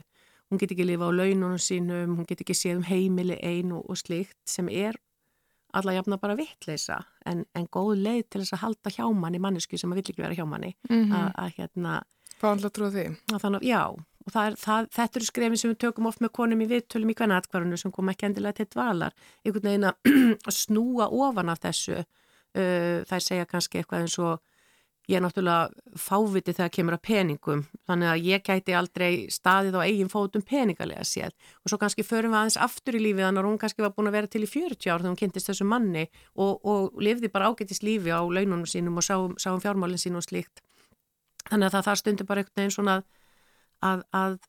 hún 0.49 0.61
get 0.61 0.71
ekki 0.71 0.85
lifa 0.85 1.09
á 1.09 1.11
laununum 1.13 1.61
sínum 1.61 2.15
hún 2.17 2.27
get 2.29 2.41
ekki 2.41 2.55
séð 2.57 2.79
um 2.79 2.87
heimili 2.87 3.37
ein 3.43 3.71
og, 3.75 3.85
og 3.89 3.97
slikt 3.97 4.39
sem 4.49 4.69
er 4.69 4.97
alla 5.77 5.93
jafna 5.93 6.17
bara 6.21 6.37
vittleisa 6.39 6.99
en, 7.29 7.43
en 7.55 7.67
góð 7.71 7.95
leið 8.03 8.23
til 8.29 8.41
þess 8.41 8.55
að 8.57 8.63
halda 8.63 8.93
hjá 8.95 9.03
manni 9.13 9.41
mannesku 9.41 9.77
sem 9.77 9.91
að 9.91 10.01
vill 10.01 10.13
ekki 10.13 10.23
vera 10.23 10.37
hjá 10.37 10.45
manni. 10.49 10.75
Mm 10.89 11.11
að, 11.13 11.27
að 11.43 11.57
hérna 11.57 11.97
að 12.39 12.69
trúa 12.71 12.91
því? 12.93 13.05
að 13.33 13.41
þannig, 13.43 13.65
já, 13.67 13.81
og 14.25 14.33
það 14.33 14.49
er, 14.49 14.57
það, 14.61 14.89
þetta 14.95 15.19
eru 15.19 15.27
skrefin 15.27 15.61
sem 15.61 15.71
við 15.73 15.79
tökum 15.83 16.07
oft 16.09 16.21
með 16.23 16.31
konum 16.39 16.61
í 16.63 16.69
viðtölum 16.69 17.11
í 17.11 17.15
hvernig 17.19 17.41
atkvarðinu 17.41 17.79
sem 17.81 17.91
kom 17.91 18.11
ekki 18.13 18.29
endilega 18.29 18.59
til 18.59 18.69
dvalar. 18.73 19.17
Einhvern 19.43 19.67
veginn 19.69 19.89
að 19.89 20.13
að 20.47 20.55
snúa 20.63 21.09
ofan 21.09 21.51
af 21.51 21.59
þessu 21.65 21.97
uh, 21.99 22.97
þær 23.09 23.25
segja 23.25 23.49
kannski 23.49 23.81
eitthvað 23.81 24.05
eins 24.05 24.17
og 24.23 24.39
ég 25.09 25.17
er 25.17 25.23
náttúrulega 25.25 25.97
fáviti 25.97 26.53
þegar 26.53 26.71
kemur 26.75 26.95
að 26.95 27.05
peningum 27.07 27.61
þannig 27.89 28.09
að 28.11 28.25
ég 28.27 28.43
gæti 28.45 28.75
aldrei 28.77 29.11
staðið 29.33 29.77
á 29.81 29.81
eigin 29.81 30.11
fótum 30.11 30.43
peningalega 30.45 31.05
séð. 31.07 31.33
Og 31.63 31.71
svo 31.71 31.79
kannski 31.81 32.05
förum 32.05 32.35
við 32.35 32.41
aðeins 32.43 32.59
aftur 32.61 32.97
í 32.99 33.01
lífið 33.01 33.25
þannig 33.25 33.41
að 33.41 33.49
hún 33.49 33.61
kannski 33.63 33.85
var 33.85 33.95
búin 33.95 34.11
að 34.11 34.17
vera 34.19 34.29
til 34.29 34.43
í 34.45 34.49
40 34.51 34.93
ár 34.93 35.01
þegar 35.01 35.09
hún 35.09 35.19
kynntist 35.23 35.49
þessu 35.49 35.65
manni 35.65 36.05
og, 36.35 36.61
og 36.61 37.01
lifði 37.01 37.31
bara 37.33 37.49
ágættist 37.49 37.85
lífi 37.87 38.13
á 38.13 38.21
laununum 38.21 38.67
sínum 38.69 39.01
og 39.01 39.07
sáum, 39.07 39.33
sáum 39.41 39.63
fjármálinn 39.63 40.01
sín 40.01 40.19
og 40.19 40.27
slíkt. 40.27 40.61
Þannig 41.49 41.71
að 41.71 41.75
það, 41.79 41.87
það 41.89 41.99
stundir 42.03 42.29
bara 42.29 42.43
einhvern 42.43 42.61
veginn 42.61 42.77
svona 42.77 42.99
að, 42.99 43.09
að, 43.81 44.05
að 44.21 44.39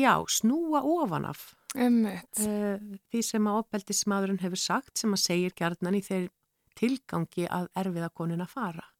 já, 0.00 0.12
snúa 0.32 0.84
ofan 0.96 1.28
af 1.28 1.46
Einmitt. 1.76 2.40
uh, 2.40 2.80
því 3.12 3.24
sem 3.34 3.52
að 3.52 3.60
opbeldismadurinn 3.66 4.40
hefur 4.40 4.64
sagt 4.64 4.96
sem 4.96 5.12
að 5.12 5.24
segir 5.26 5.56
gjarnan 5.58 6.00
í 6.00 6.04
þeir 6.06 6.30
tilgangi 6.76 7.50
að 7.52 7.68
erfiða 7.76 8.12
konin 8.16 8.44
að 8.44 8.54
fara 8.56 8.92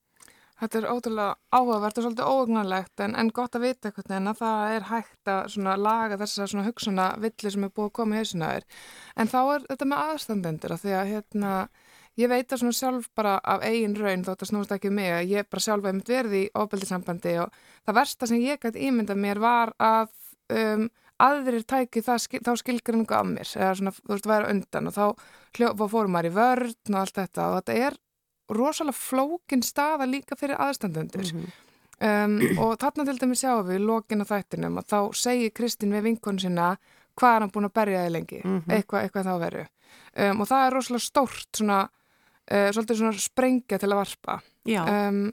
Þetta 0.56 0.78
er 0.78 0.86
ótrúlega 0.88 1.32
áhugavert 1.52 1.98
og 2.00 2.04
svolítið 2.06 2.28
óögnarlegt 2.32 3.02
en, 3.04 3.14
en 3.20 3.30
gott 3.36 3.58
að 3.58 3.66
vita 3.66 3.90
eitthvað 3.90 4.14
en 4.16 4.30
að 4.30 4.38
það 4.40 4.76
er 4.76 4.86
hægt 4.88 5.30
að 5.32 5.56
laga 5.84 6.16
þessa 6.22 6.46
svona 6.48 6.64
hugsuna 6.64 7.08
villi 7.20 7.52
sem 7.52 7.66
er 7.66 7.72
búið 7.76 7.90
að 7.90 7.96
koma 7.98 8.16
í 8.16 8.22
hausuna 8.22 8.52
þér. 8.54 8.66
En 9.20 9.32
þá 9.32 9.38
er 9.42 9.66
þetta 9.66 9.88
með 9.90 10.04
aðstandendur 10.14 10.74
að 10.76 10.82
því 10.86 10.94
að 10.96 11.10
hérna, 11.12 11.52
ég 12.16 12.32
veit 12.32 12.48
að 12.48 12.62
svona 12.62 12.78
sjálf 12.80 13.10
bara 13.20 13.34
af 13.44 13.66
eigin 13.68 13.98
raun 14.00 14.24
þótt 14.24 14.46
að 14.46 14.52
snúst 14.52 14.72
ekki 14.78 14.92
um 14.92 14.96
mig 14.96 15.12
að 15.12 15.34
ég 15.34 15.50
bara 15.52 15.66
sjálf 15.66 15.90
hef 15.90 15.98
mitt 15.98 16.14
verið 16.14 16.38
í 16.40 16.44
ofbeldisambandi 16.62 17.36
og 17.44 17.60
það 17.84 17.98
versta 18.00 18.30
sem 18.30 18.40
ég 18.40 18.62
gæti 18.62 18.88
ímynda 18.88 19.18
mér 19.18 19.42
var 19.44 19.74
að 19.76 20.08
um, 20.56 20.88
aðrir 21.20 21.64
tæki 21.68 22.00
skil, 22.00 22.40
þá 22.44 22.52
skilgrinningu 22.60 23.16
af 23.16 23.28
mér 23.28 23.52
eða 23.56 23.76
svona, 23.76 23.92
þú 23.96 24.12
veist, 24.14 24.32
væri 24.32 24.50
undan 24.52 24.90
og 24.90 24.96
þá 24.96 25.04
hljófa 25.56 25.88
fórum 25.92 26.16
maður 26.16 26.30
í 26.30 26.34
vörn 26.36 26.74
og 26.92 26.98
allt 27.00 27.20
þetta 27.20 27.46
og 27.50 27.60
þetta 27.60 27.78
er 27.86 28.00
rosalega 28.48 28.96
flókin 28.98 29.62
staða 29.62 30.06
líka 30.06 30.36
fyrir 30.38 30.56
aðstandendur 30.60 31.32
Mhm. 31.32 31.46
um, 32.00 32.36
og 32.62 32.76
þarna 32.78 33.04
til 33.08 33.18
dæmis 33.18 33.40
sjáum 33.42 33.66
við 33.66 33.80
lokin 33.86 34.22
á 34.22 34.26
þættinum 34.28 34.78
að 34.78 34.86
þá 34.92 34.98
segir 35.16 35.50
Kristín 35.56 35.92
við 35.94 36.02
vinkonu 36.10 36.38
sína 36.40 36.76
hvað 37.16 37.36
er 37.36 37.40
hann 37.40 37.50
búin 37.50 37.64
að 37.70 37.72
berja 37.74 38.04
þig 38.06 38.12
lengi 38.12 38.40
Mhm. 38.44 38.62
eitthvað, 38.68 39.02
eitthvað 39.08 39.24
þá 39.26 39.38
veru 39.40 39.66
um, 40.16 40.40
og 40.40 40.46
það 40.48 40.66
er 40.66 40.72
rosalega 40.76 41.06
stórt 41.06 41.48
svona, 41.56 41.88
uh, 42.50 42.70
svona 42.72 43.12
sprengja 43.18 43.78
til 43.78 43.88
að 43.90 43.96
varpa 44.04 44.40
um, 45.08 45.32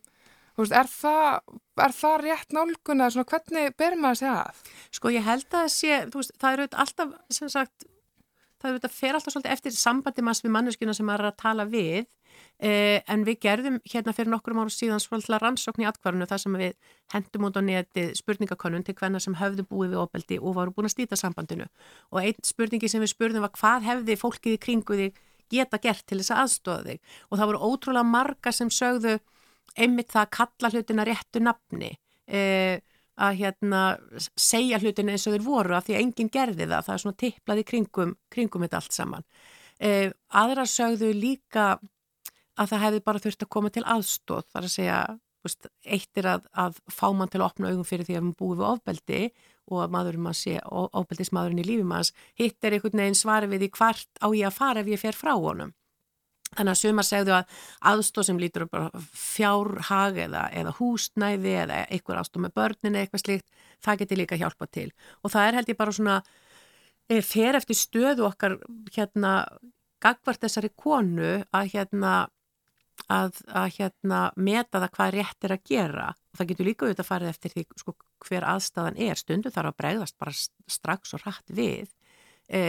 veist, 0.58 0.72
er, 0.72 0.86
það, 0.86 1.42
er 1.82 1.92
það 1.98 2.22
rétt 2.24 2.54
nálgun 2.54 3.02
svona 3.12 3.26
hvernig 3.26 3.76
ber 3.78 3.96
maður 3.98 4.16
sig 4.18 4.30
að? 4.30 4.64
sko 4.92 5.10
ég 5.10 5.24
held 5.24 5.50
að 5.50 5.68
sé, 5.70 6.06
veist, 6.14 6.32
það 6.40 6.54
eru 6.54 6.68
alltaf, 6.74 7.14
sem 7.30 7.50
sagt, 7.50 7.86
það 8.64 8.90
fer 8.90 9.14
alltaf 9.18 9.34
svolítið 9.34 9.52
eftir 9.52 9.72
sambandi 9.76 10.22
manns 10.24 10.42
við 10.46 10.52
manneskuna 10.56 10.94
sem 10.96 11.06
maður 11.06 11.26
er 11.26 11.32
að 11.32 11.42
tala 11.42 11.66
við, 11.66 12.06
eh, 12.60 13.02
en 13.08 13.26
við 13.28 13.40
gerðum 13.46 13.80
hérna 13.90 14.14
fyrir 14.16 14.32
nokkrum 14.34 14.62
árum 14.62 14.72
síðan 14.74 15.02
svolítið 15.04 15.42
rannsókn 15.44 15.84
í 15.84 15.88
atkvarðinu 15.90 16.30
þar 16.30 16.42
sem 16.44 16.58
við 16.60 16.78
hendum 17.14 17.48
út 17.50 17.60
á 17.60 17.62
netið 17.64 18.14
spurningakönnun 18.20 18.86
til 18.88 18.96
hvenna 19.00 19.22
sem 19.24 19.38
höfðu 19.40 19.68
búið 19.70 19.94
við 19.96 20.02
ofbeldi 20.04 20.40
og 20.40 20.58
varu 20.58 20.74
búin 20.76 20.90
að 20.90 20.96
stýta 20.96 21.20
sambandinu. 21.20 21.68
Og 22.12 22.24
einn 22.24 22.40
spurningi 22.46 22.90
sem 22.92 23.04
við 23.04 23.14
spurðum 23.16 23.46
var 23.46 23.54
hvað 23.58 23.90
hefði 23.90 24.20
fólkið 24.22 24.58
í 24.58 24.64
kringu 24.68 25.00
þig 25.02 25.22
geta 25.54 25.80
gert 25.82 26.06
til 26.08 26.22
þess 26.22 26.34
að 26.34 26.42
aðstofa 26.46 26.88
þig? 26.88 27.04
Og 27.30 27.38
það 27.38 27.52
voru 27.52 27.70
ótrúlega 27.70 28.10
marga 28.14 28.54
sem 28.56 28.72
sögðu 28.74 29.20
einmitt 29.78 30.12
það 30.14 30.26
að 30.26 30.34
kalla 30.38 30.74
hlutina 30.74 31.06
réttu 31.08 31.42
nafni 31.44 31.92
eh, 32.28 32.80
að 33.22 33.40
hérna 33.42 33.82
segja 34.40 34.80
hlutina 34.82 35.14
eins 35.14 35.26
og 35.28 35.36
þeir 35.36 35.46
voru 35.46 35.78
af 35.78 35.88
því 35.88 35.98
að 35.98 36.04
enginn 36.06 36.32
gerði 36.34 36.68
það, 36.68 36.86
það 36.86 36.96
er 36.96 37.04
svona 37.04 37.20
tipplaði 37.24 37.66
kringum, 37.70 38.16
kringum 38.34 38.66
þetta 38.66 38.80
allt 38.80 38.96
saman. 38.96 39.28
Eh, 39.84 40.10
aðra 40.30 40.66
sögðu 40.70 41.12
líka 41.18 41.74
að 42.60 42.74
það 42.74 42.84
hefði 42.86 43.04
bara 43.08 43.22
þurft 43.24 43.46
að 43.46 43.54
koma 43.56 43.72
til 43.74 43.86
aðstóð, 43.96 44.48
þar 44.54 44.68
að 44.68 44.74
segja, 44.74 44.98
veist, 45.44 45.70
eitt 45.84 46.22
er 46.22 46.30
að, 46.36 46.50
að 46.66 46.80
fá 46.92 47.06
mann 47.12 47.32
til 47.32 47.42
að 47.42 47.48
opna 47.50 47.72
augum 47.72 47.88
fyrir 47.88 48.08
því 48.08 48.18
að 48.18 48.26
maður 48.28 48.40
búið 48.42 48.60
við 48.60 48.68
ofbeldi 48.70 49.22
og 49.72 49.80
að 49.84 49.94
maðurinn 49.96 50.26
maður 50.26 50.40
sé 50.42 50.58
ofbeldismadurinn 50.72 51.64
í 51.64 51.68
lífi 51.68 51.88
manns, 51.88 52.12
hitt 52.40 52.64
er 52.64 52.78
einhvern 52.78 53.04
veginn 53.04 53.18
svari 53.18 53.50
við 53.52 53.66
því 53.66 53.72
hvart 53.78 54.22
á 54.24 54.28
ég 54.32 54.50
að 54.50 54.58
fara 54.58 54.84
ef 54.84 54.92
ég 54.92 55.02
fer 55.02 55.18
frá 55.18 55.34
honum. 55.34 55.74
Þannig 56.54 56.76
að 56.76 56.80
sumar 56.84 57.08
segðu 57.08 57.34
að 57.34 57.62
aðstóð 57.90 58.28
sem 58.28 58.40
lítur 58.42 58.66
fjárhag 59.18 60.20
eða, 60.28 60.44
eða 60.54 60.74
húsnæði 60.78 61.54
eða 61.64 61.80
einhver 61.88 62.20
aðstóð 62.20 62.46
með 62.46 62.56
börnin 62.60 62.94
eða 62.94 63.08
eitthvað 63.08 63.24
slíkt, 63.24 63.48
það 63.84 64.02
geti 64.04 64.20
líka 64.20 64.40
hjálpa 64.40 64.68
til. 64.70 64.90
Og 65.24 65.34
það 65.34 65.48
er 65.48 65.58
held 65.58 65.72
ég 65.74 65.80
bara 65.80 65.96
svona, 65.98 66.20
e, 67.10 67.22
fer 67.26 67.58
eftir 67.58 67.80
stöðu 67.80 68.28
okkar 68.30 68.60
hérna, 68.94 69.34
gagvart 70.04 70.44
þessari 70.44 70.70
konu 70.78 71.40
að 71.50 71.74
hérna, 71.74 72.14
að, 73.12 73.42
að 73.48 73.70
hérna 73.78 74.20
meta 74.36 74.80
það 74.80 74.94
hvað 74.98 75.14
rétt 75.18 75.48
er 75.48 75.56
að 75.56 75.66
gera. 75.70 76.08
Og 76.34 76.40
það 76.40 76.50
getur 76.52 76.70
líka 76.70 76.86
auðvitað 76.86 77.04
að 77.06 77.10
farið 77.10 77.34
eftir 77.34 77.54
því 77.54 77.66
sko, 77.82 77.96
hver 78.28 78.48
aðstæðan 78.54 79.02
er. 79.08 79.20
Stundum 79.20 79.54
þarf 79.54 79.74
að 79.74 79.80
bregðast 79.82 80.18
bara 80.22 80.36
strax 80.78 81.14
og 81.18 81.26
rætt 81.26 81.54
við. 81.54 81.92
E, 82.48 82.62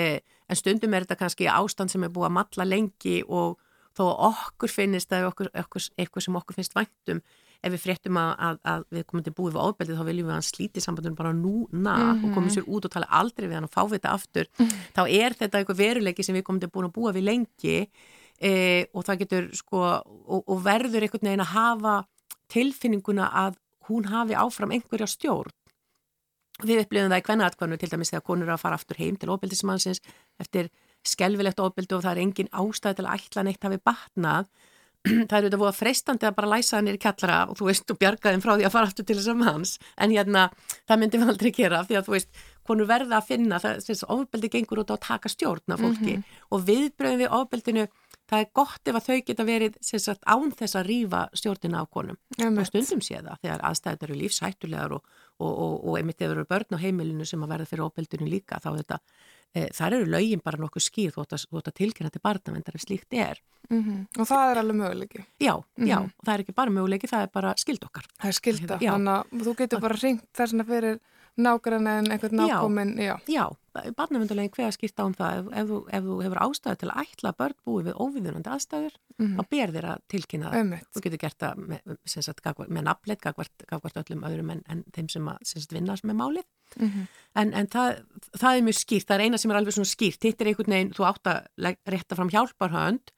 en 0.49 0.61
stundum 0.61 0.94
er 0.94 1.07
þetta 1.07 1.20
kannski 1.23 1.49
ástand 1.51 1.92
sem 1.92 2.05
er 2.05 2.12
búið 2.14 2.31
að 2.31 2.37
matla 2.38 2.66
lengi 2.68 3.23
og 3.27 3.59
þó 3.94 4.05
okkur 4.33 4.73
finnist 4.73 5.12
að 5.14 5.31
okkur, 5.31 5.51
okkur, 5.55 5.88
eitthvað 5.99 6.27
sem 6.27 6.38
okkur 6.38 6.59
finnst 6.59 6.77
væntum 6.77 7.23
ef 7.64 7.73
við 7.73 7.81
fréttum 7.81 8.18
að, 8.20 8.33
að, 8.47 8.59
að 8.70 8.83
við 8.92 9.05
komum 9.09 9.25
til 9.25 9.35
búið 9.37 9.55
við 9.55 9.62
ofbeldið 9.62 10.01
þá 10.01 10.07
viljum 10.09 10.27
við 10.27 10.33
að 10.33 10.38
hann 10.38 10.47
slíti 10.49 10.83
sambandunum 10.85 11.18
bara 11.18 11.33
núna 11.37 11.94
mm 11.94 12.11
-hmm. 12.11 12.25
og 12.25 12.35
komum 12.37 12.51
sér 12.53 12.66
út 12.66 12.85
og 12.85 12.92
tala 12.92 13.09
aldrei 13.20 13.47
við 13.49 13.57
hann 13.57 13.68
og 13.68 13.73
fá 13.73 13.83
þetta 13.88 14.12
aftur 14.12 14.47
mm 14.51 14.66
-hmm. 14.66 14.83
þá 14.97 15.03
er 15.09 15.37
þetta 15.38 15.59
eitthvað 15.59 15.83
veruleiki 15.85 16.23
sem 16.25 16.35
við 16.35 16.44
komum 16.44 16.61
til 16.61 16.73
búin 16.75 16.88
að 16.88 16.97
búa 16.99 17.12
við 17.12 17.25
lengi 17.31 17.79
e, 18.40 18.87
og 18.94 19.05
það 19.07 19.20
getur 19.25 19.51
sko 19.57 19.83
og, 19.83 20.40
og 20.42 20.64
verður 20.64 21.07
einhvern 21.07 21.29
veginn 21.31 21.44
að 21.44 21.55
hafa 21.55 21.99
tilfinninguna 22.53 23.29
að 23.44 23.61
hún 23.88 24.09
hafi 24.09 24.37
áfram 24.38 24.73
einhverja 24.75 25.09
stjórn. 25.11 25.53
Við 26.62 26.85
upplifum 26.85 27.11
það 27.11 27.20
í 27.20 27.27
kvennaðatkvæmnu 27.27 27.79
til 27.81 27.90
dæmis 27.90 28.12
þegar 28.12 28.27
konur 28.29 28.47
eru 28.47 28.55
að 28.55 28.62
fara 28.62 28.77
aftur 28.79 29.01
heim 29.01 29.16
til 29.18 29.33
ofbeldismannsins 29.35 30.01
eftir 30.40 30.70
skelvilegt 31.05 31.59
ofbeldi 31.61 31.97
og 31.97 32.05
það 32.05 32.14
er 32.14 32.23
engin 32.23 32.53
ástæði 32.55 33.01
til 33.01 33.09
að 33.09 33.18
ætla 33.18 33.44
neitt 33.44 33.66
hafi 33.66 33.81
batnað. 33.90 34.47
Það 35.29 35.35
er 35.37 35.42
auðvitað 35.42 35.61
búið 35.61 35.68
að 35.68 35.77
freistandi 35.77 36.25
að 36.25 36.37
bara 36.38 36.49
læsa 36.55 36.79
hann 36.79 36.87
í 36.88 36.94
kallara 36.97 37.40
og 37.51 37.59
þú 37.59 37.66
veist 37.68 37.90
og 37.92 37.99
bjarga 38.01 38.31
þeim 38.33 38.40
frá 38.40 38.53
því 38.55 38.64
að 38.64 38.73
fara 38.73 38.88
aftur 38.88 39.05
til 39.05 39.16
þess 39.18 39.33
að 39.35 39.42
manns. 39.42 39.72
En 40.01 40.14
hérna 40.14 40.45
það 40.89 41.03
myndi 41.03 41.20
við 41.20 41.32
aldrei 41.35 41.51
gera 41.59 41.82
því 41.85 41.99
að 41.99 42.07
þú 42.07 42.14
veist 42.14 42.41
konur 42.64 42.89
verða 42.89 43.18
að 43.18 43.28
finna 43.28 43.59
það 43.61 43.82
þess 43.85 44.07
að 44.07 44.14
ofbeldi 44.14 44.51
gengur 44.55 44.80
út 44.80 44.95
á 44.95 44.97
að 44.97 45.03
taka 45.05 45.32
stjórna 45.35 45.76
fólki. 45.76 46.14
Mm 46.14 46.22
-hmm. 46.22 46.41
og 46.49 46.64
viðbröðum 46.70 47.20
við 47.20 47.37
ofbeldinu 47.41 47.85
það 48.31 48.41
er 48.45 48.51
gott 48.57 48.91
ef 48.91 48.99
að 48.99 49.07
þau 49.09 49.20
geta 49.29 49.47
verið 49.49 49.79
sagt, 49.85 50.25
án 50.25 50.53
þess 50.57 50.79
að 50.79 50.89
rýfa 50.89 51.22
stjórnina 51.37 51.85
á 51.85 51.85
konum 51.87 52.18
og 52.49 52.66
stundum 52.68 53.05
sé 53.05 53.20
það 53.20 53.41
þegar 53.45 53.64
aðstæðar 53.70 54.09
eru 54.09 54.18
lífshættulegar 54.20 54.97
og, 54.97 55.07
og, 55.39 55.53
og, 55.53 55.75
og 55.85 55.99
einmitt 56.01 56.25
ef 56.25 56.35
eru 56.35 56.47
börn 56.49 56.77
á 56.77 56.83
heimilinu 56.83 57.29
sem 57.29 57.45
að 57.45 57.55
verða 57.55 57.70
fyrir 57.70 57.87
ofbeldinu 57.87 58.29
líka 58.31 58.61
þá 58.64 58.70
þetta 58.79 59.01
e, 59.53 59.66
þar 59.77 59.99
eru 59.99 60.11
lögin 60.16 60.45
bara 60.45 60.61
nokkuð 60.62 60.87
skýr 60.89 61.14
þú 61.14 61.27
ætti 61.27 61.59
að 61.61 61.79
tilkynna 61.81 62.12
til 62.14 62.25
barnavendar 62.25 62.79
ef 62.79 62.87
slíkt 62.87 63.12
er 63.12 63.43
mm 63.70 63.83
-hmm. 63.83 64.20
og 64.20 64.29
það 64.29 64.51
er 64.51 64.59
alveg 64.59 64.77
möguleiki 64.77 65.25
já, 65.41 65.55
mm 65.57 65.85
-hmm. 65.85 65.89
já, 65.89 65.99
það 66.25 66.35
er 66.35 66.41
ekki 66.41 66.53
bara 66.53 66.70
möguleiki 66.70 67.07
það 67.07 67.22
er 67.22 67.31
bara 67.33 67.55
skild 67.57 67.85
okkar 67.85 68.07
það 68.20 68.29
er 68.29 68.33
skilda, 68.33 68.79
þannig 68.79 69.14
að 69.14 69.45
þú 69.45 69.57
getur 69.57 69.81
bara 69.81 69.95
ringt 70.03 70.29
þess 70.33 70.55
að 70.55 70.66
fyrir 70.66 71.01
nágrann 71.37 71.87
en 71.87 72.11
einhvern 72.12 72.39
Já. 72.39 72.47
nákomin, 72.47 72.97
já. 72.99 73.18
Já, 73.27 73.51
barnavöndulegin 73.99 74.53
hver 74.55 74.68
að 74.68 74.77
skýrta 74.77 75.05
um 75.09 75.14
það 75.18 75.39
ef, 75.39 75.47
ef, 75.61 75.66
þú, 75.70 75.79
ef 75.99 76.05
þú 76.05 76.16
hefur 76.25 76.41
ástæðu 76.45 76.79
til 76.81 76.89
að 76.93 77.01
ætla 77.05 77.33
börn 77.39 77.57
búi 77.66 77.83
við 77.89 77.99
óviðunandi 78.05 78.53
aðstæður 78.55 79.01
Mm. 79.14 79.37
þá 79.39 79.43
ber 79.51 79.70
þér 79.70 79.85
að 79.87 79.99
tilkynna. 80.11 80.49
Einmitt. 80.59 80.87
Þú 80.91 81.01
getur 81.05 81.18
gert 81.22 81.37
það 81.39 81.59
með, 81.70 81.83
með 82.75 82.83
nafnleitt, 82.83 83.20
gagvart, 83.22 83.64
gagvart 83.70 83.99
öllum 84.01 84.25
öðrum 84.27 84.51
en, 84.51 84.62
en 84.66 84.81
þeim 84.91 85.09
sem, 85.12 85.29
að, 85.31 85.39
sem 85.47 85.62
vinnast 85.70 86.03
með 86.03 86.16
málið. 86.18 86.47
Mhm. 86.81 87.05
En, 87.39 87.53
en 87.55 87.66
það, 87.70 88.01
það 88.35 88.57
er 88.59 88.64
mjög 88.66 88.79
skýrt, 88.81 89.07
það 89.07 89.14
er 89.14 89.25
eina 89.29 89.39
sem 89.39 89.51
er 89.55 89.57
alveg 89.61 89.77
svona 89.77 89.93
skýrt. 89.93 90.27
Hitt 90.27 90.41
er 90.43 90.51
einhvern 90.51 90.75
veginn, 90.75 90.91
þú 90.99 91.07
átt 91.07 91.31
að 91.31 91.77
rétta 91.95 92.18
fram 92.18 92.33
hjálparhönd, 92.35 93.12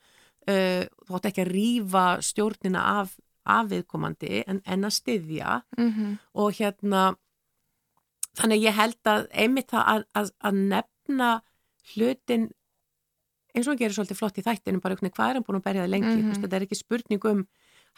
uh, 0.52 0.84
þú 1.08 1.16
átt 1.16 1.30
ekki 1.32 1.44
að 1.46 1.52
rýfa 1.56 2.04
stjórnina 2.28 2.84
af, 3.00 3.16
af 3.46 3.70
viðkomandi 3.72 4.42
en, 4.46 4.60
en 4.66 4.84
að 4.84 4.96
styðja 5.00 5.62
Mhm. 5.78 6.18
og 6.34 6.52
hérna 6.60 7.14
þannig 8.36 8.62
ég 8.66 8.74
held 8.76 9.10
að 9.12 9.26
einmitt 9.32 9.70
það 9.72 9.84
að, 9.94 10.04
að, 10.20 10.30
að 10.40 10.54
nefna 10.72 11.30
hlutin 11.94 12.48
eins 13.56 13.68
og 13.72 13.78
gerir 13.80 13.94
svolítið 13.96 14.18
flott 14.20 14.38
í 14.40 14.44
þættinu 14.44 14.80
bara 14.84 14.96
hvað 14.98 15.28
er 15.30 15.38
hann 15.38 15.46
búin 15.46 15.60
að 15.60 15.64
berja 15.68 15.84
það 15.86 15.92
lengi 15.94 16.10
Mhm. 16.10 16.20
mm 16.22 16.32
-hmm. 16.32 16.42
þetta 16.42 16.56
er 16.56 16.62
ekki 16.66 16.76
spurning 16.82 17.24
um 17.24 17.46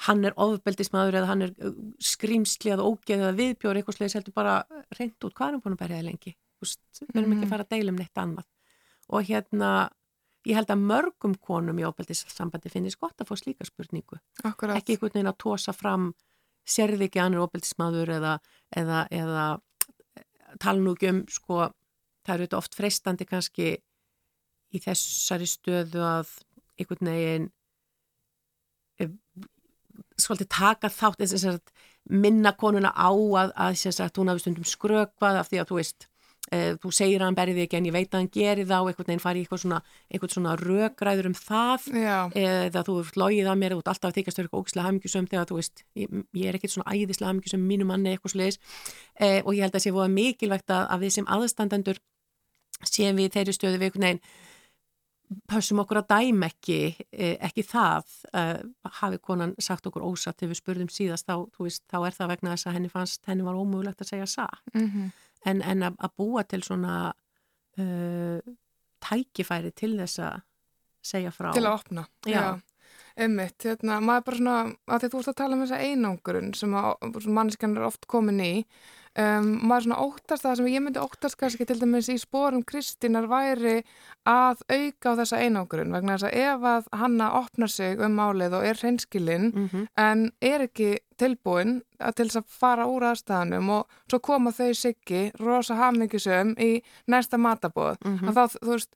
hann 0.06 0.24
er 0.24 0.32
ofbeldismadur 0.36 1.14
eða 1.18 1.26
hann 1.26 1.42
er 1.42 1.52
uh, 1.58 1.72
skrýmsli 1.98 2.70
eða 2.70 2.86
ógeð 2.86 3.18
eða 3.18 3.34
viðbjór 3.40 3.76
eitthvað 3.80 3.96
slegis 3.96 4.14
heldur 4.14 4.34
bara 4.34 4.64
reynd 4.98 5.18
út 5.24 5.34
hvað 5.34 5.48
er 5.48 5.52
hann 5.52 5.60
búin 5.64 5.74
að 5.74 5.82
berja 5.82 5.98
það 5.98 6.04
lengi 6.10 6.36
við 6.62 7.16
erum 7.16 7.32
ekki 7.32 7.36
Mhm. 7.38 7.44
að 7.44 7.48
fara 7.48 7.64
að 7.64 7.68
deila 7.74 7.90
um 7.90 7.96
neitt 7.98 8.14
annað 8.18 8.44
og 9.10 9.22
hérna 9.24 9.90
ég 10.46 10.54
held 10.54 10.70
að 10.70 10.78
mörgum 10.86 11.34
konum 11.40 11.78
í 11.78 11.84
ofbeldissambandi 11.84 12.70
finnist 12.70 12.98
gott 13.00 13.18
að 13.20 13.26
fá 13.26 13.34
slíka 13.36 13.64
spurningu 13.66 14.18
Akkurat. 14.44 14.76
ekki 14.76 14.94
einhvern 14.94 15.12
veginn 15.12 15.32
að 15.32 15.38
tósa 15.42 15.72
fram 15.74 16.14
sérði 16.66 17.08
ekki 17.08 17.18
hann 17.20 17.34
er 17.34 17.40
óbildismadur 17.40 18.08
eða, 18.08 18.38
eða, 18.76 19.08
eða 19.10 19.60
tala 20.62 20.80
nú 20.80 20.94
ekki 20.96 21.12
um 21.12 21.20
sko, 21.30 21.68
það 22.26 22.34
eru 22.34 22.46
þetta 22.46 22.60
oft 22.60 22.76
freistandi 22.78 23.26
kannski 23.28 23.70
í 24.68 24.80
þessari 24.84 25.48
stöðu 25.48 26.02
að 26.04 26.32
einhvern 26.78 27.10
veginn 27.12 27.48
eh, 29.00 29.12
svolítið 30.18 30.50
taka 30.54 30.90
þátt 30.92 31.24
eins 31.24 31.46
og 31.48 31.72
minna 32.08 32.54
konuna 32.56 32.92
á 32.92 33.10
að, 33.10 33.52
að 33.52 34.00
að 34.04 34.20
hún 34.20 34.32
hafi 34.32 34.44
stundum 34.44 34.68
skrökvað 34.68 35.40
af 35.40 35.50
því 35.50 35.60
að 35.62 35.70
þú 35.70 35.80
veist 35.80 36.08
þú 36.48 36.90
segir 36.96 37.20
að 37.20 37.26
hann 37.28 37.36
berði 37.36 37.64
ekki 37.66 37.76
en 37.76 37.88
ég 37.88 37.92
veit 37.92 38.08
að 38.08 38.22
hann 38.22 38.30
gerir 38.32 38.68
það 38.68 38.84
og 38.84 38.90
einhvern 38.90 39.10
veginn 39.10 39.22
fari 39.24 39.42
í 39.42 39.44
eitthvað 39.44 39.62
svona, 39.64 39.80
eitthvað 40.08 40.34
svona 40.34 40.54
rökræður 40.60 41.28
um 41.28 41.36
það. 41.36 41.88
Já, 41.92 42.16
eða 42.40 42.84
þú 42.88 42.96
logið 43.20 43.50
að 43.52 43.60
mér, 43.60 43.76
þú 43.76 43.82
ert 43.82 43.92
alltaf 43.92 44.10
að 44.10 44.18
þykast 44.20 44.42
verið 44.42 44.58
ógislega 44.58 44.88
hamingjusum 44.88 45.28
þegar 45.28 45.48
þú 45.50 45.60
veist, 45.60 45.84
ég, 45.98 46.18
ég 46.40 46.48
er 46.48 46.58
ekkert 46.58 46.76
svona 46.76 46.94
æðislega 46.94 47.32
hamingjusum 47.32 47.66
mínu 47.68 47.88
manni 47.88 48.14
eitthvað 48.14 48.34
sliðis 48.36 48.60
eh, 49.20 49.40
og 49.44 49.52
ég 49.56 49.66
held 49.66 49.76
að 49.76 49.84
sé 49.84 49.94
voða 49.94 50.12
mikilvægt 50.14 50.72
að, 50.72 50.84
að 50.88 51.04
við 51.04 51.16
sem 51.18 51.32
aðstandendur 51.36 52.00
séum 52.86 53.18
við 53.18 53.34
þeirri 53.34 53.56
stöðu 53.56 53.80
við 53.80 53.90
einhvern 53.90 54.08
veginn 54.08 54.22
pössum 55.48 55.82
okkur 55.82 56.00
að 56.00 56.12
dæma 56.14 56.48
ekki 56.48 56.78
eh, 57.12 57.36
ekki 57.44 57.64
það 57.68 58.12
eh, 58.32 58.60
hafi 59.00 59.20
konan 59.20 59.54
sagt 59.60 59.88
okkur 59.88 60.06
ósatt 60.08 60.38
þegar 60.38 60.52
við 60.54 60.60
spurðum 60.62 60.92
síðast 60.92 61.28
þá, 61.28 61.34
veist, 61.60 61.84
þá 61.90 61.98
er 62.00 62.16
það 62.16 62.30
vegna 62.32 62.54
þess 62.54 62.68
að 62.68 62.78
henni 62.78 62.92
fannst 62.92 63.28
henni 63.28 63.44
var 63.46 63.58
ómögulegt 63.58 64.04
að 64.04 64.12
segja 64.14 64.28
satt. 64.38 64.62
Mhm. 64.74 65.10
En, 65.46 65.62
en 65.62 65.86
að, 65.90 65.98
að 66.02 66.14
búa 66.18 66.44
til 66.48 66.62
svona 66.66 66.96
uh, 67.78 68.54
tækifæri 69.04 69.72
til 69.76 69.94
þess 70.00 70.22
að 70.26 70.40
segja 71.08 71.32
frá 71.34 71.52
til 71.54 71.66
að 71.66 71.74
opna. 71.76 72.06
Já. 72.26 72.58
Einmitt, 73.18 73.58
hérna, 73.66 73.98
maður 74.04 74.24
bara 74.28 74.36
svona, 74.38 74.58
að 74.94 75.02
því 75.02 75.08
þú 75.14 75.18
ert 75.24 75.32
að 75.32 75.38
tala 75.40 75.56
um 75.58 75.64
þessa 75.66 75.82
einangurinn 75.82 76.54
sem 76.54 76.76
mannskan 77.34 77.76
er 77.76 77.88
oft 77.88 78.06
komin 78.06 78.38
í, 78.44 78.52
um, 79.18 79.48
maður 79.66 79.86
svona 79.88 79.96
óttast 80.04 80.44
það 80.46 80.56
sem 80.60 80.68
ég 80.70 80.84
myndi 80.84 81.00
óttast 81.02 81.38
kannski 81.40 81.66
til 81.66 81.78
dæmis 81.80 82.10
í 82.12 82.18
spórum 82.22 82.62
Kristínar 82.68 83.26
væri 83.30 83.80
að 84.28 84.62
auka 84.70 85.14
á 85.14 85.18
þessa 85.18 85.40
einangurinn 85.42 85.90
vegna 85.96 86.14
þess 86.14 86.28
að 86.28 86.38
ef 86.44 86.68
að 86.74 86.86
hanna 87.00 87.30
opnar 87.40 87.72
sig 87.74 87.98
um 88.06 88.14
málið 88.20 88.54
og 88.60 88.68
er 88.70 88.78
hreinskilinn 88.84 89.50
mm 89.54 89.86
en 89.98 90.22
er 90.44 90.66
ekki 90.68 90.92
tilbúin 91.18 91.80
að 91.98 92.14
til 92.20 92.28
þess 92.28 92.38
að 92.44 92.54
fara 92.60 92.86
úr 92.86 93.08
aðstæðanum 93.10 93.70
og 93.80 93.96
svo 94.10 94.20
koma 94.22 94.52
þau 94.54 94.70
siggi 94.78 95.24
rosa 95.42 95.74
hamingisum 95.74 96.54
í 96.62 96.82
næsta 97.10 97.34
matabóð 97.40 97.98
Mhm. 98.04 98.28
að 98.30 98.34
þá, 98.38 98.58
þú 98.62 98.70
veist, 98.76 98.92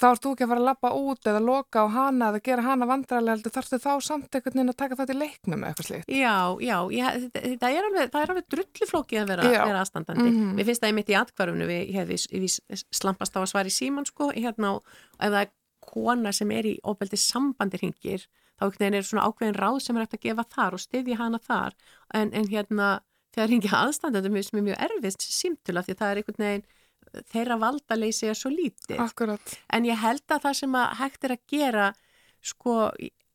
þá 0.00 0.06
ert 0.08 0.24
þú 0.24 0.32
ekki 0.34 0.46
að 0.46 0.50
fara 0.52 0.62
að 0.62 0.68
lappa 0.68 0.90
út 0.96 1.28
eða 1.30 1.42
loka 1.44 1.84
á 1.84 1.86
hana 1.92 2.30
eða 2.30 2.40
gera 2.46 2.64
hana 2.64 2.88
vandræðilega 2.88 3.36
heldur 3.36 3.54
þarftu 3.56 3.78
þá 3.84 3.90
samt 4.06 4.36
einhvern 4.36 4.56
veginn 4.56 4.72
að 4.72 4.78
taka 4.80 4.98
það 4.98 5.10
til 5.10 5.16
leiknum 5.20 5.60
eða 5.60 5.70
eitthvað 5.70 5.88
slíkt. 5.90 6.12
Já, 6.16 6.36
já, 6.64 6.76
ég, 6.96 7.28
þetta 7.36 7.70
er 7.70 7.88
alveg, 7.88 8.12
það 8.14 8.24
er 8.24 8.34
alveg 8.34 8.50
drulluflókið 8.54 9.22
að 9.22 9.32
vera, 9.34 9.48
vera 9.52 9.82
aðstandandi. 9.84 10.28
Mhm. 10.30 10.52
Mér 10.56 10.68
finnst 10.70 10.84
það 10.84 10.92
einmitt 10.92 11.12
í 11.12 11.18
atkvarfunu, 11.20 11.68
við, 11.70 11.94
við, 12.10 12.26
við 12.32 12.84
slampast 13.00 13.36
á 13.36 13.40
að 13.44 13.50
svara 13.52 13.72
í 13.72 13.76
síman, 13.76 14.08
sko, 14.08 14.30
hérna, 14.36 14.76
og 14.78 14.96
ef 15.20 15.28
það 15.28 15.40
er 15.44 15.52
kona 15.90 16.32
sem 16.36 16.50
er 16.54 16.68
í 16.70 16.74
óbeldi 16.86 17.20
sambandi 17.20 17.80
hringir, 17.80 18.26
þá 18.60 18.66
er 18.68 19.04
svona 19.04 19.28
ákveðin 19.28 19.56
ráð 19.56 19.78
sem 19.84 19.96
er 19.96 20.04
eftir 20.04 20.20
að 20.20 20.26
gefa 20.28 20.48
þar 20.56 20.76
og 20.76 20.82
styðja 20.82 21.16
hana 21.20 21.40
þar, 21.40 21.76
en, 22.14 22.32
en 22.36 22.50
hérna, 22.50 22.90
þegar 23.34 23.48
hringja 23.48 23.80
aðstandandi, 23.80 24.32
finnst 24.36 24.52
mér 24.56 24.66
mjög 24.68 24.84
erfist 24.88 25.24
símtula, 25.24 25.84
því 25.86 25.96
það 25.96 26.10
er 26.10 26.20
einhvern 26.20 26.44
veginn, 26.44 26.66
þeirra 27.32 27.56
valdaleysi 27.60 28.28
er 28.30 28.38
svo 28.38 28.50
lítið 28.54 29.00
Akkurat. 29.02 29.56
en 29.72 29.84
ég 29.88 29.98
held 29.98 30.22
að 30.30 30.44
það 30.46 30.58
sem 30.62 30.76
að 30.80 30.94
hægt 31.00 31.24
er 31.28 31.34
að 31.36 31.42
gera 31.50 31.88
sko 32.40 32.76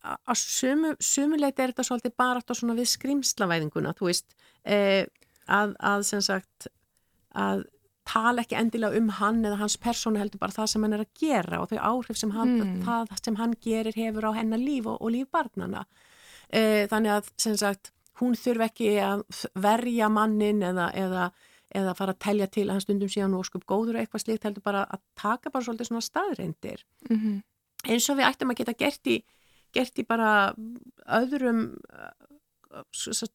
á 0.05 0.33
sumu, 0.37 0.95
sumuleiti 1.01 1.63
er 1.63 1.73
þetta 1.73 1.85
svolítið 1.87 2.13
bara 2.17 2.41
á 2.41 2.53
svona 2.53 2.75
við 2.77 2.91
skrimslavæðinguna 2.93 3.93
þú 3.97 4.09
veist 4.11 4.35
eh, 4.63 5.05
að, 5.49 5.73
að 5.81 6.03
sem 6.05 6.21
sagt 6.21 6.67
að 7.35 7.65
tala 8.05 8.43
ekki 8.45 8.53
endilega 8.59 8.99
um 8.99 9.07
hann 9.17 9.39
eða 9.45 9.57
hans 9.63 9.75
persónu 9.81 10.19
heldur 10.21 10.37
bara 10.39 10.53
það 10.53 10.67
sem 10.75 10.83
hann 10.85 10.93
er 10.93 11.01
að 11.07 11.13
gera 11.19 11.57
og 11.63 11.71
þau 11.71 11.79
áhrif 11.89 12.19
sem 12.21 12.31
hann, 12.35 12.53
Mm. 12.61 12.83
það 12.85 13.15
sem 13.25 13.35
hann 13.39 13.55
gerir 13.65 13.97
hefur 13.97 14.27
á 14.29 14.37
hennar 14.37 14.61
líf 14.61 14.85
og, 14.85 15.01
og 15.01 15.09
líf 15.15 15.31
barnana 15.33 15.85
eh, 16.53 16.85
þannig 16.91 17.15
að 17.17 17.31
sem 17.41 17.57
sagt 17.57 17.89
hún 18.21 18.37
þurfi 18.37 18.67
ekki 18.69 18.91
að 19.01 19.23
verja 19.57 20.07
mannin 20.13 20.61
eða, 20.63 20.91
eða 20.93 21.31
eða 21.75 21.97
fara 21.97 22.15
að 22.15 22.23
telja 22.27 22.47
til 22.51 22.69
að 22.69 22.85
stundum 22.85 23.11
síðan 23.11 23.35
og 23.37 23.45
skup 23.47 23.65
góður 23.69 23.97
og 23.97 24.03
eitthvað 24.03 24.23
slíkt 24.23 24.47
heldur 24.47 24.65
bara 24.65 24.85
að 24.87 25.03
taka 25.19 25.51
bara 25.51 25.67
svolítið 25.67 25.91
svona 25.91 26.07
staðreindir 26.07 26.85
Mm 27.09 27.43
eins 27.89 28.09
og 28.09 28.19
við 28.19 28.29
ættum 28.29 28.53
að 28.53 28.61
geta 28.61 28.77
gert 28.77 29.09
í, 29.09 29.17
gert 29.75 29.99
í 29.99 30.05
bara 30.07 30.29
öðrum 31.19 31.67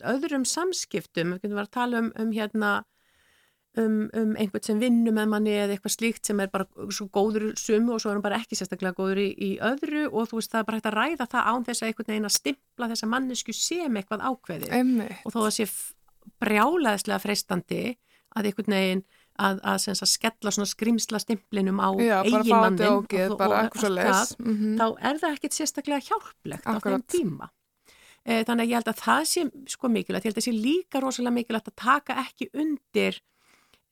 öðrum 0.04 0.44
samskiptum, 0.44 1.34
við 1.34 1.44
getum 1.44 1.56
verið 1.56 1.68
að 1.68 1.76
tala 1.76 2.00
um, 2.02 2.10
um 2.20 2.32
hérna 2.34 2.72
um, 3.80 4.02
um 4.16 4.34
einhvern 4.34 4.66
sem 4.66 4.82
vinnur 4.82 5.14
með 5.16 5.30
manni 5.32 5.54
eða 5.54 5.76
eitthvað 5.76 5.94
slíkt 5.94 6.28
sem 6.28 6.42
er 6.44 6.50
bara 6.52 6.66
svo 6.92 7.06
góður 7.14 7.54
sumu 7.60 7.94
og 7.94 8.02
svo 8.02 8.12
er 8.12 8.18
hann 8.18 8.26
bara 8.26 8.40
ekki 8.42 8.58
sérstaklega 8.58 8.98
góður 8.98 9.22
í, 9.22 9.30
í 9.32 9.50
öðru 9.64 10.04
og 10.10 10.28
þú 10.28 10.40
veist 10.40 10.52
það 10.52 10.60
er 10.60 10.68
bara 10.68 10.80
hægt 10.80 10.90
að 10.90 10.98
ræða 10.98 11.28
það 11.32 11.48
án 11.48 11.66
þess 11.70 11.80
að 11.80 11.88
einhvern 11.88 12.12
veginn 12.12 12.28
að 12.28 12.36
stimpla 12.36 12.90
þessa 12.92 13.10
mannesku 13.14 13.56
sem 13.56 13.96
eitthvað 14.02 14.26
ákveðið. 14.28 14.76
Og 15.24 15.32
þó 15.32 15.40
það 15.40 15.56
sé 15.56 15.68
brjálaðislega 16.40 17.22
freistandi 17.22 17.82
að 18.36 18.50
einhvern 18.50 18.76
veginn 18.76 19.02
að, 19.40 19.60
að, 19.64 19.86
að, 19.92 20.02
skella 20.08 20.52
svona 20.54 20.68
skrimsla 20.68 21.20
stimplinum 21.22 21.80
á 21.80 21.88
Já, 21.96 22.18
bara 22.18 22.42
eigin 22.42 22.50
fá 22.50 22.56
mannin 22.56 22.80
þetta 22.80 22.98
ógeð, 22.98 23.36
bara 23.40 23.62
eitthvað 23.64 23.84
svo 23.84 23.92
les. 23.94 24.34
Mhm. 24.38 24.74
þá 24.80 24.86
er 25.10 25.20
það 25.22 25.36
ekkit 25.36 25.56
sérstaklega 25.56 26.06
hjálplegt 26.08 26.68
á 26.68 26.72
Akkurat. 26.74 27.04
þeim 27.06 27.06
tíma. 27.14 27.50
Eh, 28.24 28.42
Þannig 28.44 28.66
að 28.66 28.70
ég 28.70 28.76
held 28.76 28.90
að 28.90 29.00
það 29.00 29.22
sé 29.30 29.44
sko 29.72 29.88
mikilvægt, 29.88 30.24
ég 30.24 30.30
held 30.30 30.36
að 30.36 30.42
það 30.42 30.48
sé 30.48 30.64
líka 30.64 31.00
rosalega 31.00 31.36
mikilvægt 31.38 31.70
að 31.70 31.78
taka 31.80 32.18
ekki 32.20 32.50
undir, 32.52 33.20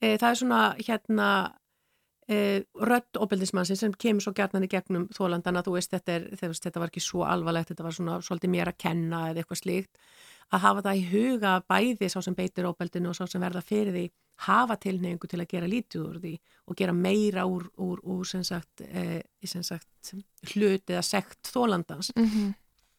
e, 0.01 0.17
það 0.17 0.29
er 0.29 0.37
svona 0.37 0.61
hérna 0.77 1.29
e, 2.29 2.61
rödd 2.77 3.17
óbyldismannsins 3.17 3.81
sem 3.81 3.91
kemur 3.97 4.21
svo 4.21 4.33
gærnan 4.37 4.67
í 4.67 4.69
gegnum 4.69 5.07
þólandana, 5.09 5.63
þú 5.65 5.73
veist 5.79 5.89
þetta, 5.89 6.19
er, 6.19 6.27
veist, 6.43 6.61
þetta 6.61 6.79
var 6.79 6.91
ekki 6.91 7.01
svo 7.01 7.25
alvarlegt, 7.25 7.73
þetta 7.73 7.87
var 7.87 7.97
svona 7.97 8.19
svolítið 8.21 8.53
mér 8.53 8.69
að 8.69 8.77
kenna 8.85 9.23
eða 9.31 9.41
eitthvað 9.41 9.63
slíkt, 9.63 9.97
að 10.53 10.63
hafa 10.67 10.85
það 10.85 11.01
í 11.01 11.05
huga 11.09 11.53
bæði 11.65 12.09
sá 12.13 12.21
sem 12.21 12.37
beitir 12.37 12.69
óbyldinu 12.69 13.09
og 13.09 13.17
sá 13.17 13.25
sem 13.25 13.41
verða 13.41 13.65
fyrir 13.65 13.95
því 13.97 14.05
hafa 14.45 14.79
tilneyingu 14.79 15.27
til 15.27 15.41
að 15.41 15.51
gera 15.51 15.69
lítið 15.69 16.05
úr 16.05 16.17
því 16.23 16.33
og 16.69 16.79
gera 16.79 16.95
meira 16.95 17.45
úr, 17.49 17.65
úr, 17.81 17.99
úr 18.03 18.25
sem 18.29 18.43
sagt, 18.47 18.81
e, 18.81 19.21
sem 19.43 19.65
sagt 19.65 20.13
hlut 20.53 20.89
eða 20.89 21.03
sekt 21.05 21.51
þólandans 21.51 22.13
Mm 22.15 22.53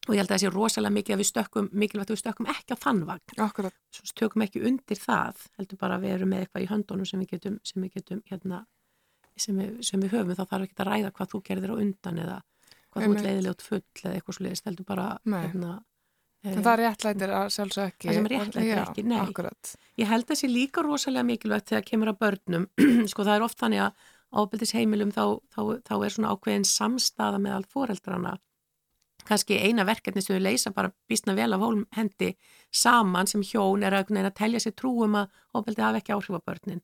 og 0.07 0.15
ég 0.15 0.21
held 0.21 0.31
að 0.31 0.33
það 0.33 0.41
sé 0.41 0.49
rosalega 0.51 0.95
mikið 0.95 1.13
að 1.13 1.19
við 1.21 1.27
stökkum 1.29 1.67
mikilvægt 1.77 2.11
við 2.11 2.19
stökkum 2.23 2.47
ekki 2.49 2.73
á 2.73 2.77
þann 2.81 3.01
vagn. 3.05 3.33
Akkurat. 3.45 3.75
svo 3.93 4.07
stökkum 4.09 4.45
ekki 4.47 4.63
undir 4.65 4.97
það 4.97 5.43
heldur 5.59 5.81
bara 5.81 5.97
að 5.97 6.05
við 6.05 6.15
erum 6.15 6.31
með 6.33 6.45
eitthvað 6.45 6.63
í 6.63 6.69
höndunum 6.71 7.09
sem 7.09 7.21
við 7.21 7.33
getum, 7.35 7.59
sem 7.67 7.85
við, 7.85 7.91
getum 7.99 8.23
hérna, 8.31 8.63
sem 9.37 9.61
við, 9.61 9.75
sem 9.85 10.01
við 10.01 10.15
höfum. 10.15 10.33
Þá 10.39 10.43
þarf 10.55 10.65
ekki 10.65 10.77
að 10.79 10.89
ræða 10.89 11.13
hvað 11.19 11.31
þú 11.35 11.43
gerðir 11.49 11.73
á 11.73 11.81
undan 11.85 12.21
eða 12.25 12.39
hvað 12.91 13.05
þú 13.05 13.11
Einmitt. 13.11 13.27
leiðilegt 13.27 13.65
full 13.67 13.83
eða 14.01 14.15
eitthvað 14.15 14.37
svo 14.37 14.47
leiðist 14.47 14.69
heldur 14.71 14.89
bara 14.89 15.07
hérna, 15.29 15.75
En 16.41 16.63
það 16.65 16.79
réttlætir 16.81 17.31
að 17.37 17.49
sjálfsög 17.53 17.91
ekki. 17.91 18.07
Það 18.07 18.15
sem 18.17 18.27
er 18.27 18.33
réttlætir 18.33 18.71
Já, 18.71 18.79
ekki, 18.81 19.03
nei. 19.05 19.19
Akkurat. 19.21 19.73
Ég 20.01 20.09
held 20.09 20.31
sé 20.39 20.47
líka 20.49 20.81
rosalega 20.85 21.27
mikilvægt 21.27 21.69
þegar 21.69 21.85
kemur 21.85 22.11
að 22.13 22.21
börnum 22.23 22.65
sko 23.11 23.25
það 23.27 23.35
er 23.35 23.45
oft 23.45 23.59
þannig 23.61 23.83
að 23.85 24.07
ábyldis 24.31 24.73
heimilum 24.73 25.11
þá, 25.13 25.25
þá, 25.51 25.61
þá 25.85 25.93
er 25.97 26.15
svona 26.15 26.31
ákveðin 26.33 26.67
samstaða 26.67 27.41
meðal 27.43 27.67
foreldrana 27.69 28.37
kannski 29.27 29.57
eina 29.61 29.85
verkefni 29.85 30.23
sem 30.23 30.35
við 30.37 30.45
leysa 30.47 30.71
bara 30.75 30.91
býstna 31.09 31.35
vel 31.37 31.51
af 31.53 31.61
hólum 31.61 31.83
hendi 31.95 32.31
saman 32.73 33.29
sem 33.29 33.43
hjón 33.45 33.85
er 33.85 33.95
að, 33.99 34.13
að 34.17 34.31
telja 34.37 34.61
sér 34.63 34.75
trúum 34.77 35.19
að 35.19 35.43
ofbeldi 35.57 35.85
hafa 35.85 36.01
ekki 36.01 36.15
áhrif 36.15 36.39
á 36.39 36.47
börnin 36.47 36.81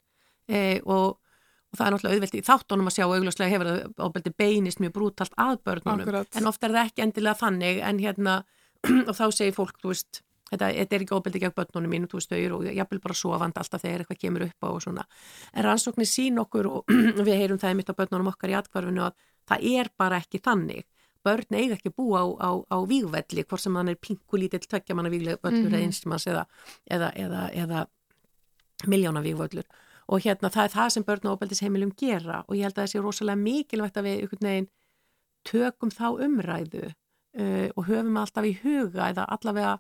e, 0.48 0.80
og, 0.86 1.18
og 1.18 1.80
það 1.80 1.88
er 1.88 1.96
náttúrulega 1.96 2.20
auðvelt 2.20 2.38
í 2.38 2.46
þáttunum 2.50 2.92
að 2.92 2.98
sjá 2.98 3.06
augljóslega 3.08 3.54
hefur 3.56 3.72
það 3.72 4.06
ofbeldi 4.10 4.36
beinist 4.44 4.84
mjög 4.84 4.96
brútalt 5.00 5.38
að 5.48 5.58
börnunum 5.66 6.06
Akkurat. 6.06 6.32
en 6.36 6.52
ofta 6.52 6.68
er 6.68 6.78
það 6.78 6.92
ekki 6.92 7.06
endilega 7.08 7.42
þannig 7.42 7.82
en 7.90 8.04
hérna 8.04 8.38
og 9.10 9.14
þá 9.18 9.26
segir 9.32 9.56
fólk, 9.56 9.78
þú 9.82 9.94
veist 9.94 10.24
Þetta, 10.48 10.70
þetta 10.78 10.96
er 10.96 11.04
ekki 11.04 11.16
ofbeldi 11.18 11.40
gegn 11.44 11.56
börnunum 11.56 11.92
mínu, 11.92 12.08
þú 12.08 12.20
veist, 12.22 12.30
þau 12.32 12.40
eru 12.40 12.58
og 12.62 12.68
ég 12.72 12.92
vil 12.92 13.02
bara 13.04 13.16
sofand 13.20 13.58
alltaf 13.60 13.82
þegar 13.84 14.04
eitthvað 14.04 14.20
kemur 14.22 14.46
upp 14.46 14.64
á 14.64 14.70
og 14.70 14.84
svona. 14.84 15.04
En 15.52 15.66
rannsóknir 15.66 16.08
sín 16.08 16.40
okkur 16.40 16.70
og 16.72 16.94
við 17.28 17.34
heyrum 17.34 17.60
það 17.60 17.80
mitt 17.80 17.92
á 17.92 17.98
börnunum 17.98 18.30
okkar 18.32 18.54
í 18.54 18.56
atkvarfinu 18.56 19.04
að 19.10 19.18
það 19.50 19.66
er 19.74 19.90
bara 20.00 20.22
ekki 20.24 20.40
þannig. 20.46 20.86
Börn 21.28 21.58
eiga 21.60 21.76
ekki 21.76 21.92
búa 21.92 22.22
á, 22.24 22.28
á, 22.40 22.52
á 22.64 22.78
vígvelli, 22.88 23.44
hvort 23.44 23.64
sem 23.64 23.76
hann 23.76 23.92
er 23.92 24.00
pinkulítill 24.00 24.64
tveggja 24.64 24.96
manna 24.96 25.12
vígvöllur 25.12 25.42
mm 25.44 25.66
-hmm. 25.66 25.68
eða 25.68 25.84
einstjumans 25.84 26.28
eða, 26.28 26.46
eða, 26.88 27.12
eða, 27.12 27.42
eða 27.52 27.88
miljóna 28.88 29.22
vígvöllur. 29.22 29.68
Og 30.08 30.24
hérna 30.24 30.48
það 30.48 30.64
er 30.64 30.72
það 30.72 30.90
sem 30.90 31.04
börn 31.04 31.28
og 31.28 31.34
ofbeldisheimilum 31.34 31.92
gera 31.92 32.46
og 32.48 32.56
ég 32.56 32.64
held 32.64 32.78
að 32.78 32.84
það 32.84 32.92
sé 32.92 33.02
rosalega 33.02 33.36
mikilvægt 33.36 33.98
að 33.98 34.08
við 34.08 34.68
tökum 35.44 35.92
þá 35.92 36.08
umræðu 36.24 36.94
uh, 37.40 37.70
og 37.76 37.88
höfum 37.88 38.18
alltaf 38.18 38.46
í 38.46 38.58
huga 38.64 39.12
eða 39.12 39.28
allavega 39.38 39.78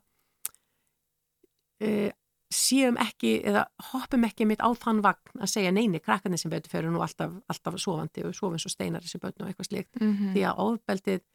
uh, 1.83 2.09
séum 2.53 2.95
ekki 3.01 3.37
eða 3.47 3.65
hoppum 3.91 4.23
ekki 4.27 4.47
mitt 4.47 4.63
á 4.63 4.69
þann 4.79 5.01
vagn 5.03 5.41
að 5.41 5.51
segja 5.51 5.71
neini, 5.75 5.99
krakkarnir 6.03 6.39
sem 6.39 6.51
betur 6.51 6.71
fyrir 6.71 6.93
nú 6.93 7.01
alltaf, 7.03 7.33
alltaf 7.51 7.79
sofandi 7.81 8.23
og 8.27 8.35
sofins 8.35 8.67
og 8.67 8.71
steinar 8.71 9.03
þessi 9.03 9.19
börn 9.23 9.43
og 9.43 9.49
eitthvað 9.49 9.69
slikt 9.69 9.99
mm 9.99 10.13
-hmm. 10.13 10.31
því 10.33 10.45
að 10.47 10.61
ofbeldið 10.67 11.25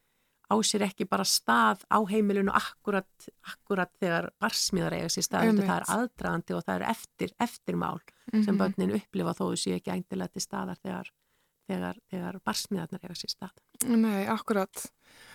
á 0.53 0.55
sér 0.65 0.85
ekki 0.89 1.07
bara 1.09 1.25
stað 1.25 1.85
á 1.89 1.99
heimilinu 2.09 2.53
akkurat, 2.53 3.29
akkurat 3.49 3.93
þegar 4.01 4.31
barsmiðar 4.41 4.97
eiga 4.99 5.09
sér 5.09 5.27
stað, 5.29 5.57
það 5.61 5.77
er 5.77 5.89
aðdragandi 5.97 6.57
og 6.57 6.65
það 6.67 6.75
er 6.77 6.87
eftir, 6.91 7.31
eftirmál 7.39 8.01
mm 8.01 8.33
-hmm. 8.33 8.45
sem 8.45 8.59
börnin 8.59 8.95
upplifa 8.99 9.33
þó 9.33 9.45
sé 9.57 9.77
ekki 9.77 9.91
eindilega 9.91 10.33
til 10.33 10.43
staðar 10.43 10.79
þegar, 10.83 11.13
þegar, 11.69 11.97
þegar 12.11 12.41
barsmiðarnar 12.45 13.05
eiga 13.05 13.15
sér 13.15 13.31
stað. 13.31 13.55
Nei, 13.87 14.27
akkurat. 14.27 14.93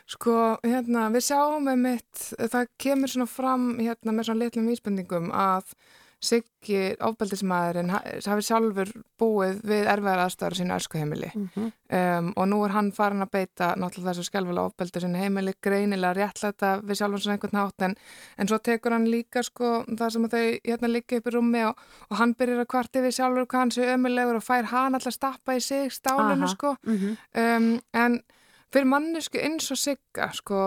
Sko, 0.07 0.57
hérna, 0.63 1.09
við 1.11 1.25
sjáum 1.27 1.65
með 1.67 1.79
mitt, 1.83 2.25
það 2.39 2.67
kemur 2.79 3.11
svona 3.11 3.27
fram 3.27 3.69
hérna 3.79 4.13
með 4.15 4.29
svona 4.29 4.45
litlum 4.45 4.69
vísbendingum 4.71 5.31
að 5.35 5.73
Siggi, 6.17 6.95
ofbeldismæðurinn, 7.05 7.91
hafi 7.93 8.41
sjálfur 8.41 8.89
búið 9.21 9.59
við 9.69 9.85
erfiðar 9.85 10.23
aðstæður 10.23 10.55
sínu 10.57 10.73
ösku 10.73 10.97
heimili 10.97 11.27
Mm 11.35 11.49
-hmm. 11.55 11.67
um, 11.97 12.33
og 12.35 12.47
nú 12.47 12.63
er 12.65 12.71
hann 12.73 12.91
farin 12.91 13.21
að 13.21 13.29
beita 13.31 13.75
náttúrulega 13.77 14.13
þessu 14.13 14.23
skjálfilega 14.25 14.65
ofbeldi 14.65 14.99
sínu 14.99 15.17
heimili 15.17 15.53
greinilega 15.61 16.13
réttlæta 16.13 16.81
við 16.81 16.97
sjálfum 16.97 17.19
svona 17.19 17.33
einhvern 17.33 17.53
nátt 17.53 17.81
en, 17.85 17.95
en 18.37 18.47
svo 18.47 18.57
tekur 18.57 18.91
hann 18.91 19.05
líka 19.05 19.43
sko 19.43 19.83
það 19.85 20.09
sem 20.09 20.25
að 20.25 20.31
þau 20.31 20.59
hérna 20.65 20.87
líka 20.87 21.17
upp 21.17 21.27
í 21.27 21.35
rúmi 21.35 21.63
og, 21.69 21.75
og 22.09 22.17
hann 22.17 22.33
byrjar 22.33 22.59
að 22.59 22.71
kvarti 22.73 23.01
við 23.01 23.13
sjálfur 23.13 23.45
hvað 23.45 23.59
hann 23.59 23.71
sé 23.71 23.93
ömulegur 23.93 24.35
og 24.35 24.43
fær 24.43 24.65
hann 24.65 24.95
alltaf 24.95 25.13
stappa 25.13 25.53
í 25.53 25.61
sig 25.61 25.91
stálinu 25.91 26.43
Aha. 26.43 26.47
sko 26.47 26.75
Mm 26.83 26.97
-hmm. 26.97 27.57
um, 27.57 27.81
en 27.93 28.21
fyrir 28.73 28.89
mannesku 28.91 29.39
eins 29.41 29.69
og 29.71 29.79
Sigga 29.81 30.31
sko 30.35 30.59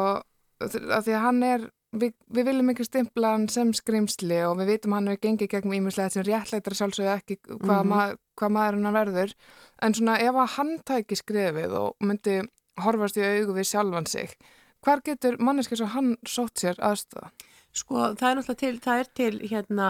að 0.61 1.05
því 1.07 1.15
að 1.17 1.23
hann 1.25 1.43
er 1.43 1.67
við, 1.97 2.13
við 2.31 2.47
viljum 2.51 2.71
ekki 2.73 2.85
stimpla 2.87 3.33
hann 3.35 3.49
sem 3.53 3.73
skrimsli 3.77 4.39
og 4.47 4.59
við 4.61 4.75
vitum 4.75 4.93
hann 4.97 5.09
hefur 5.11 5.23
gengið 5.27 5.51
gegn 5.57 5.75
ímislega 5.81 6.13
sem 6.15 6.25
réttleitar 6.27 6.77
sjálfsögðu 6.79 7.13
ekki 7.17 7.39
hvað, 7.47 7.81
Mhm. 7.83 7.89
ma 7.89 8.15
hvað 8.39 8.55
maðurinn 8.57 8.85
hann 8.89 8.99
verður 9.01 9.35
en 9.83 9.95
svona 9.95 10.19
ef 10.21 10.35
að 10.35 10.55
hann 10.57 10.73
tæki 10.85 11.17
skrefið 11.19 11.73
og 11.81 11.97
myndi 12.01 12.41
horfast 12.81 13.17
í 13.17 13.25
augu 13.27 13.53
við 13.59 13.69
sjálfan 13.73 14.07
sig 14.09 14.37
hvar 14.85 15.03
getur 15.05 15.37
manneski 15.39 15.77
svo 15.77 15.87
hann 15.93 16.17
sótt 16.25 16.55
sér 16.63 16.79
aðstöða? 16.81 17.31
Sko 17.73 18.15
það 18.17 18.31
er 18.31 18.37
náttúrulega 18.39 18.57
til, 18.59 18.79
það 18.81 18.99
er 19.01 19.09
til 19.15 19.39
hérna 19.51 19.89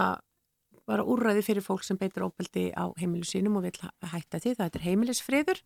bara 0.86 1.04
úrræði 1.06 1.44
fyrir 1.46 1.62
fólk 1.62 1.84
sem 1.86 1.96
beitir 1.96 2.24
óbeldi 2.26 2.72
á 2.74 2.90
heimilu 2.98 3.22
sínum 3.24 3.56
og 3.56 3.62
vil 3.62 3.76
hætta 4.10 4.40
því, 4.42 4.56
það 4.58 4.74
er 4.74 4.86
heimilisfriður 4.88 5.60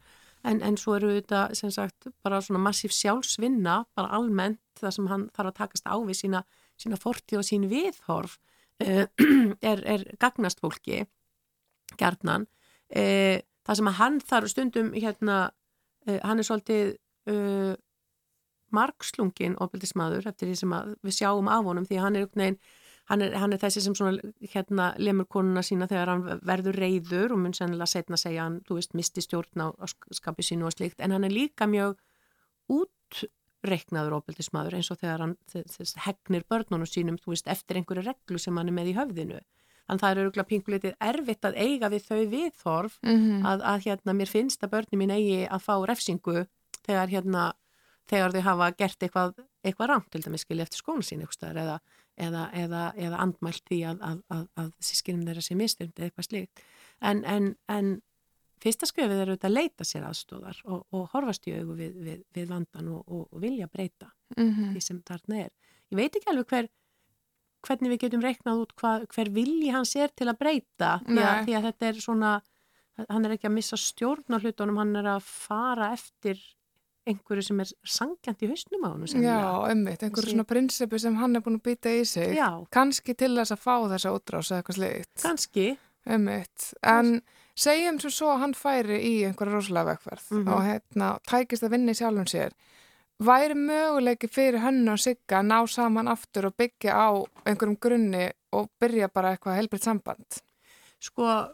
en, 0.44 0.60
en 0.62 0.76
svo 0.80 0.96
eru 0.98 1.12
þetta 1.16 1.46
sem 1.56 1.72
sagt 1.72 2.08
bara 2.24 2.40
svona 2.44 2.62
massíf 2.62 2.92
sjálfsvinna 2.94 3.80
bara 3.96 4.12
almennt 4.18 4.60
það 4.80 4.96
sem 4.96 5.08
hann 5.10 5.28
þarf 5.34 5.52
að 5.52 5.58
takast 5.60 5.88
á 5.88 5.96
við 6.04 6.18
sína, 6.20 6.42
sína 6.80 6.98
forti 7.00 7.38
og 7.38 7.46
sín 7.46 7.68
viðhorf 7.70 8.38
uh, 8.84 9.06
er, 9.70 9.84
er 9.84 10.06
gagnast 10.20 10.60
fólki 10.62 11.04
gjarnan. 12.00 12.48
Uh, 12.90 13.40
það 13.64 13.80
sem 13.80 13.90
að 13.90 13.98
hann 14.00 14.20
þarf 14.24 14.52
stundum 14.52 14.92
hérna, 14.96 15.38
uh, 16.08 16.20
hann 16.22 16.42
er 16.42 16.48
svolítið 16.48 16.94
uh, 17.32 17.74
margslungin 18.74 19.58
óbildismadur 19.62 20.26
eftir 20.28 20.50
því 20.50 20.58
sem 20.58 20.74
við 21.04 21.18
sjáum 21.20 21.50
af 21.52 21.66
honum 21.66 21.86
því 21.88 22.00
hann 22.02 22.18
er, 22.18 22.28
neginn, 22.38 22.58
hann 23.10 23.24
er, 23.24 23.36
hann 23.40 23.52
er 23.52 23.60
þessi 23.62 23.82
sem 23.84 23.96
svona, 23.98 24.32
hérna, 24.54 24.90
lemur 24.98 25.28
konuna 25.30 25.62
sína 25.66 25.88
þegar 25.90 26.12
hann 26.12 26.42
verður 26.46 26.78
reyður 26.80 27.36
og 27.36 27.42
mun 27.44 27.56
sennilega 27.56 27.90
setna 27.90 28.20
segja 28.20 28.46
hann, 28.46 28.60
þú 28.68 28.78
veist, 28.80 28.94
misti 28.96 29.24
stjórn 29.24 29.64
á, 29.64 29.68
á 29.76 29.86
skapi 29.88 30.46
sínu 30.46 30.68
og 30.68 30.76
slikt 30.76 31.04
en 31.04 31.16
hann 31.16 31.26
er 31.26 31.34
líka 31.34 31.68
mjög 31.70 31.98
útreiknaður 32.72 34.20
óbildismadur 34.20 34.78
eins 34.78 34.92
og 34.94 35.02
þegar 35.02 35.26
hann 35.26 35.36
þess, 35.52 35.98
hegnir 36.06 36.46
börnunum 36.48 36.88
sínum, 36.88 37.20
þú 37.20 37.34
veist, 37.34 37.50
eftir 37.50 37.80
einhverju 37.80 38.06
reglu 38.08 38.40
sem 38.40 38.56
hann 38.56 38.72
er 38.72 38.78
með 38.78 38.94
í 38.94 38.96
höfðinu 39.00 39.44
Þannig 39.84 40.00
það 40.00 40.10
er 40.10 40.18
öruglega 40.22 40.48
pingulitið 40.48 40.94
erfitt 41.04 41.44
að 41.44 41.56
eiga 41.60 41.90
við 41.92 42.06
þau 42.06 42.20
viðhorf 42.30 42.94
Mm 43.04 43.18
-hmm. 43.18 43.42
að, 43.44 43.64
að 43.68 43.82
hérna 43.84 44.14
mér 44.16 44.30
finnst 44.30 44.64
að 44.64 44.70
börnum 44.70 45.00
mín 45.02 45.12
eigi 45.12 45.42
að 45.44 45.60
fá 45.60 45.74
refsingu 45.84 46.46
þegar 46.86 47.08
hérna 47.12 47.42
þegar 48.08 48.32
þau 48.32 48.40
hafa 48.48 48.70
gert 48.78 49.02
eitthvað, 49.02 49.34
eitthvað 49.64 49.88
rangt 49.88 50.10
til 50.12 50.22
dæmis 50.24 50.44
skilja 50.44 50.66
eftir 50.66 50.80
skónu 50.80 51.04
sín 51.04 51.20
eða, 51.24 51.80
eða, 52.16 52.48
eða, 52.54 52.86
eða 52.96 53.20
andmælt 53.24 53.64
því 53.68 53.80
að, 53.90 54.02
að, 54.08 54.18
að, 54.36 54.44
að 54.62 54.72
sískinum 54.88 55.24
þeirra 55.28 55.44
sé 55.44 55.56
mistund 55.58 55.94
eða 55.96 56.08
eitthvað 56.08 56.28
slíkt. 56.28 56.64
En, 57.04 57.24
en, 57.28 57.50
en 57.72 57.90
fyrsta 58.62 58.88
skrefið 58.88 59.20
er 59.24 59.32
auðvitað 59.32 59.50
að 59.50 59.56
leita 59.58 59.88
sér 59.88 60.06
aðstóðar 60.08 60.62
og, 60.64 60.86
og 60.94 61.10
horfast 61.12 61.48
í 61.50 61.56
augu 61.58 61.76
við, 61.78 61.98
við, 62.06 62.22
við 62.36 62.48
vandan 62.52 62.88
og, 62.94 63.04
og, 63.08 63.26
og 63.30 63.44
vilja 63.44 63.70
breyta 63.70 64.12
Mm 64.34 64.72
því 64.74 64.80
sem 64.82 65.02
þarna 65.06 65.44
er. 65.44 65.52
Ég 65.92 65.98
veit 65.98 66.16
ekki 66.16 66.30
alveg 66.32 66.48
hver 66.50 66.68
hvernig 67.64 67.92
við 67.92 68.00
getum 68.04 68.24
reiknað 68.24 68.62
út 68.64 68.72
hva, 68.80 68.92
hver 69.14 69.30
vilji 69.32 69.70
hans 69.72 69.94
er 69.96 70.10
til 70.16 70.28
að 70.28 70.40
breyta 70.40 70.98
því 71.04 71.20
að, 71.22 71.38
því 71.46 71.54
að 71.54 71.66
þetta 71.68 71.86
er 71.88 72.00
svona 72.02 72.32
hann 73.08 73.24
er 73.26 73.34
ekki 73.34 73.48
að 73.48 73.56
missa 73.56 73.78
stjórn 73.80 74.36
á 74.36 74.42
hlutunum 74.42 74.80
hann 74.82 74.96
er 75.00 75.08
að 75.16 75.24
fara 75.26 75.92
eftir 75.94 76.40
einhverju 77.06 77.42
sem 77.44 77.60
er 77.60 77.70
sangjant 77.84 78.42
í 78.44 78.48
hausnum 78.48 78.84
á 78.84 78.88
hann 78.94 79.24
Já, 79.24 79.40
einmitt, 79.68 80.02
einhverju 80.06 80.32
svona 80.32 80.46
prinsipu 80.48 80.98
sem 80.98 81.16
hann 81.20 81.36
er 81.36 81.42
búin 81.44 81.58
að 81.60 81.66
býta 81.68 81.92
í 81.92 82.04
sig. 82.08 82.34
Já, 82.36 82.48
kannski 82.72 83.14
til 83.14 83.34
þess 83.36 83.52
að 83.52 83.60
fá 83.64 83.74
þessa 83.92 84.12
útrás 84.16 84.50
eða 84.50 84.62
eitthvað 84.62 84.78
sliðitt 84.78 85.22
kannski. 85.24 85.66
Einmitt, 86.06 86.70
en 86.82 87.22
segjum 87.56 87.98
svo 88.02 88.10
svo 88.12 88.30
að 88.34 88.40
hann 88.44 88.54
færi 88.56 88.98
í 89.00 89.12
einhverja 89.28 89.54
rosalega 89.58 89.94
vegferð 89.94 90.30
Mhm. 90.30 90.48
og 90.48 90.62
hérna, 90.64 91.10
tækist 91.28 91.62
að 91.64 91.70
vinna 91.76 91.92
í 91.92 92.00
sjálfum 92.00 92.26
sér. 92.28 92.52
Væri 93.20 93.54
möguleiki 93.54 94.28
fyrir 94.28 94.58
hennu 94.60 94.90
og 94.92 94.98
Sigga 94.98 95.38
að 95.40 95.46
ná 95.46 95.68
saman 95.70 96.08
aftur 96.08 96.46
og 96.46 96.56
byggja 96.56 96.92
á 96.92 97.08
einhverjum 97.46 97.78
grunni 97.80 98.32
og 98.52 98.68
byrja 98.80 99.08
bara 99.12 99.36
eitthvað 99.36 99.56
helbriðt 99.60 99.84
samband? 99.86 100.40
Sko, 101.00 101.48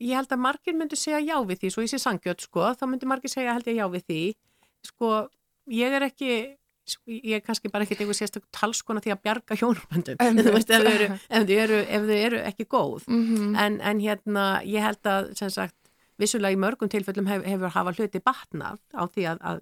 ég 0.00 0.16
held 0.16 0.28
að 0.28 0.38
margir 0.42 0.74
myndu 0.74 0.96
segja 0.96 1.20
já 1.22 1.36
við 1.46 1.60
því, 1.60 1.70
svo 1.72 1.82
ég 1.84 1.92
sé 1.92 1.98
sangjöld 2.02 2.40
sko, 2.40 2.60
þá 2.74 2.84
myndu 2.90 3.06
margir 3.06 3.30
segja 3.30 3.52
held 3.54 3.64
ég 3.70 3.76
já 3.78 3.86
við 3.88 4.04
því 4.08 4.34
sko, 4.86 5.26
ég 5.72 5.96
er 5.98 6.06
ekki 6.08 6.30
sko, 6.86 7.02
ég 7.10 7.38
er 7.38 7.44
kannski 7.44 7.70
bara 7.72 7.86
ekkert 7.86 8.04
einhver 8.04 8.18
sérstök 8.18 8.46
talskona 8.54 9.02
því 9.04 9.14
að 9.14 9.24
bjarga 9.26 9.58
hjónaböndum 9.62 10.20
ef 10.20 10.60
ef 11.28 11.48
ef 11.82 12.06
þau 12.10 12.20
eru 12.20 12.44
ekki 12.52 12.68
góð. 12.70 13.08
Mm 13.08 13.24
-hmm. 13.24 13.58
en, 13.64 13.80
en 13.80 14.00
hérna, 14.00 14.46
ég 14.64 14.82
held 14.82 15.12
að 15.12 15.34
sem 15.38 15.50
sagt, 15.50 15.76
vissulega 16.20 16.56
í 16.56 16.60
mörgum 16.60 16.88
tilfellum 16.88 17.26
hef, 17.28 17.44
hefur 17.44 17.74
hafa 17.74 17.92
hluti 17.92 18.22
batnað 18.24 18.78
á 18.96 19.02
því 19.04 19.26
að, 19.32 19.42
að 19.50 19.58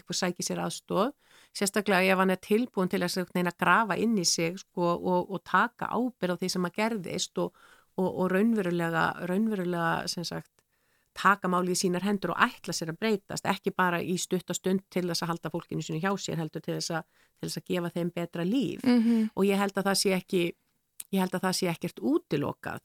ykkur 0.00 0.16
sæki 0.16 0.46
sér 0.46 0.62
aðstóð 0.64 1.10
sérstaklega 1.56 2.14
ef 2.14 2.22
hann 2.22 2.32
er 2.34 2.40
tilbúin 2.44 2.90
til 2.90 3.02
að 3.04 3.34
neina 3.34 3.52
grafa 3.58 3.98
inn 3.98 4.16
í 4.18 4.24
sig 4.28 4.58
sko, 4.60 4.94
og, 4.94 5.30
og 5.30 5.42
taka 5.44 5.90
ábyrð 5.90 6.36
á 6.36 6.40
því 6.40 6.50
sem 6.54 6.68
að 6.68 6.76
gerðist 6.78 7.42
og, 7.42 7.52
og, 7.98 8.08
og 8.08 8.30
raunverulega, 8.32 9.04
raunverulega 9.28 10.08
sem 10.10 10.24
sagt, 10.24 10.52
taka 11.14 11.48
máli 11.48 11.72
í 11.74 11.78
sínar 11.78 12.02
hendur 12.06 12.30
og 12.34 12.38
ætla 12.44 12.72
sér 12.72 12.92
að 12.92 12.98
breytast, 13.02 13.46
ekki 13.46 13.72
bara 13.76 13.98
í 14.02 14.16
stutt 14.18 14.50
og 14.50 14.56
stund 14.56 14.80
til 14.90 15.06
þess 15.08 15.22
að 15.24 15.28
halda 15.32 15.50
fólkinu 15.50 15.82
sínu 15.82 16.00
hjá 16.00 16.12
sér 16.18 16.38
heldur 16.38 16.62
til 16.62 16.74
þess 16.78 16.90
að, 16.90 17.02
til 17.40 17.48
þess 17.48 17.58
að 17.60 17.66
gefa 17.72 17.90
þeim 17.96 18.10
betra 18.14 18.44
líf. 18.44 18.84
Og 19.34 19.44
ég 19.48 19.58
held 19.58 19.76
að 19.76 19.84
það 19.90 19.98
sé 20.02 20.12
ekki 20.16 20.42
ég 21.10 21.18
held 21.24 21.34
að 21.34 21.42
það 21.48 21.56
sé 21.58 21.66
ekkert 21.72 21.98
útilokað. 22.00 22.80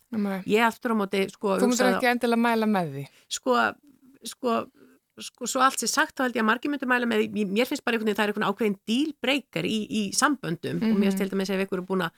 Ég 0.50 0.64
aftur 0.66 0.92
á 0.92 0.96
móti 0.98 1.26
sko, 1.30 1.58
Þú 1.62 1.68
myndir 1.70 1.92
ekki 1.94 2.10
endilega 2.10 2.42
mæla 2.42 2.66
með 2.66 2.88
því? 2.96 3.04
Sko, 3.38 3.58
sko, 4.26 4.56
sko 5.22 5.46
svo 5.52 5.62
allt 5.62 5.80
sér 5.84 5.92
sagt 5.92 6.16
þá 6.18 6.24
held 6.26 6.36
ég 6.40 6.42
að 6.42 6.48
margir 6.50 6.72
myndir 6.74 6.90
mæla 6.90 7.06
með 7.06 7.28
mér 7.52 7.70
finnst 7.70 7.86
bara 7.86 7.96
einhvern 8.00 8.10
veginn 8.10 8.18
það 8.18 8.26
er 8.26 8.34
einhvern 8.34 8.48
ákveðin 8.50 8.80
dílbreykar 8.90 9.68
í, 9.70 9.78
í 9.86 10.02
samböndum. 10.18 10.82
Og 10.82 10.98
mér 10.98 11.12
Mhm. 11.14 11.18
til 11.22 11.30
dæmis 11.30 11.50
ef 11.54 11.62
ykkur 11.68 11.84
er 11.84 11.86
búin 11.86 12.06
að 12.08 12.12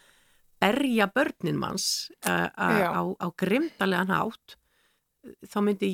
berja 0.62 1.06
börnin 1.14 1.60
manns 1.60 2.10
uh, 2.26 2.48
á, 2.56 3.04
á 3.20 3.28
grimdarlegan 3.38 4.10
hátt 4.10 4.56
þá 5.48 5.60
myndi 5.64 5.92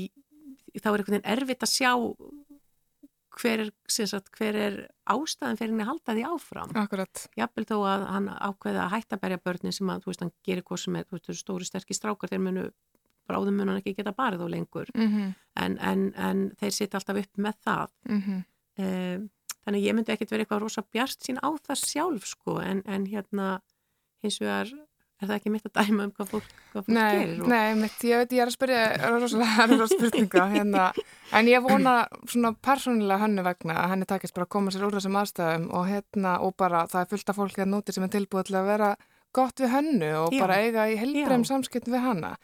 þá 0.74 0.90
er 0.90 0.98
einhvern 0.98 1.18
veginn 1.18 1.32
erfitt 1.36 1.66
að 1.66 1.74
sjá 1.74 1.92
hver 3.34 3.64
er, 3.66 3.72
sagt, 3.90 4.30
hver 4.38 4.58
er 4.58 4.80
ástæðan 5.10 5.58
fyrir 5.58 5.74
henni 5.74 5.86
að 5.86 5.92
halda 5.92 6.16
því 6.18 6.26
áfram 6.30 6.74
Akkurat 6.78 7.24
Jafnvel 7.38 7.66
þó 7.70 7.76
að 7.90 8.06
hann 8.12 8.30
ákveði 8.30 8.82
að 8.84 8.92
hætta 8.94 9.18
að 9.18 9.24
berja 9.24 9.44
börnin 9.48 9.76
sem 9.76 9.90
að, 9.90 10.04
þú 10.04 10.12
veist, 10.12 10.24
hann 10.26 10.34
gerir 10.46 10.66
hvað 10.68 10.82
sem 10.84 10.98
er, 11.00 11.08
veist, 11.12 11.32
stóri 11.40 11.68
sterkir 11.68 11.98
strákar 11.98 12.32
þeir 12.32 12.44
munu, 12.46 12.66
bráðum 13.30 13.58
mun 13.58 13.72
hann 13.72 13.82
ekki 13.82 13.96
geta 13.98 14.16
barið 14.16 14.44
þá 14.44 14.48
lengur 14.54 14.92
mm 14.94 15.08
-hmm. 15.10 15.36
en, 15.66 15.78
en, 15.92 16.06
en 16.14 16.44
þeir 16.62 16.78
sitja 16.78 17.00
alltaf 17.00 17.22
upp 17.24 17.44
með 17.48 17.60
það 17.66 17.96
mm 18.10 18.22
-hmm. 18.22 18.46
um, 18.86 19.30
þannig 19.66 19.86
ég 19.88 19.96
myndi 19.96 20.14
ekkert 20.14 20.32
vera 20.32 20.46
eitthvað 20.46 20.64
rosa 20.66 20.86
bjart 20.92 21.20
sín 21.24 21.42
á 21.42 21.50
það 21.68 21.86
sjálf 21.88 22.26
sko 22.28 22.60
en, 22.62 22.84
en 22.86 23.06
hérna 23.06 23.62
hins 24.22 24.40
vegar 24.42 24.70
er 25.22 25.30
það 25.30 25.36
ekki 25.38 25.54
mitt 25.54 25.70
að 25.70 25.76
dæma 25.78 26.08
um 26.08 26.12
hvað 26.18 26.32
fólk, 26.34 26.50
hvað 26.74 26.88
fólk 26.88 26.96
nei, 26.98 27.14
gerir 27.14 27.40
og... 27.44 27.48
Nei, 27.54 27.76
mitt, 27.80 28.04
ég 28.10 28.22
veit, 28.22 28.36
ég 28.36 28.44
er 28.44 28.52
að 28.52 28.56
spyrja 28.58 28.82
rosalega 29.14 29.88
spurninga 29.94 30.46
hérna, 30.56 30.90
en 31.40 31.50
ég 31.52 31.66
vona 31.66 31.96
svona 32.26 32.54
persónulega 32.66 33.24
hannu 33.24 33.46
vegna 33.46 33.80
að 33.86 33.90
henni 33.94 34.10
takist 34.10 34.36
bara 34.36 34.50
að 34.50 34.54
koma 34.58 34.74
sér 34.74 34.86
úr 34.90 34.98
þessum 34.98 35.18
aðstæðum 35.22 35.72
og 35.72 35.90
hérna, 35.90 36.38
og 36.44 36.56
bara 36.60 36.86
það 36.92 37.06
er 37.06 37.12
fullt 37.14 37.34
af 37.34 37.42
fólki 37.42 37.66
að 37.66 37.74
nóti 37.74 37.96
sem 37.96 38.08
er 38.08 38.14
tilbúið 38.18 38.50
til 38.50 38.60
að 38.60 38.70
vera 38.74 38.94
gott 39.34 39.64
við 39.64 39.74
hannu 39.74 40.10
og 40.20 40.36
Já. 40.36 40.44
bara 40.44 40.60
eiga 40.62 40.86
í 40.92 40.98
heilbrem 41.00 41.44
samskiptum 41.48 41.96
við 41.96 42.04
hanna 42.06 42.36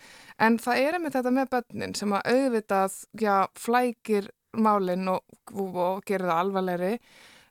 en 0.42 0.58
það 0.62 0.80
er 0.82 0.98
einmitt 0.98 1.18
þetta 1.18 1.34
með 1.36 1.52
börnin 1.54 1.94
sem 1.98 2.16
að 2.18 2.32
auðvitað, 2.34 2.96
já, 3.22 3.36
flækir 3.60 4.32
málinn 4.58 5.10
og, 5.12 5.22
og, 5.54 5.76
og 5.76 6.08
gerir 6.08 6.30
það 6.30 6.42
alvarlegri. 6.44 6.94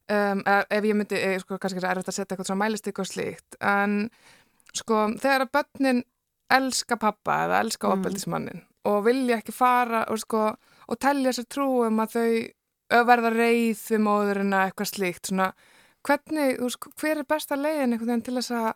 Um, 0.09 0.41
ef 0.49 0.87
ég 0.89 0.97
myndi, 0.97 1.19
eh, 1.21 1.37
sko, 1.43 1.59
kannski 1.61 1.83
er 1.83 1.91
erfitt 1.91 2.09
að 2.09 2.17
setja 2.17 2.33
eitthvað 2.33 2.49
svona 2.49 2.63
mælistík 2.63 3.01
og 3.03 3.09
slíkt, 3.11 3.59
en 3.61 3.99
sko, 4.75 5.07
þegar 5.21 5.47
að 5.47 5.53
börnin 5.59 6.03
elska 6.51 6.97
pappa 6.97 7.45
eða 7.47 7.61
elska 7.65 7.89
Mm. 7.89 7.99
ofbeldismannin 7.99 8.63
og 8.89 9.05
vilja 9.05 9.37
ekki 9.41 9.53
fara 9.53 10.05
og 10.09 10.19
sko, 10.19 10.57
og 10.89 10.99
telja 10.99 11.33
sér 11.33 11.45
trú 11.49 11.87
um 11.87 11.99
að 12.01 12.15
þau 12.17 13.05
verða 13.05 13.31
reið 13.35 13.77
við 13.91 14.01
móðurina 14.01 14.63
eitthvað 14.71 14.89
slíkt, 14.95 15.27
svona 15.29 15.53
hvernig, 16.07 16.57
sko, 16.73 16.91
hver 16.97 17.19
er 17.19 17.25
besta 17.29 17.57
leiðin 17.57 17.93
einhvern 17.93 18.09
veginn 18.15 18.23
til 18.25 18.35
þess 18.39 18.51
að 18.51 18.73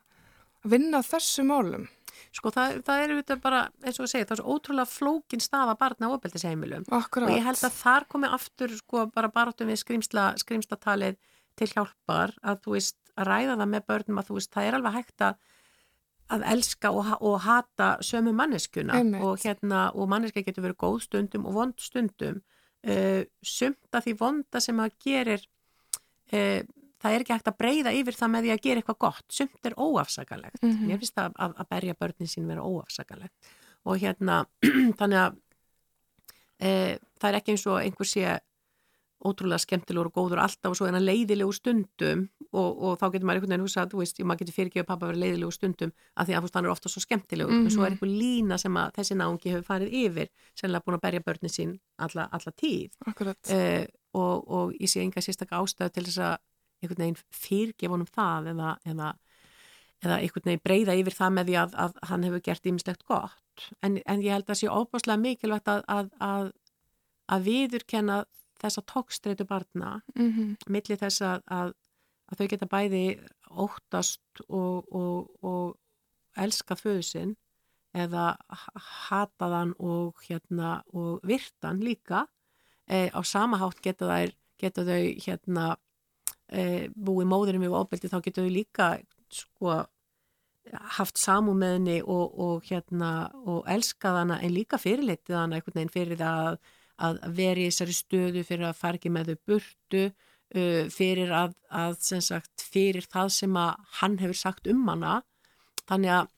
vinna 0.68 1.00
þessu 1.02 1.44
málum? 1.48 1.88
Sko 2.32 2.50
það, 2.52 2.82
það 2.84 3.00
er 3.02 3.10
auðvitað 3.14 3.40
bara, 3.42 3.60
eins 3.84 3.98
og 3.98 4.04
að 4.04 4.10
segja, 4.12 4.26
það 4.28 4.34
er 4.36 4.40
svo 4.42 4.52
ótrúlega 4.56 4.88
flókin 4.92 5.40
stafa 5.42 5.74
barna 5.80 6.08
á 6.08 6.14
ofbeldisheimilum 6.14 6.84
Akkurat. 6.92 7.28
og 7.30 7.36
ég 7.36 7.44
held 7.44 7.62
að 7.64 7.78
þar 7.80 8.04
komi 8.08 8.28
aftur 8.28 8.68
sko 8.76 9.06
bara 9.14 9.28
barátum 9.32 9.68
við 9.72 9.80
skrimsla, 9.80 10.34
skrimslatalið 10.40 11.16
til 11.56 11.68
hjálpar 11.72 12.34
að 12.44 12.60
þú 12.64 12.76
veist 12.76 12.96
að 13.16 13.26
ræða 13.32 13.56
það 13.60 13.68
með 13.72 13.86
börnum 13.88 14.18
að 14.22 14.28
þú 14.28 14.34
veist 14.38 14.52
það 14.52 14.68
er 14.68 14.74
alveg 14.78 14.92
hægt 15.00 15.24
að 15.26 15.34
að 16.32 16.44
elska 16.52 16.90
og, 16.96 17.08
og 17.20 17.38
hata 17.44 17.88
sömu 18.04 18.32
manneskuna 18.36 18.98
og 19.22 19.38
hérna 19.44 19.82
og 19.94 20.08
manneska 20.08 20.42
getur 20.42 20.64
verið 20.64 20.78
góð 20.82 21.00
stundum 21.06 21.46
og 21.46 21.54
vond 21.54 21.74
stundum. 21.80 22.42
Uh, 22.82 23.22
sumt 23.46 23.94
að 23.94 24.08
því 24.08 24.14
vonda 24.18 24.60
sem 24.60 24.80
að 24.82 24.94
gerir 25.04 25.42
uh, 26.32 26.62
það 27.02 27.12
er 27.14 27.22
ekki 27.22 27.32
hægt 27.36 27.50
að 27.52 27.58
breyða 27.58 27.92
yfir 27.94 28.16
það 28.18 28.30
með 28.32 28.42
því 28.46 28.50
að 28.54 28.62
gera 28.64 28.80
eitthvað 28.82 28.98
gott. 29.04 29.24
Sumt 29.30 29.66
er 29.70 29.74
óafsakalegt 29.78 30.62
Mhm. 30.62 30.86
mér 30.88 30.98
finnst 30.98 31.14
það 31.14 31.32
að, 31.36 31.54
að 31.62 31.68
berja 31.70 31.94
börnin 32.00 32.30
sín 32.30 32.46
vera 32.50 32.62
óafsakalegt 32.66 33.34
og 33.84 33.98
hérna 33.98 34.46
þannig 34.98 35.18
að 35.26 35.36
uh, 36.62 36.94
það 37.20 37.28
er 37.30 37.38
ekki 37.40 37.54
eins 37.56 37.66
og 37.66 37.78
einhver 37.82 38.06
sé 38.08 38.38
ótrúlega 39.24 39.62
skemmtilegur 39.62 40.08
og 40.10 40.14
góður 40.16 40.40
alltaf 40.42 40.72
og 40.72 40.76
svo 40.78 40.86
er 40.88 40.96
hann 40.96 41.04
leiðilegu 41.06 41.52
stundum 41.54 42.24
og, 42.52 42.70
og 42.82 42.96
þá 43.00 43.04
getur 43.14 43.26
maður 43.28 43.38
einhvern 43.40 43.52
veginn 43.54 43.64
hugsað, 43.66 43.90
þú 43.92 44.00
veist, 44.02 44.18
maður 44.26 44.40
getur 44.42 44.56
fyrirgefið 44.56 44.86
pappa 44.88 45.06
að 45.06 45.12
vera 45.12 45.22
leiðilegu 45.22 45.52
stundum 45.56 45.92
af 46.16 46.26
því 46.28 46.34
að 46.36 46.42
veist, 46.46 46.56
hann 46.58 46.66
er 46.68 46.72
ofta 46.74 46.90
svo 46.92 47.02
skemmtilegur. 47.04 47.52
En 47.54 47.70
svo 47.70 47.84
er 47.86 47.90
Mhm. 47.90 47.98
einhver 47.98 48.12
lína 48.22 48.58
sem 48.58 48.74
að 48.82 48.92
þessi 48.98 49.16
náungi 49.20 49.52
hefur 49.54 49.66
farið 49.70 49.94
yfir, 50.02 50.28
sennilega 50.58 50.84
búin 50.84 50.98
að 50.98 51.04
berja 51.06 51.20
börnin 51.26 51.54
sín 51.54 51.78
alla, 51.98 52.28
alla 52.32 52.52
tíð. 52.52 52.90
Uh, 53.50 53.86
og, 54.14 54.48
og 54.50 54.72
ég 54.80 54.90
sé 54.90 55.00
enga 55.00 55.22
sérstakka 55.22 55.62
ástöðu 55.62 55.92
til 55.92 56.04
þess 56.04 56.18
að 56.18 56.36
einhvern 56.82 57.02
veginn 57.04 57.20
fyrirgefa 57.30 57.94
honum 57.94 58.10
það 58.10 58.50
eða, 58.52 58.72
eða, 58.90 59.12
eða 60.02 60.18
einhvern 60.18 60.48
veginn 60.50 60.64
breyða 60.66 60.98
yfir 60.98 61.14
það 61.14 61.32
með 61.38 61.46
því 61.46 61.56
að, 61.62 61.74
að 61.86 61.92
hann 62.10 62.22
hefur 62.26 62.40
gert 62.42 62.66
ýmislegt 62.66 63.04
gott. 63.06 63.68
En, 63.86 64.00
en 64.04 64.20
ég 64.20 64.34
held 64.34 64.50
að 64.50 64.58
sé 64.58 64.66
óbáslega 64.68 65.20
mikilvægt 65.22 65.68
að, 65.70 65.84
að, 65.86 66.10
að, 66.18 66.52
að 67.32 67.44
viðurkenna 67.46 68.24
þessa 68.62 68.84
tókstreitu 68.94 69.46
barna 69.48 70.00
Mm 70.14 70.56
milli 70.68 70.96
þess 70.96 71.22
að, 71.26 71.42
að, 71.46 71.72
að 72.30 72.40
þau 72.40 72.48
geta 72.54 72.68
bæði 72.70 73.04
óttast 73.50 74.44
og, 74.48 74.86
og, 74.94 75.30
og 75.42 75.78
elska 76.40 76.76
föðu 76.78 77.02
sinn 77.04 77.32
eða 77.92 78.32
hataðan 79.08 79.74
og, 79.78 80.20
hérna, 80.24 80.80
og 80.96 81.20
virtan 81.28 81.82
líka 81.84 82.26
e, 82.88 83.10
á 83.12 83.20
sama 83.24 83.60
hátt 83.60 83.82
geta, 83.84 84.08
þær, 84.08 84.32
geta 84.60 84.84
þau 84.86 85.02
hérna, 85.26 85.66
e, 86.48 86.88
búið 86.88 87.28
móðurinn 87.28 87.64
við 87.66 87.76
ofbeldi 87.76 88.08
þá 88.08 88.20
geta 88.24 88.44
þau 88.44 88.54
líka 88.54 88.88
sko, 89.32 89.76
haft 90.96 91.20
samú 91.20 91.54
með 91.58 91.76
henni 91.76 91.98
og, 92.02 92.38
og, 92.38 92.68
hérna, 92.68 93.28
og 93.44 93.66
elskað 93.70 94.22
hana 94.22 94.40
en 94.40 94.54
líka 94.54 94.80
fyrirleitið 94.80 95.36
hana 95.36 95.58
einhvern 95.58 95.80
veginn 95.80 95.92
fyrir 95.92 96.20
það 96.20 96.48
að, 96.52 96.60
að 97.02 97.22
vera 97.36 97.62
í 97.62 97.70
þessari 97.70 97.96
stöðu 97.96 98.44
fyrir 98.46 98.68
að 98.68 98.78
fara 98.78 99.00
ekki 99.00 99.12
með 99.12 99.32
þau 99.32 99.40
burtu 99.50 100.04
uh, 100.08 100.84
fyrir 100.92 101.32
að, 101.36 101.56
að 101.68 101.98
sem 102.04 102.22
sagt, 102.24 102.66
fyrir 102.72 103.08
það 103.10 103.34
sem 103.38 103.58
að 103.58 103.90
hann 104.00 104.20
hefur 104.22 104.38
sagt 104.38 104.70
um 104.70 104.86
hana. 104.90 105.18
Þannig 105.88 106.14
að 106.20 106.30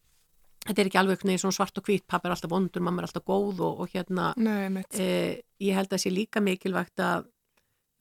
þetta 0.65 0.81
er 0.81 0.91
ekki 0.91 1.01
alveg 1.01 1.25
svona 1.25 1.57
svart 1.59 1.79
og 1.81 1.89
hvít 1.89 2.07
pappa 2.09 2.29
er 2.29 2.37
alltaf 2.37 2.53
vondur, 2.53 2.85
mamma 2.85 3.03
er 3.03 3.09
alltaf 3.09 3.27
góð 3.29 3.63
og, 3.67 3.85
og 3.85 3.93
hérna 3.93 4.33
Nei, 4.41 4.85
eh, 4.97 5.43
ég 5.61 5.77
held 5.77 5.93
að 5.93 6.05
sé 6.05 6.13
líka 6.13 6.43
mikilvægt 6.45 7.03
að 7.05 7.29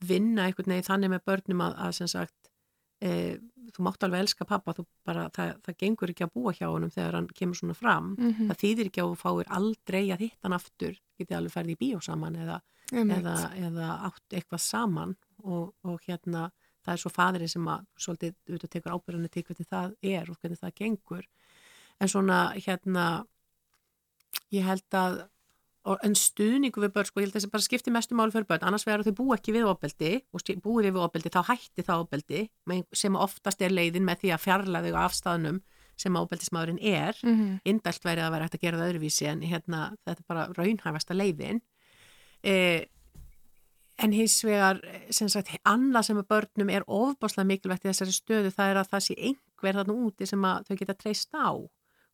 vinna 0.04 0.48
einhvern 0.48 0.72
veginn 0.72 0.88
þannig 0.88 1.12
með 1.12 1.26
börnum 1.28 1.64
að, 1.66 1.76
að 1.86 1.96
sem 1.98 2.10
sagt 2.10 2.50
eh, 3.04 3.36
þú 3.72 3.84
mátt 3.86 4.04
alveg 4.04 4.24
elska 4.24 4.46
pappa 4.48 4.74
bara, 5.06 5.28
það, 5.34 5.52
það 5.64 5.78
gengur 5.80 6.12
ekki 6.12 6.26
að 6.26 6.34
búa 6.34 6.52
hjá 6.56 6.66
honum 6.68 6.92
þegar 6.92 7.18
hann 7.18 7.28
kemur 7.34 7.58
svona 7.60 7.76
fram. 7.78 8.14
Mm 8.18 8.32
það 8.50 8.60
þýðir 8.62 8.90
ekki 8.90 9.02
að 9.02 9.10
þú 9.12 9.18
fáir 9.22 9.52
aldrei 9.58 10.02
að 10.12 10.24
hitta 10.24 10.48
hann 10.48 10.58
aftur 10.58 11.00
getið 11.18 11.36
alveg 11.36 11.52
ferði 11.52 11.72
í 11.72 11.80
bíó 11.80 12.00
saman 12.00 12.36
eða, 12.36 12.60
eða, 12.92 13.36
eða 13.56 13.88
átt 14.10 14.36
eitthvað 14.36 14.60
saman. 14.60 15.16
Og, 15.44 15.74
og 15.84 16.00
hérna 16.06 16.50
það 16.84 16.92
er 16.94 17.00
svo 17.00 17.10
fadri 17.10 17.48
sem 17.48 17.68
að 17.68 17.86
svolítið 17.96 18.34
auðvitað 18.48 18.70
tekur 18.70 18.94
ábyrðanir 18.94 19.32
til 19.32 19.44
hvernig 19.44 19.68
það 19.68 19.94
er 20.02 20.30
og 20.30 20.38
hvernig 20.40 20.60
það 20.60 20.74
gengur. 20.80 21.28
En 22.00 22.08
svona 22.08 22.38
hérna 22.56 23.04
ég 24.52 24.66
held 24.66 24.98
að 24.98 25.22
en 25.84 26.14
stuðningu 26.16 26.80
við 26.80 26.92
börn, 26.94 27.08
sko, 27.08 27.20
ég 27.20 27.26
held 27.26 27.34
að 27.34 27.40
þessi 27.42 27.52
bara 27.52 27.64
skipti 27.66 27.92
mestu 27.92 28.16
máli 28.16 28.32
fyrir 28.32 28.46
börn, 28.48 28.64
annars 28.64 28.86
að 28.88 29.04
þau 29.10 29.16
búi 29.18 29.34
ekki 29.36 29.52
við 29.52 29.66
ofbeldi 29.68 30.12
og 30.32 30.40
búið 30.64 30.88
við 30.88 31.02
ofbeldi, 31.04 31.32
þá 31.34 31.42
hætti 31.50 31.84
það 31.84 32.04
ofbeldi 32.06 32.40
sem 32.96 33.16
oftast 33.20 33.60
er 33.60 33.74
leiðin 33.74 34.06
með 34.06 34.22
því 34.22 34.32
að 34.32 34.44
fjarlæða 34.46 34.94
þau 34.94 35.02
af 35.02 35.18
staðnum 35.18 35.60
sem 36.00 36.16
ofbeldismadurinn 36.16 36.80
er. 36.80 37.18
Mm 37.22 37.34
-hmm. 37.34 37.60
indælt 37.64 38.04
verið 38.04 38.24
að 38.24 38.32
vera 38.32 38.44
hægt 38.44 38.54
að 38.54 38.64
gera 38.64 38.78
það 38.78 38.88
öðruvísi 38.88 39.26
en 39.30 39.42
hérna, 39.42 39.96
þetta 40.04 40.20
er 40.20 40.28
bara 40.28 40.48
raunhæfasta 40.56 41.14
leiðin. 41.14 41.60
Eh, 42.42 42.84
en 43.98 44.12
hins 44.12 44.44
vegar 44.44 44.80
sem 45.10 45.28
sagt, 45.28 45.48
annað 45.64 46.02
sem 46.02 46.18
að 46.18 46.28
börnum 46.28 46.70
er 46.70 46.84
ofbáslega 46.86 47.46
mikilvægt 47.46 47.84
í 47.84 47.88
þessari 47.88 48.12
stöðu 48.12 48.50
það 48.50 48.70
er 48.70 48.76
að 48.76 48.90
það 48.90 49.00
sé 49.06 49.14
einhver 49.18 49.74
þarna 49.74 49.94
úti 49.94 50.26
sem 50.26 50.44
að 50.44 50.66
þau 50.66 50.76
geta 50.76 50.94
treyst 50.94 51.30
á. 51.34 51.50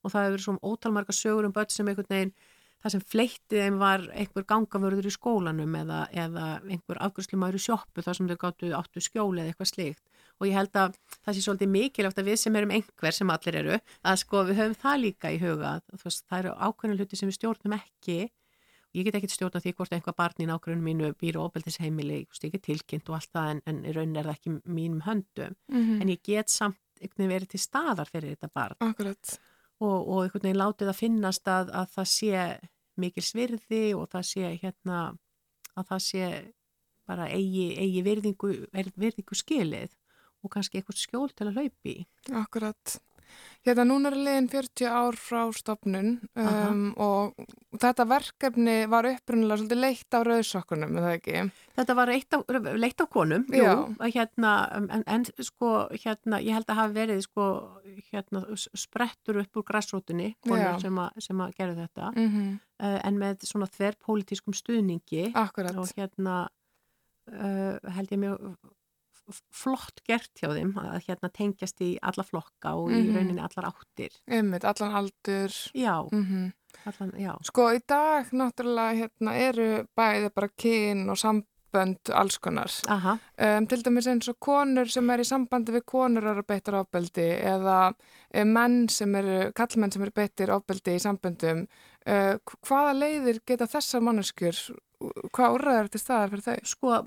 Og 0.03 0.13
það 0.13 0.25
hefur 0.27 0.41
svona 0.41 0.63
ótalmarga 0.63 1.13
sögur 1.13 1.45
um 1.45 1.53
börn 1.53 1.71
sem 1.71 1.89
einhvern 1.89 2.09
veginn 2.09 2.35
það 2.81 2.95
sem 2.95 3.05
fleittið 3.13 3.65
þeim 3.65 3.79
var 3.81 4.07
einhver 4.17 4.47
gangavörður 4.49 5.09
í 5.11 5.13
skólanum 5.15 5.77
eða, 5.81 6.01
eða 6.17 6.47
einhver 6.65 7.01
afgjörslumæður 7.07 7.59
í 7.59 7.63
sjoppu 7.67 8.05
þar 8.07 8.19
sem 8.19 8.31
þau 8.31 8.39
gáttu 8.45 8.73
áttu 8.77 9.05
skjóli 9.05 9.43
eða 9.43 9.53
eitthvað 9.53 9.71
slíkt. 9.73 10.03
Og 10.41 10.49
ég 10.49 10.57
held 10.57 10.77
að 10.81 10.99
það 11.21 11.37
sé 11.37 11.45
svolítið 11.45 11.73
mikilvægt 11.75 12.21
að 12.21 12.29
við 12.31 12.39
sem 12.41 12.57
erum 12.57 12.75
einhver 12.77 13.17
sem 13.17 13.33
allir 13.35 13.59
eru 13.61 13.79
að 13.79 14.21
sko 14.23 14.45
við 14.49 14.61
höfum 14.63 14.77
það 14.81 15.01
líka 15.05 15.33
í 15.33 15.41
huga 15.43 15.73
veist, 15.93 16.25
það 16.27 16.39
eru 16.39 16.55
ákveðin 16.57 17.01
hluti 17.01 17.21
sem 17.21 17.29
við 17.29 17.41
stjórnum 17.41 17.77
ekki. 17.77 18.21
Ég 18.97 19.07
get 19.07 19.21
ekki 19.21 19.29
stjórna 19.31 19.61
því 19.63 19.75
hvort 19.79 19.93
einhver 19.95 20.17
barn 20.19 20.43
í 20.43 20.49
nákvæmum 20.49 20.89
mínu 20.89 21.13
býr 21.21 21.37
og 21.39 21.53
óbeldisheimili 21.53 22.25
ég 22.25 22.55
get 22.57 22.65
tilkynnt 22.65 23.13
og 23.13 23.21
allt 23.21 23.31
það 23.37 23.51
en, 23.53 23.61
en 23.71 23.85
í 23.85 23.93
raunin 23.95 24.19
er 24.19 24.27
það 24.27 24.39
ekki 24.39 24.55
mínum 24.65 25.05
höndum. 25.07 25.55
Mm 25.71 26.01
en 26.01 26.11
ég 26.11 26.25
get 26.27 26.51
samt 26.51 26.81
einhvern 27.01 27.23
veginn 27.23 27.35
verið 27.37 27.53
til 27.53 27.61
staðar 27.63 28.11
fyrir 28.11 28.35
þetta 28.35 28.51
barn. 28.53 28.77
Akkurat. 28.81 29.39
Og, 29.81 29.97
og 29.99 30.23
einhvern 30.23 30.47
veginn 30.47 30.61
látið 30.61 30.93
að 30.93 31.01
finnast 31.01 31.51
að, 31.51 31.73
að 31.73 31.93
það 31.97 32.11
sé 32.13 32.45
mikil 33.01 33.25
svirði 33.25 33.85
og 33.97 34.09
það 34.13 34.27
sé 34.31 34.53
hérna 34.61 35.01
að 35.79 35.93
það 35.93 36.03
sé 36.07 36.31
bara 37.11 37.27
eigi, 37.33 37.67
eigi 37.81 38.03
virðingu, 38.07 38.53
virðingu 38.71 39.39
skilið 39.39 39.95
og 40.41 40.53
kannski 40.55 40.81
eitthvað 40.81 41.01
skjól 41.01 41.31
til 41.37 41.49
að 41.49 41.59
hlaupi. 41.59 41.95
Akkurat. 42.41 42.97
Hérna 43.67 43.85
núna 43.85 44.09
er 44.09 44.17
liðin 44.17 44.47
40 44.49 44.89
ár 44.89 45.17
frá 45.21 45.43
stopnun 45.53 46.15
um, 46.33 46.87
og 46.97 47.35
þetta 47.77 48.07
verkefni 48.09 48.77
var 48.89 49.09
upprunnilega 49.11 49.61
svolítið 49.61 49.83
leitt 49.83 50.17
á 50.17 50.21
rauðsokkunum, 50.25 50.97
er 50.97 51.05
það 51.05 51.17
ekki? 51.19 51.43
Þetta 51.77 51.97
var 51.99 52.13
af, 52.15 52.71
leitt 52.81 53.05
af 53.05 53.11
konum, 53.13 53.45
jú, 53.53 53.75
hérna, 54.15 54.55
en, 54.81 55.05
en 55.05 55.29
sko, 55.45 55.75
hérna, 55.93 56.41
ég 56.41 56.57
held 56.57 56.73
að 56.73 56.81
hafi 56.81 56.97
verið 56.97 57.23
sko, 57.27 57.51
hérna, 58.09 58.43
sprettur 58.57 59.43
upp 59.45 59.61
úr 59.61 59.69
grassrótunni, 59.69 60.33
Já. 60.33 60.49
konur 60.49 60.81
sem, 60.81 61.05
a, 61.05 61.07
sem 61.21 61.45
að 61.45 61.55
gerðu 61.61 61.79
þetta, 61.85 62.11
Mm 62.17 62.59
uh, 62.81 62.99
en 63.05 63.21
með 63.21 63.47
svona 63.49 63.69
þverrpólitískum 63.71 64.57
stuðningi 64.57 65.31
Akkurat. 65.39 65.77
og 65.77 65.91
hérna 65.97 66.43
uh, 67.33 67.77
held 67.97 68.15
ég 68.15 68.23
mjög 68.25 68.55
flott 69.55 70.03
gert 70.07 70.31
hjá 70.41 70.51
þeim 70.53 70.73
að 70.81 71.05
hérna 71.07 71.31
tengjast 71.35 71.83
í 71.85 71.91
alla 72.03 72.25
flokka 72.27 72.75
og 72.79 72.91
mm 72.91 72.95
-hmm. 72.95 73.01
í 73.01 73.09
mhm. 73.09 73.17
rauninni 73.17 73.45
allar 73.45 73.71
áttir. 73.71 74.17
Ymmiðt, 74.27 74.65
allan 74.65 74.97
aldur. 75.01 75.53
Já, 75.75 76.09
mm 76.13 76.25
-hmm. 76.25 76.53
allan, 76.87 77.13
já. 77.19 77.35
Sko 77.45 77.71
í 77.73 77.81
dag 77.87 78.33
náttúrulega 78.33 78.99
hérna 79.01 79.35
eru 79.35 79.87
bæði 79.97 80.31
bara 80.35 80.49
kyn 80.49 81.09
og 81.11 81.17
sambönd 81.17 82.11
alls 82.13 82.39
konar. 82.39 82.71
Um, 82.89 83.67
til 83.67 83.83
dæmis 83.85 84.07
eins 84.07 84.29
og 84.29 84.39
konur 84.39 84.87
sem 84.87 85.11
er 85.11 85.21
í 85.21 85.25
sambandi 85.25 85.73
við 85.73 85.85
konur 85.85 86.25
eru 86.25 86.43
beittar 86.43 86.75
ofbeldi 86.75 87.29
eða 87.43 87.95
um, 88.35 88.49
menn 88.49 88.89
sem 88.89 89.15
eru, 89.15 89.53
kallmenn 89.53 89.93
sem 89.93 90.03
eru 90.03 90.13
beittir 90.15 90.51
ofbeldi 90.51 90.95
í 90.95 90.99
samböndum. 90.99 91.67
Uh, 92.07 92.39
hvaða 92.67 92.93
leiðir 92.93 93.41
geta 93.47 93.67
þessar 93.67 94.01
manneskjur, 94.01 94.57
hvað 95.33 95.55
úrraðar 95.55 95.89
til 95.89 96.01
staðar 96.01 96.31
fyrir 96.31 96.43
þau? 96.43 96.59
Sko 96.65 97.07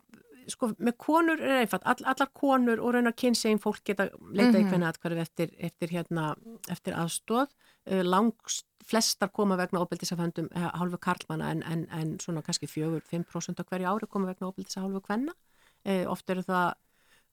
sko 0.51 0.71
með 0.77 0.95
konur 1.01 1.41
er 1.41 1.61
einfalt, 1.61 1.85
All, 1.89 2.03
allar 2.13 2.29
konur 2.35 2.81
og 2.81 2.95
raunar 2.95 3.15
kynsegin 3.17 3.61
fólk 3.63 3.83
geta 3.87 4.09
leitað 4.29 4.59
í 4.59 4.63
mhm. 4.63 4.69
hvernig 4.71 4.89
aðkvarf 4.89 5.23
eftir, 5.23 5.53
eftir, 5.57 5.93
hérna, 5.93 6.33
eftir 6.73 6.97
aðstóð 6.99 7.47
uh, 7.47 8.03
langst 8.03 8.67
flestar 8.83 9.31
koma 9.31 9.57
vegna 9.59 9.83
óbyldisaföndum 9.83 10.49
uh, 10.51 10.69
hálfu 10.79 10.99
karlmanna 11.03 11.51
en, 11.55 11.63
en, 11.69 11.87
en 11.95 12.15
svona 12.23 12.43
kannski 12.45 12.67
fjögur, 12.67 13.03
5% 13.09 13.61
á 13.61 13.63
hverju 13.63 13.91
ári 13.93 14.09
koma 14.11 14.31
vegna 14.31 14.51
óbyldisa 14.51 14.83
hálfu 14.83 15.03
kvenna. 15.05 15.35
Uh, 15.83 16.03
oft 16.11 16.29
eru 16.31 16.43
það 16.47 16.73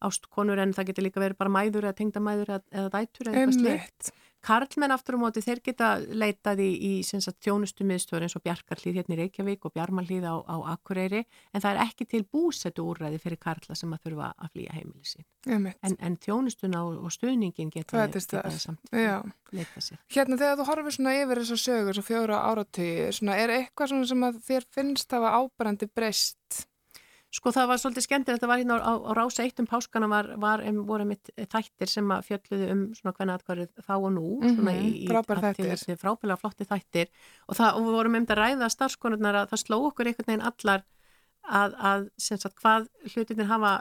ástkonur 0.00 0.60
en 0.62 0.72
það 0.72 0.90
getur 0.90 1.04
líka 1.06 1.20
verið 1.20 1.38
bara 1.40 1.52
mæður 1.52 1.86
eða 1.88 1.98
tengdamæður 1.98 2.54
eða 2.56 2.88
dætur 2.94 3.28
eða 3.28 3.42
eitthvað 3.42 3.58
slikt 3.58 4.12
Karlmenn 4.44 4.94
aftur 4.94 5.18
á 5.20 5.22
móti 5.22 5.42
þeir 5.44 5.60
geta 5.64 5.90
leitað 6.00 6.62
í, 6.64 6.70
í 6.72 6.92
þjónustu 7.04 7.84
miðstöður 7.88 8.26
eins 8.26 8.36
og 8.38 8.44
Bjarkarlíð 8.46 9.00
hérna 9.00 9.16
í 9.16 9.18
Reykjavík 9.20 9.66
og 9.68 9.74
Bjarmalíð 9.74 10.24
á, 10.24 10.34
á 10.48 10.56
Akureyri 10.74 11.24
en 11.52 11.60
það 11.60 11.70
er 11.70 11.82
ekki 11.84 12.06
til 12.08 12.22
búsetu 12.24 12.86
úrræði 12.88 13.20
fyrir 13.20 13.40
Karla 13.42 13.76
sem 13.76 13.92
að 13.92 14.06
þurfa 14.06 14.32
að 14.36 14.54
flýja 14.54 14.78
heimilisi. 14.78 15.26
En, 15.48 15.96
en 15.96 16.16
þjónustuna 16.20 16.82
og, 16.86 16.98
og 17.04 17.14
stuðningin 17.14 17.72
geta, 17.74 18.06
geta 18.08 18.42
samt 18.56 18.80
leitað 18.90 19.86
sér. 19.86 20.00
Hérna 20.12 20.40
þegar 20.40 20.58
þú 20.60 20.68
horfir 20.70 20.96
svona 20.96 21.14
yfir 21.20 21.42
þessar 21.42 21.62
sögur, 21.64 21.96
svo 21.96 22.06
fjóra 22.06 22.42
áratíu, 22.48 23.08
er 23.34 23.54
eitthvað 23.56 23.96
sem 24.08 24.26
að 24.28 24.42
þér 24.46 24.68
finnst 24.74 25.16
að 25.16 25.26
hafa 25.26 25.44
ábærandi 25.44 25.90
breyst 25.90 26.66
Sko 27.30 27.52
það 27.54 27.68
var 27.70 27.78
svolítið 27.78 28.04
skemmtir, 28.04 28.36
þetta 28.36 28.48
var 28.50 28.58
hérna 28.58 28.76
á, 28.82 28.92
á 29.06 29.12
rása 29.14 29.44
eitt 29.44 29.60
um 29.62 29.66
páskana 29.70 30.08
var, 30.10 30.32
var 30.42 30.64
um, 30.66 30.80
voru 30.88 31.04
mitt 31.06 31.30
þættir 31.38 31.90
sem 31.92 32.08
að 32.10 32.24
fjöldluðu 32.26 32.70
um 32.74 32.80
svona 32.98 33.12
hvernig 33.14 33.36
aðkvarðið 33.36 33.84
þá 33.86 33.92
og 33.94 34.08
nú 34.16 34.24
mm 34.24 34.40
-hmm, 34.40 34.56
svona 34.56 34.74
í, 34.74 34.88
frábær 35.06 35.42
þættir. 35.44 36.00
frábælega 36.00 36.40
flotti 36.40 36.66
þættir. 36.66 37.12
Og, 37.46 37.54
það, 37.54 37.70
og 37.76 37.86
við 37.86 37.98
vorum 37.98 38.18
um 38.18 38.26
að 38.26 38.40
ræða 38.40 38.70
starfskonurnar 38.74 39.38
að 39.42 39.52
það 39.52 39.62
sló 39.62 39.76
okkur 39.86 40.10
einhvern 40.10 40.30
veginn 40.32 40.48
allar 40.50 40.82
að, 41.46 41.76
að 41.78 42.08
sagt, 42.18 42.58
hvað 42.58 42.88
hlutinir 43.14 43.46
hafa 43.46 43.76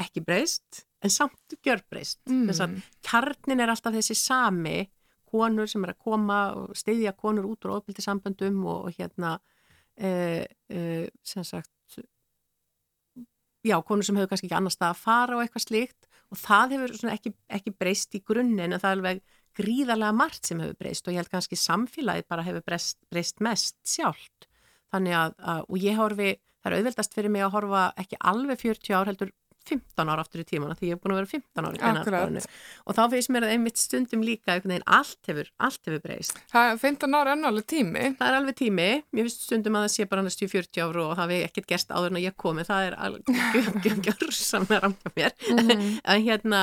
ekki 0.00 0.22
breyst 0.24 0.84
en 1.02 1.12
samt 1.12 1.56
gjör 1.64 1.82
breyst 1.90 2.20
mm. 2.28 2.46
þess 2.48 2.64
að 2.64 2.76
kjarnin 3.06 3.62
er 3.62 3.72
alltaf 3.72 3.94
þessi 3.96 4.16
sami 4.18 4.86
konur 5.26 5.68
sem 5.70 5.84
er 5.84 5.94
að 5.94 6.02
koma 6.06 6.40
og 6.56 6.76
steyðja 6.78 7.14
konur 7.18 7.48
út 7.50 7.66
úr 7.66 7.76
ofbildi 7.78 8.04
samböndum 8.04 8.62
og, 8.64 8.88
og 8.88 8.98
hérna 8.98 9.36
e, 9.96 10.46
e, 10.70 11.08
sem 11.26 11.44
sagt 11.44 11.72
já, 13.66 13.76
konur 13.86 14.06
sem 14.06 14.18
hefur 14.18 14.30
kannski 14.32 14.48
ekki 14.48 14.58
annars 14.58 14.76
stað 14.78 14.94
að 14.94 15.02
fara 15.02 15.36
og 15.36 15.44
eitthvað 15.44 15.66
slíkt. 15.66 16.08
Og 16.34 16.40
það 16.40 16.74
hefur 16.76 17.12
ekki, 17.12 17.32
ekki 17.58 17.74
breyst 17.78 18.16
í 18.18 18.22
grunninn 18.26 18.72
en 18.72 18.80
það 18.82 18.88
er 18.90 18.98
alveg 18.98 19.22
gríðarlega 19.56 20.16
margt 20.16 20.48
sem 20.48 20.60
hefur 20.62 20.78
breyst. 20.80 21.06
Og 21.06 21.14
ég 21.14 21.22
held 21.22 21.32
kannski 21.32 21.58
samfélagið 21.60 22.28
bara 22.30 22.44
hefur 22.46 22.66
breyst, 22.66 22.98
breyst 23.12 23.42
mest 23.44 23.78
sjálft. 23.86 24.48
Þannig 24.94 25.16
að, 25.18 25.36
að 25.52 25.64
og 25.66 25.82
ég 25.82 25.98
horfi, 26.00 26.30
það 26.62 26.70
er 26.70 26.78
auðveldast 26.78 27.16
fyrir 27.16 27.34
mig 27.34 27.46
að 27.46 27.54
horfa 27.56 27.84
ekki 28.02 28.20
alveg 28.32 28.62
40 28.62 28.98
ár 28.98 29.10
heldur 29.10 29.32
15 29.70 30.12
ára 30.12 30.24
aftur 30.24 30.42
í 30.42 30.46
tímana 30.48 30.76
því 30.78 30.90
ég 30.90 30.96
hef 30.96 31.02
búin 31.02 31.14
að 31.14 31.20
vera 31.20 31.30
15 31.32 31.66
ára 31.66 31.76
í 31.76 31.82
kennarskóðinu 31.82 32.42
og 32.86 32.98
þá 32.98 33.02
finnst 33.14 33.32
mér 33.34 33.46
að 33.46 33.54
einmitt 33.54 33.80
stundum 33.80 34.24
líka 34.26 34.56
allt 34.56 35.30
hefur, 35.30 35.50
allt 35.56 35.88
hefur 35.88 36.02
breyst. 36.04 36.40
Það 36.52 36.72
er 36.72 36.82
15 36.82 37.18
ára 37.18 37.36
en 37.36 37.48
alveg 37.50 37.68
tími? 37.72 38.04
Það 38.18 38.28
er 38.28 38.38
alveg 38.40 38.58
tími, 38.60 38.90
mér 39.12 39.28
finnst 39.28 39.46
stundum 39.48 39.78
að 39.78 39.86
það 39.86 39.94
sé 39.96 40.08
bara 40.10 40.26
næstu 40.26 40.50
40 40.52 40.84
ára 40.86 41.06
og 41.06 41.16
það 41.20 41.34
hefur 41.36 41.48
ekkert 41.50 41.70
gerst 41.72 41.94
áður 41.94 42.12
en 42.12 42.22
ég 42.22 42.36
komi, 42.44 42.66
það 42.66 42.90
er 42.90 42.98
alveg 43.06 44.04
gjörðsam 44.06 44.68
með 44.70 44.84
ramja 44.86 45.16
mér. 45.16 45.36
Mm 45.50 45.74
en 46.12 46.22
hérna, 46.22 46.60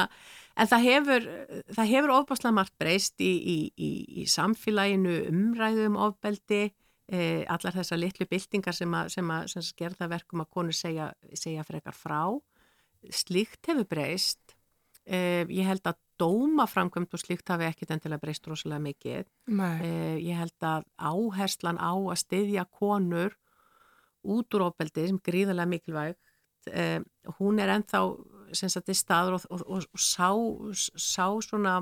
en 0.60 0.70
það 0.70 0.86
hefur 0.88 1.28
það 1.76 1.92
hefur 1.92 2.14
ofbáslega 2.18 2.56
margt 2.56 2.76
breyst 2.82 3.22
í, 3.24 3.34
í, 3.34 3.58
í, 3.76 3.92
í 4.24 4.26
samfélaginu 4.30 5.20
umræðum 5.32 5.98
ofbeldi 6.08 6.64
eh, 7.12 7.44
allar 7.52 7.76
þessar 7.76 8.02
litlu 8.02 8.28
byltingar 8.30 8.76
sem 8.78 8.98
að, 8.98 9.12
sem 9.18 9.34
að, 9.36 9.48
sem 9.54 9.64
að 9.64 9.72
gerða 9.82 10.10
verkum 10.12 10.44
að 10.44 10.52
konur 10.58 10.78
segja, 10.78 11.12
segja 11.34 11.66
frekar 11.68 11.98
frá 11.98 12.22
slíkt 13.12 13.68
hefur 13.68 13.88
breyst. 13.90 14.56
Eh, 15.04 15.44
ég 15.52 15.68
held 15.68 15.84
að 15.90 16.00
dómaframkvæmt 16.22 17.14
og 17.14 17.20
slíkt 17.20 17.50
hafi 17.52 17.68
ekkit 17.68 17.92
endilega 17.92 18.22
breyst 18.24 18.48
rosalega 18.48 18.84
mikið. 18.86 19.26
Eh, 19.84 20.18
ég 20.24 20.38
held 20.40 20.64
að 20.64 20.86
áherslan 20.96 21.82
á 21.82 21.92
að 21.92 22.22
styðja 22.22 22.68
konur 22.72 23.36
út 24.24 24.56
úr 24.56 24.70
ofbeldi 24.70 25.10
sem 25.10 25.20
gríðarlega 25.20 25.68
mikilvægt 25.68 26.22
eh, 26.72 27.02
hún 27.40 27.60
er 27.60 27.74
ennþá 27.74 28.04
sagt, 28.56 28.92
staður 28.96 29.40
og, 29.40 29.48
og, 29.50 29.66
og, 29.68 29.88
og 29.92 30.00
sá, 30.00 30.30
sá 30.96 31.28
svona 31.44 31.82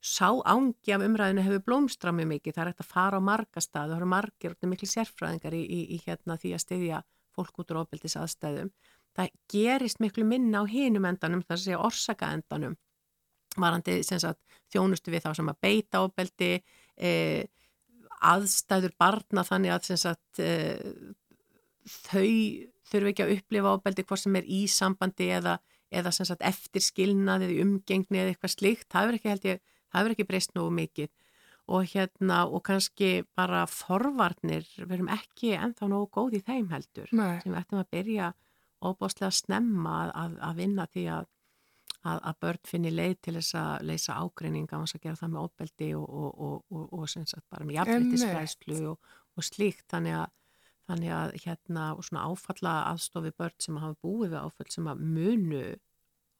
sá 0.00 0.30
ángi 0.48 0.94
af 0.94 1.04
umræðinu 1.04 1.44
hefur 1.44 1.64
blómstra 1.66 2.12
mjög 2.14 2.30
mikið, 2.34 2.54
það 2.56 2.62
er 2.62 2.70
hægt 2.70 2.84
að 2.84 2.92
fara 2.92 3.20
á 3.20 3.22
marga 3.22 3.60
stað 3.60 3.90
það 3.90 3.96
eru 3.98 4.10
margir 4.14 4.54
og 4.54 4.70
miklu 4.70 4.88
sérfræðingar 4.88 5.56
í, 5.56 5.60
í, 5.60 5.80
í 5.96 5.98
hérna 6.06 6.38
því 6.40 6.54
að 6.56 6.64
styðja 6.64 7.02
fólk 7.36 7.60
út 7.60 7.74
úr 7.74 7.82
ofbeldis 7.82 8.16
aðstæðum 8.20 8.70
það 9.20 9.34
gerist 9.52 10.00
miklu 10.02 10.26
minna 10.26 10.62
á 10.62 10.64
hinum 10.68 11.06
endanum, 11.08 11.44
það 11.46 11.62
sé 11.64 11.78
orsaka 11.78 12.32
endanum 12.34 12.76
varandi 13.58 14.00
sagt, 14.06 14.40
þjónustu 14.70 15.12
við 15.12 15.24
þá 15.24 15.32
sem 15.38 15.50
að 15.50 15.62
beita 15.64 16.02
ábeldi 16.04 16.50
eh, 16.96 17.46
aðstæður 18.20 18.94
barna 19.00 19.44
þannig 19.46 19.74
að 19.74 19.88
sagt, 19.98 20.42
eh, 20.42 20.78
þau 21.86 22.28
þurfu 22.90 23.12
ekki 23.12 23.24
að 23.24 23.34
upplifa 23.36 23.74
ábeldi 23.76 24.04
hvort 24.06 24.22
sem 24.22 24.38
er 24.38 24.46
í 24.50 24.64
sambandi 24.70 25.30
eða, 25.38 25.56
eða 25.90 26.12
sagt, 26.14 26.42
eftir 26.42 26.84
skilnað 26.84 27.48
eða 27.48 27.64
umgengni 27.64 28.20
eða 28.20 28.34
eitthvað 28.34 28.56
slikt, 28.56 28.88
það 28.92 29.10
verður 29.10 29.34
ekki, 29.34 29.56
ekki 30.14 30.28
breyst 30.28 30.54
nógu 30.54 30.74
mikið 30.78 31.10
og 31.70 31.86
hérna 31.92 32.44
og 32.50 32.64
kannski 32.66 33.24
bara 33.38 33.62
forvarnir 33.70 34.66
verum 34.90 35.10
ekki 35.12 35.54
ennþá 35.54 35.88
nógu 35.90 36.08
góð 36.16 36.40
í 36.40 36.44
þeim 36.46 36.70
heldur 36.72 37.10
Nei. 37.14 37.38
sem 37.42 37.52
við 37.52 37.60
ættum 37.60 37.82
að 37.82 37.92
byrja 37.94 38.30
óbáslega 38.80 39.30
snemma 39.34 39.94
að, 40.08 40.36
að 40.46 40.58
vinna 40.60 40.86
því 40.90 41.04
að, 41.16 41.28
að, 42.00 42.18
að 42.18 42.38
börn 42.44 42.60
finni 42.68 42.92
leið 42.94 43.16
til 43.26 43.34
þess 43.38 43.56
að 43.60 43.86
leysa 43.90 44.18
ágreininga 44.20 44.80
og 44.80 44.88
að 44.88 45.04
gera 45.04 45.20
það 45.20 45.32
með 45.34 45.48
óbeldi 45.48 45.90
og, 45.98 46.06
og, 46.10 46.62
og, 46.70 46.84
og 46.98 47.10
sagt, 47.12 47.46
bara 47.52 47.66
með 47.66 47.80
jafnveitisfræslu 47.80 48.80
og 48.94 49.46
slíkt. 49.46 49.86
Þannig 49.92 50.18
að, 50.22 50.32
þannig 50.90 51.14
að 51.18 51.36
hérna 51.44 51.90
og 51.96 52.06
svona 52.08 52.26
áfalla 52.30 52.76
aðstofi 52.92 53.34
börn 53.36 53.58
sem 53.60 53.82
hafa 53.82 54.00
búið 54.04 54.34
við 54.34 54.40
áfall 54.40 54.72
sem 54.72 54.90
að 54.90 55.04
munu 55.04 55.66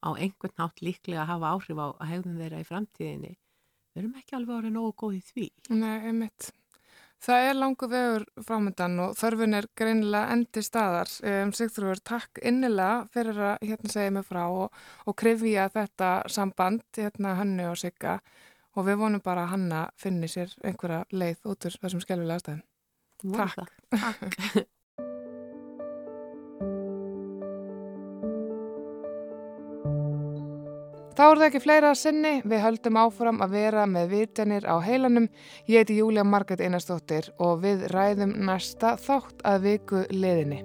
á 0.01 0.09
einhvern 0.17 0.57
nátt 0.57 0.81
líklega 0.81 1.25
að 1.25 1.31
hafa 1.35 1.53
áhrif 1.55 1.77
á 1.77 1.87
að 1.91 2.09
hegðum 2.09 2.41
þeirra 2.41 2.63
í 2.63 2.67
framtíðinni. 2.71 3.35
Við 3.91 4.01
erum 4.01 4.17
ekki 4.17 4.37
alveg 4.37 4.57
árið 4.57 4.73
nógu 4.77 4.91
góð 4.97 5.19
í 5.19 5.21
því. 5.27 5.47
Nei, 5.75 5.95
einmitt 6.09 6.49
Það 7.21 7.47
er 7.47 7.57
langu 7.59 7.87
vegur 7.89 8.23
frámyndan 8.41 8.95
og 9.03 9.11
þörfun 9.19 9.53
er 9.59 9.67
greinilega 9.77 10.33
endi 10.33 10.63
staðar. 10.65 11.11
Um, 11.21 11.51
Sigþrúður, 11.53 12.01
takk 12.01 12.41
innilega 12.41 13.03
fyrir 13.13 13.41
að 13.51 13.67
hérna 13.69 13.93
segja 13.93 14.15
mig 14.15 14.25
frá 14.25 14.41
og, 14.49 14.81
og 15.05 15.17
krifja 15.21 15.67
þetta 15.75 16.09
samband, 16.33 16.87
hérna 16.97 17.35
hannu 17.37 17.69
og 17.69 17.77
sigga 17.77 18.17
og 18.73 18.87
við 18.87 19.01
vonum 19.03 19.21
bara 19.23 19.45
að 19.45 19.53
hanna 19.53 19.85
finni 19.99 20.31
sér 20.31 20.53
einhverja 20.65 21.03
leið 21.13 21.49
út 21.51 21.69
úr 21.69 21.79
þessum 21.83 22.01
skjálfilega 22.01 22.41
aðstæðum. 22.41 22.67
Takk. 23.37 23.81
Takk. 23.93 24.61
Þá 31.21 31.27
er 31.27 31.37
það 31.37 31.43
ekki 31.45 31.59
fleira 31.61 31.89
að 31.93 31.97
sinni, 31.99 32.29
við 32.49 32.63
höldum 32.63 32.97
áfram 32.97 33.43
að 33.45 33.51
vera 33.53 33.83
með 33.85 34.07
vitjanir 34.15 34.65
á 34.65 34.81
heilanum. 34.81 35.27
Ég 35.69 35.83
heiti 35.83 35.99
Júlia 35.99 36.25
Marget 36.25 36.65
Einarstóttir 36.65 37.29
og 37.37 37.61
við 37.61 37.85
ræðum 37.93 38.33
næsta 38.49 38.95
þátt 38.97 39.45
að 39.45 39.67
viku 39.67 40.01
leðinni. 40.09 40.63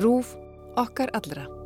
Rúf 0.00 0.36
okkar 0.80 1.10
allra. 1.12 1.59